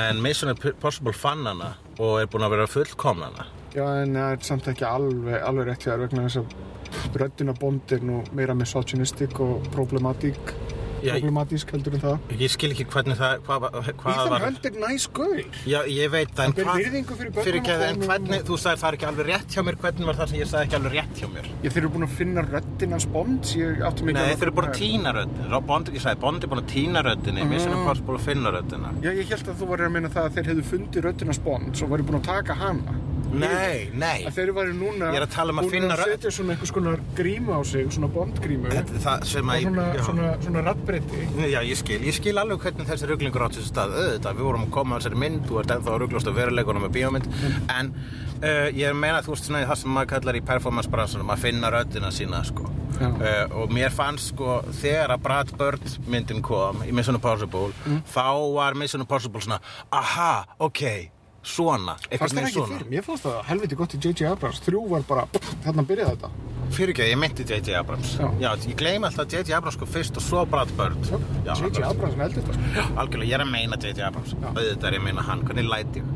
en 0.00 0.22
Mission 0.24 0.48
Impossible 0.48 1.12
fann 1.12 1.44
hana 1.44 1.74
og 2.00 2.22
er 2.22 2.30
búinn 2.32 2.46
að 2.46 2.54
vera 2.54 2.68
fullkomna 2.72 3.28
hana 3.28 3.44
Já, 3.74 3.84
en 4.00 4.14
það 4.16 4.30
er 4.30 4.46
samt 4.48 4.68
ekki 4.72 4.86
alveg, 4.88 5.36
alveg 5.44 5.68
rétt 5.68 5.84
hjá 5.84 5.90
þér 5.90 6.04
vegna 6.06 6.24
þess 6.24 6.40
að 6.40 7.20
röddina 7.20 7.54
Bond 7.60 7.92
er 7.92 8.06
nú 8.08 8.22
meira 8.38 8.54
misogynistic 8.56 9.36
og 9.44 9.66
problematík, 9.74 10.54
problematísk 11.02 11.70
heldur 11.74 11.94
en 11.96 12.00
það. 12.00 12.18
ég 12.40 12.50
skil 12.52 12.70
ekki 12.74 12.86
hvernig 12.92 13.16
það 13.20 13.40
hvað, 13.46 13.66
hvað 14.00 14.12
Ethan 14.12 14.32
var 14.34 14.44
Hunt 14.46 14.66
er 14.66 14.76
nice 14.82 15.08
girl. 15.16 15.42
Já, 15.66 15.78
ég 15.90 16.10
veit 16.10 16.32
það, 16.36 16.44
en 16.46 16.52
virðingu 16.80 17.16
fyrir 17.18 17.30
og 17.36 17.84
en 17.86 18.00
hvernig, 18.06 18.40
og- 18.40 18.46
þú 18.50 18.58
sagði 18.62 18.80
það 18.82 18.88
er 18.88 18.96
ekki 18.98 19.08
alveg 19.10 19.26
rétt 19.30 19.56
hjá 19.56 19.62
mér 19.66 19.76
hvernig 19.82 20.06
var 20.06 20.14
það 20.20 20.28
sem 20.32 20.38
ég 20.40 20.50
sagði 20.52 20.66
ekki 20.66 20.78
alveg 20.80 20.92
rétt 20.96 21.16
hjá 21.20 21.28
mér 21.34 21.46
Ég 21.62 21.72
þeir 21.72 21.82
eru 21.82 21.90
búin 21.96 22.06
að 22.06 22.14
finna 22.20 22.42
röddinn 22.46 22.90
hans 22.96 23.06
Bond, 23.06 23.42
ég 23.56 23.78
Nei, 23.78 24.22
ekki 24.22 24.36
þeir 24.36 24.46
eru 24.48 24.56
búin 24.56 24.70
að 24.70 24.78
týna 24.80 25.12
röddinu 25.16 25.60
Bond, 25.66 25.88
ég 25.92 26.00
sagði, 26.00 26.20
Bond 26.20 26.44
er 26.44 26.48
búin 26.48 26.62
að 26.64 26.70
týna 26.72 27.02
röddinu 27.06 27.46
Mission 27.46 27.72
Impossible 27.76 28.16
að 28.18 28.26
finna 28.26 28.50
röddina 28.54 28.94
Já, 29.02 29.10
ég 29.12 29.28
held 29.28 29.46
að 29.48 29.60
þú 29.60 29.68
varir 29.72 29.86
að 29.86 29.92
meina 29.96 30.08
það 30.08 30.24
að 30.30 30.34
þeir 30.36 30.50
hefðu 30.52 30.64
fundið 30.70 31.06
röddinn 31.06 31.26
hans 31.32 31.38
Bond 31.46 31.76
svo 31.76 31.86
varir 31.88 32.04
búin 32.06 32.20
að 32.20 32.26
taka 32.30 32.54
hana. 32.54 32.96
Nei, 33.32 33.88
nei. 33.96 34.24
Að 34.28 34.36
þeir 34.38 34.52
varir 34.56 34.76
núna 34.76 35.10
Ég 35.10 35.18
er 35.18 35.26
að 35.26 35.32
tala 35.34 35.54
um 35.54 35.60
að 35.62 35.70
finna 35.74 35.96
að 35.96 36.12
setja 36.12 36.32
svona 36.34 36.54
einhvers 36.54 36.72
konar 36.74 37.00
grímu 37.18 37.56
á 37.56 37.60
sig, 37.66 37.88
svona 37.94 38.10
Bond-grímu. 38.14 38.70
Þetta 38.72 38.94
er 38.96 39.02
það 39.06 39.26
sem 39.32 39.52
að 39.52 39.64
svona, 39.66 39.86
já. 39.96 40.02
svona, 40.08 40.28
svona 40.46 40.64
rattbreytti. 40.68 41.24
Já, 41.42 41.58
ég 41.66 41.80
skil, 41.80 41.98
ég 42.06 42.16
skil 42.16 42.36
alveg 42.42 42.62
hvernig 42.62 42.90
þessi 42.90 43.10
rugglingur 43.10 43.46
átt 43.46 43.58
þessi 43.58 43.72
stað. 43.72 43.96
Auðvitað, 43.96 44.38
við 44.38 44.48
vorum 44.48 44.66
að 44.68 44.72
koma 44.78 44.96
á 44.96 44.98
þessari 45.00 45.20
mynd 45.24 45.50
þú 45.50 45.60
ert 45.62 45.74
ennþá 45.76 45.92
að 45.94 46.00
rugglast 46.04 46.30
á 46.30 46.32
veruleikunum 46.38 46.86
með 46.86 46.96
bíómynd. 46.96 47.28
En 47.76 47.92
uh, 47.96 48.68
ég 48.76 48.96
meina 48.96 49.20
að 49.20 49.28
þú 49.28 49.36
veist 49.36 49.50
svona 49.50 49.66
það 49.66 49.82
sem 49.82 49.96
maður 49.98 50.12
kallar 50.14 50.40
í 50.40 50.44
performance 50.52 50.92
bransunum 50.92 51.34
að 51.34 51.46
finna 51.48 51.72
röddina 51.74 52.12
sína 52.14 52.42
sko. 52.46 52.70
Uh, 52.96 53.44
og 53.60 53.72
mér 53.76 53.92
fannst 53.92 54.30
sko 54.32 54.62
þegar 54.78 55.12
að 55.16 55.24
Brad 55.26 55.50
Bird 55.60 55.90
myndin 56.08 56.40
kom 56.44 56.80
í 56.86 56.94
Mission 56.96 57.18
Impossible 57.18 57.68
þá 58.08 58.30
var 58.54 58.78
Mission 58.78 59.04
Impossible 59.04 59.42
svona 59.44 59.58
aha, 59.92 60.46
ok, 60.64 61.10
svona 61.46 61.94
Fannst 61.96 62.10
eitthvað 62.10 62.34
það 62.36 62.42
ekki 62.48 62.56
svona 62.56 62.76
fyrir? 62.80 62.90
Mér 62.92 63.04
fannst 63.06 63.26
það 63.28 63.38
helviti 63.50 63.78
gott 63.78 63.94
í 63.96 64.00
J.J. 64.02 64.26
Abrams. 64.32 64.60
Þrjú 64.66 64.82
var 64.90 65.04
bara, 65.08 65.24
þarna 65.64 65.84
byrjaði 65.90 66.14
þetta. 66.16 66.30
fyrir 66.76 66.90
ekki, 66.94 67.04
ég 67.12 67.20
meinti 67.22 67.44
J.J. 67.46 67.76
Abrams 67.78 68.14
Já. 68.18 68.26
ég 68.66 68.74
gleymi 68.80 69.06
alltaf 69.06 69.28
J.J. 69.30 69.54
Abrams 69.54 69.76
sko 69.78 69.86
fyrst 69.86 70.16
og 70.18 70.24
svo 70.26 70.40
Brad 70.50 70.72
Bird 70.78 70.98
Já, 71.46 71.54
J.J. 71.62 71.84
Abrams 71.86 72.16
heldur 72.18 72.42
þetta. 72.42 72.56
sko. 72.58 72.86
algjörlega, 73.04 73.30
ég 73.30 73.38
er 73.38 73.44
að 73.44 73.52
meina 73.52 73.78
J.J. 73.78 74.02
Abrams 74.08 74.34
Já. 74.34 74.48
auðvitað 74.50 74.88
er 74.90 74.96
ég 74.98 75.00
að 75.00 75.06
meina 75.06 75.26
hann, 75.28 75.44
hvernig 75.46 75.70
læt 75.70 76.00
ég 76.00 76.10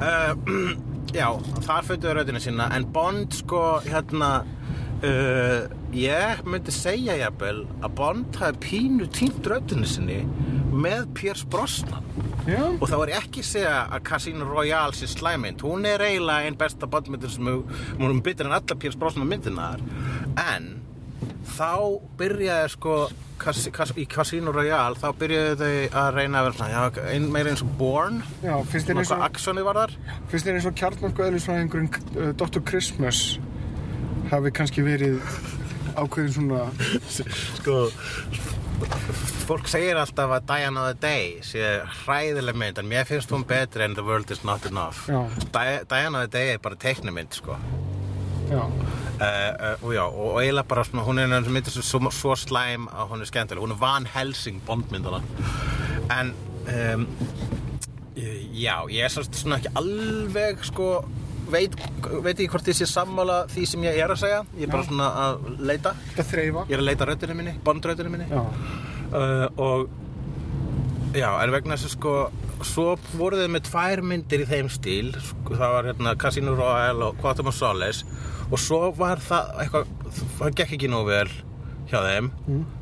uh, 0.00 0.32
já, 1.20 1.28
þar 1.68 1.88
fötuðu 1.90 2.16
röddina 2.18 2.40
sína 2.40 2.70
en 2.78 2.88
Bond 2.96 3.36
sko 3.36 3.62
hérna 3.84 4.30
uh, 5.04 5.60
ég 5.92 6.42
myndi 6.48 6.72
segja 6.74 7.18
jafnvel 7.20 7.66
að 7.84 7.94
Bond 8.00 8.40
hafi 8.40 8.62
pínu 8.64 9.10
tínt 9.12 9.44
röddina 9.52 9.84
sinni 9.92 10.22
með 10.72 11.08
Pierce 11.16 11.48
Brosnan. 11.48 12.06
Já, 12.48 12.62
og 12.72 12.86
þá 12.90 12.96
er 12.98 13.12
ég 13.12 13.18
ekki 13.22 13.42
að 13.44 13.50
segja 13.52 13.74
að 13.86 14.04
Casino 14.08 14.46
Royale 14.48 14.96
sé 14.98 15.06
slæmynd, 15.10 15.62
hún 15.62 15.86
er 15.86 16.02
eiginlega 16.02 16.48
einn 16.48 16.58
besta 16.58 16.88
bondmyndin 16.90 17.30
sem 17.30 17.50
hún 17.50 18.08
er 18.08 18.22
byttir 18.24 18.48
en 18.48 18.56
alla 18.56 18.78
Pierce 18.78 18.98
Brosnan 18.98 19.30
myndinar 19.30 19.82
en 20.42 20.72
þá 21.52 22.00
byrjaði 22.18 22.72
sko 22.72 22.96
kas, 23.42 23.62
kas, 23.74 23.92
í 23.98 24.06
Casino 24.10 24.52
Royale 24.54 24.98
þá 24.98 25.08
byrjaði 25.18 25.70
þau 25.92 26.00
að 26.02 26.10
reyna 26.16 26.42
að 26.42 26.48
vera 26.48 27.06
ein, 27.12 27.28
meira 27.34 27.52
eins 27.52 27.64
og 27.64 27.72
Bourne. 27.78 28.22
Já, 28.42 28.54
finnst 28.70 28.88
þér 28.88 28.94
svona 28.94 29.02
eins 29.02 29.12
hvað 29.12 29.24
og, 29.24 29.26
aksjónið 29.28 29.68
var 29.68 29.80
þar? 29.80 29.96
Finnst 30.32 30.48
þér 30.48 30.58
eins 30.58 30.68
og 30.70 30.76
kjarnorku 30.82 31.26
eðlisfræðingurinn 31.26 31.90
uh, 31.92 32.30
Dr. 32.42 32.62
Christmas 32.68 33.22
hafi 34.32 34.54
kannski 34.54 34.84
verið 34.86 35.18
ákveðin 35.92 36.34
svona, 36.38 36.66
sko 37.58 37.78
fólk 39.46 39.68
segir 39.70 39.98
alltaf 40.00 40.32
að 40.38 40.48
Diana 40.48 40.86
the 40.90 40.98
Day 41.02 41.38
sé 41.46 41.82
hræðileg 42.02 42.58
mynd 42.58 42.80
en 42.82 42.90
mér 42.90 43.06
finnst 43.08 43.32
hún 43.34 43.46
betri 43.48 43.86
en 43.86 43.96
The 43.98 44.04
World 44.06 44.30
is 44.34 44.44
Not 44.46 44.66
Enough. 44.68 45.06
Di 45.52 45.78
Diana 45.90 46.26
the 46.26 46.32
Day 46.32 46.54
er 46.56 46.62
bara 46.62 46.78
teiknumynd 46.80 47.38
sko. 47.38 47.58
Já, 48.50 48.66
Uh, 49.22 49.76
uh, 49.84 49.94
já, 49.94 50.02
og, 50.02 50.40
eiginlega 50.40 50.66
bara 50.66 50.82
svona, 50.84 51.04
hún 51.06 51.20
er 51.20 51.30
eins 51.30 51.46
og 51.46 51.52
myndir 51.54 51.70
svo, 51.70 52.00
svo 52.10 52.32
slæm 52.34 52.88
að 52.90 53.12
hún 53.12 53.20
er 53.22 53.28
skemmtileg, 53.28 53.62
hún 53.62 53.74
er 53.74 53.78
Van 53.78 54.06
Helsing 54.10 54.58
bondmyndana 54.66 55.20
en 56.10 56.32
um, 56.66 57.04
já, 58.16 58.80
ég 58.90 59.04
er 59.04 59.12
svona 59.12 59.60
ekki 59.60 59.70
alveg 59.78 60.64
sko 60.66 60.88
veit, 61.52 61.76
veit 62.02 62.34
ekki 62.34 62.50
hvort 62.52 62.70
ég 62.72 62.78
sé 62.78 62.88
sammála 62.88 63.42
því 63.52 63.66
sem 63.72 63.84
ég 63.86 63.98
er 64.02 64.14
að 64.14 64.22
segja, 64.24 64.40
ég 64.58 64.66
er 64.66 64.72
bara 64.72 64.86
svona 64.88 65.10
að 65.24 65.50
leita, 65.62 65.94
þreifa. 66.18 66.64
ég 66.68 66.76
er 66.76 66.82
að 66.82 66.88
leita 66.90 67.08
röddinu 67.08 67.36
minni 67.38 67.54
bondröddinu 67.66 68.12
minni. 68.12 68.28
Já, 68.32 68.42
uh, 69.12 69.46
og 69.62 71.16
já, 71.16 71.28
en 71.42 71.54
vegna 71.54 71.76
þess 71.76 71.92
að 71.92 71.96
sko 71.98 72.16
svo 72.62 72.96
voru 73.18 73.40
þau 73.40 73.48
með 73.50 73.64
tvær 73.68 74.04
myndir 74.06 74.44
í 74.44 74.50
þeim 74.50 74.68
stíl 74.72 75.14
sko, 75.18 75.56
það 75.56 75.72
var 75.76 75.88
hérna 75.90 76.18
Casino 76.20 76.54
Royale 76.58 77.08
og 77.08 77.22
Quantum 77.22 77.50
of 77.50 77.56
Solace 77.58 78.06
og 78.52 78.60
svo 78.60 78.84
var 78.96 79.22
það 79.22 79.56
eitthvað, 79.64 79.96
það 80.38 80.60
gekk 80.60 80.76
ekki 80.76 80.92
nóg 80.92 81.08
vel 81.08 81.32
hjá 81.92 81.98
þeim. 82.06 82.28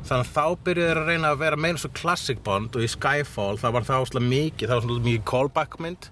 Þannig 0.07 0.21
að 0.21 0.29
þá 0.31 0.45
byrjuðu 0.65 0.87
þeir 0.87 0.99
að 1.01 1.09
reyna 1.09 1.31
að 1.33 1.41
vera 1.41 1.59
meira 1.59 1.81
svo 1.81 1.91
classic 1.97 2.39
bond 2.45 2.77
og 2.77 2.85
í 2.85 2.91
Skyfall 2.91 3.59
það 3.59 3.75
var 3.75 3.87
það 3.89 4.05
áslega 4.05 4.29
mikið, 4.31 4.67
það 4.69 4.77
var 4.77 4.85
svona 4.85 5.05
mikið 5.07 5.25
callback 5.31 5.79
mynd 5.83 6.07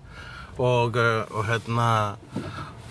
og, 0.59 0.97
uh, 0.99 1.23
og 1.31 1.45
hérna 1.47 1.89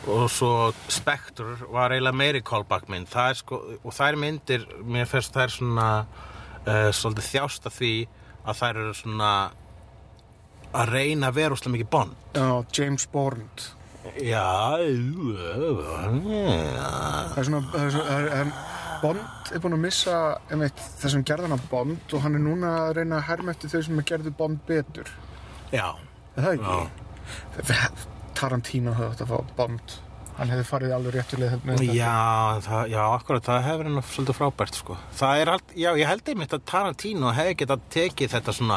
og 0.09 0.25
svo 0.33 0.71
Spectre 0.89 1.59
var 1.69 1.93
eiginlega 1.93 2.17
meiri 2.17 2.41
callback 2.47 2.89
mynd 2.89 3.11
það 3.13 3.31
er 3.35 3.39
sko, 3.43 3.59
og 3.85 3.93
þær 3.93 4.17
myndir 4.17 4.65
mér 4.89 5.09
finnst 5.11 5.35
þær 5.37 5.53
svona 5.53 5.89
uh, 6.07 6.89
svolítið 6.97 7.27
þjást 7.33 7.69
af 7.69 7.77
því 7.77 7.93
að 8.49 8.61
þær 8.63 8.81
eru 8.85 8.95
svona 8.97 9.33
að 10.79 10.93
reyna 10.95 11.29
að 11.29 11.37
vera 11.43 11.57
úrslega 11.57 11.75
mikið 11.77 11.91
bond 11.93 12.39
já, 12.39 12.49
James 12.79 13.07
Bond. 13.13 13.67
já 14.23 14.47
Það 17.29 17.39
er 17.39 17.49
svona, 17.49 17.63
það 17.73 17.85
er 17.85 17.99
er, 18.17 18.29
er, 18.41 18.53
Bond 19.03 19.53
er 19.55 19.61
búin 19.63 19.77
að 19.77 19.83
missa 19.85 20.15
einmitt, 20.51 20.81
þessum 21.03 21.23
gerðana 21.29 21.59
Bond 21.71 22.15
og 22.17 22.25
hann 22.25 22.35
er 22.39 22.43
núna 22.43 22.73
að 22.87 22.95
reyna 22.99 23.21
að 23.21 23.29
herma 23.29 23.53
eftir 23.55 23.71
þau 23.75 23.83
sem 23.87 24.01
gerðu 24.09 24.33
Bond 24.39 24.65
betur. 24.67 25.11
já, 25.73 25.93
Er 26.37 26.43
það 26.45 26.53
ekki? 26.57 27.08
Tarantino 28.39 28.93
höfði 28.95 29.15
átt 29.15 29.25
að 29.25 29.33
fá 29.33 29.57
Bond. 29.59 29.95
hann 30.39 30.53
hefði 30.53 30.65
farið 30.69 30.93
alveg 30.95 31.17
þetta 31.33 31.87
Já, 31.97 32.19
það, 32.63 32.83
já, 32.93 33.01
akkurat, 33.11 33.43
það 33.49 33.65
hefur 33.67 33.89
nú 33.91 34.03
svolítið 34.07 34.37
frábært, 34.39 34.77
sko. 34.79 34.97
Það 35.19 35.41
er 35.43 35.51
allt, 35.51 35.73
já, 35.75 35.89
ég 35.99 36.07
held 36.07 36.29
einmitt 36.31 36.53
að 36.55 36.67
Tarantino 36.71 37.33
hefði 37.35 37.57
getað 37.63 37.81
tekið 37.97 38.31
þetta 38.37 38.53
svona, 38.55 38.77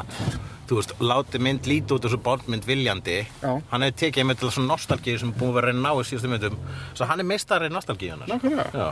þú 0.71 0.79
veist, 0.79 0.95
látið 1.11 1.43
mynd 1.45 1.69
lítið 1.69 1.93
út 1.93 2.07
þessu 2.07 2.19
bondmynd 2.25 2.65
viljandi. 2.65 3.17
Já. 3.43 3.51
Hann 3.69 3.85
hefði 3.85 3.97
tekið 4.01 4.23
einmitt 4.23 4.45
svona 4.47 4.71
nostalgíu 4.71 5.21
sem 5.21 5.33
búið 5.37 5.59
að 5.61 5.69
að 5.69 5.81
ná 5.83 5.91
í 5.91 6.07
síðustu 6.09 6.31
myndum. 6.31 6.55
Svo 6.97 7.09
hann 7.11 7.21
er 7.21 7.29
meistarið 7.29 7.75
nostalgíunar. 7.75 8.33
Já. 8.73 8.87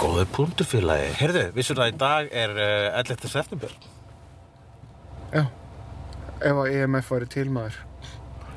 Góður 0.00 0.26
punktur 0.34 0.66
félagi. 0.66 1.12
Heyrðu, 1.20 1.44
vissur 1.54 1.78
það 1.78 1.92
í 1.92 1.94
dag 2.02 2.34
er 2.42 2.56
uh, 2.58 2.98
11. 2.98 3.30
september. 3.30 3.78
Já, 5.30 5.44
ef 6.42 6.64
að 6.64 6.74
EMF 6.80 7.14
væri 7.14 7.30
til 7.30 7.46
maður 7.54 7.78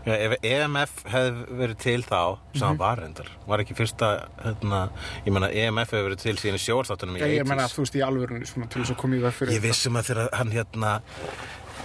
Já, 0.04 0.14
ef 0.20 0.34
EMF 0.44 0.94
hefði 1.08 1.58
verið 1.62 1.78
til 1.80 2.02
þá, 2.04 2.18
sem 2.58 2.66
hann 2.68 2.80
var 2.82 3.00
reyndar, 3.00 3.30
var 3.48 3.62
ekki 3.64 3.76
fyrsta, 3.78 4.10
hérna, 4.44 4.82
ég 5.24 5.32
meina 5.32 5.48
EMF 5.48 5.94
hefði 5.96 6.06
verið 6.10 6.24
til 6.26 6.36
síðan 6.42 6.60
í 6.60 6.64
sjóarstáttunum 6.66 7.16
í 7.16 7.24
Já, 7.24 7.28
ég 7.32 7.44
80s. 7.46 7.50
menna, 7.54 7.68
þú 7.72 7.86
veist, 7.86 7.96
í 7.96 8.04
alvörunni 8.04 8.50
svona, 8.50 8.68
til 8.74 8.84
þess 8.84 8.96
að 8.98 9.00
koma 9.04 9.16
í 9.16 9.24
veg 9.24 9.38
fyrir 9.38 9.56
Ég 9.56 9.64
vissum 9.64 10.00
að 10.02 10.10
þegar 10.12 10.34
hann 10.42 10.52
hérna 10.58 10.92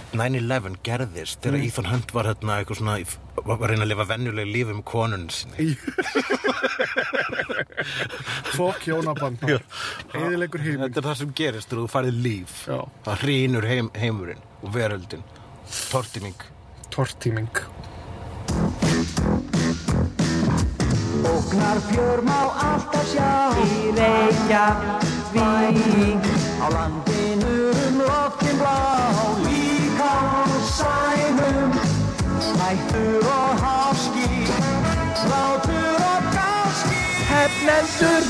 9-11 0.09 0.77
gerðist 0.83 1.43
þegar 1.45 1.63
Ethan 1.67 1.87
Hunt 1.93 2.11
var 2.17 2.25
hérna 2.31 2.55
eitthvað 2.59 2.79
svona 2.81 2.95
var 3.45 3.59
að 3.61 3.67
reyna 3.71 3.85
að 3.85 3.91
lifa 3.91 4.05
venjulegu 4.09 4.49
lífi 4.51 4.73
með 4.73 4.85
konunni 4.89 5.35
sinni. 5.35 5.67
Fokk 8.55 8.87
hjónaband 8.89 9.43
Eðilegur 9.47 10.63
heiminn 10.65 10.87
Þetta 10.87 11.01
er 11.03 11.07
það 11.11 11.19
sem 11.21 11.33
gerist 11.37 11.69
þegar 11.71 11.83
þú 11.85 11.91
farið 11.93 12.19
líf. 12.25 12.55
Já. 12.67 12.79
það 13.05 13.23
hrýnur 13.23 13.69
heim, 13.69 13.91
heimurinn 14.01 14.41
og 14.63 14.73
veröldin. 14.75 15.23
Tortiming 15.91 16.47
Tortíming 16.89 17.61
Ógnar 21.49 21.81
fjör 21.81 22.21
má 22.21 22.41
alltaf 22.61 23.09
sjá 23.09 23.49
Í 23.57 23.89
Reykjavík. 23.97 25.41
Á 26.61 26.69
landinu 26.69 27.73
um 27.73 27.97
loftin 28.05 28.55
blá 28.61 28.77
Líka 29.41 30.13
á 30.13 30.45
sænum. 30.77 31.71
Hættur 32.61 33.25
og 33.25 33.51
háski 33.63 34.29
Látur 35.31 35.97
og 36.13 36.21
gáski 36.37 37.01
Hefnendur 37.31 38.23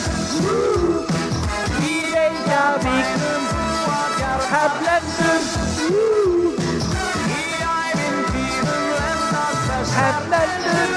Í 1.91 1.95
lendast 2.13 2.87
þess 2.87 4.47
Hefnendur 4.55 5.43
Hefnendur 9.99 10.89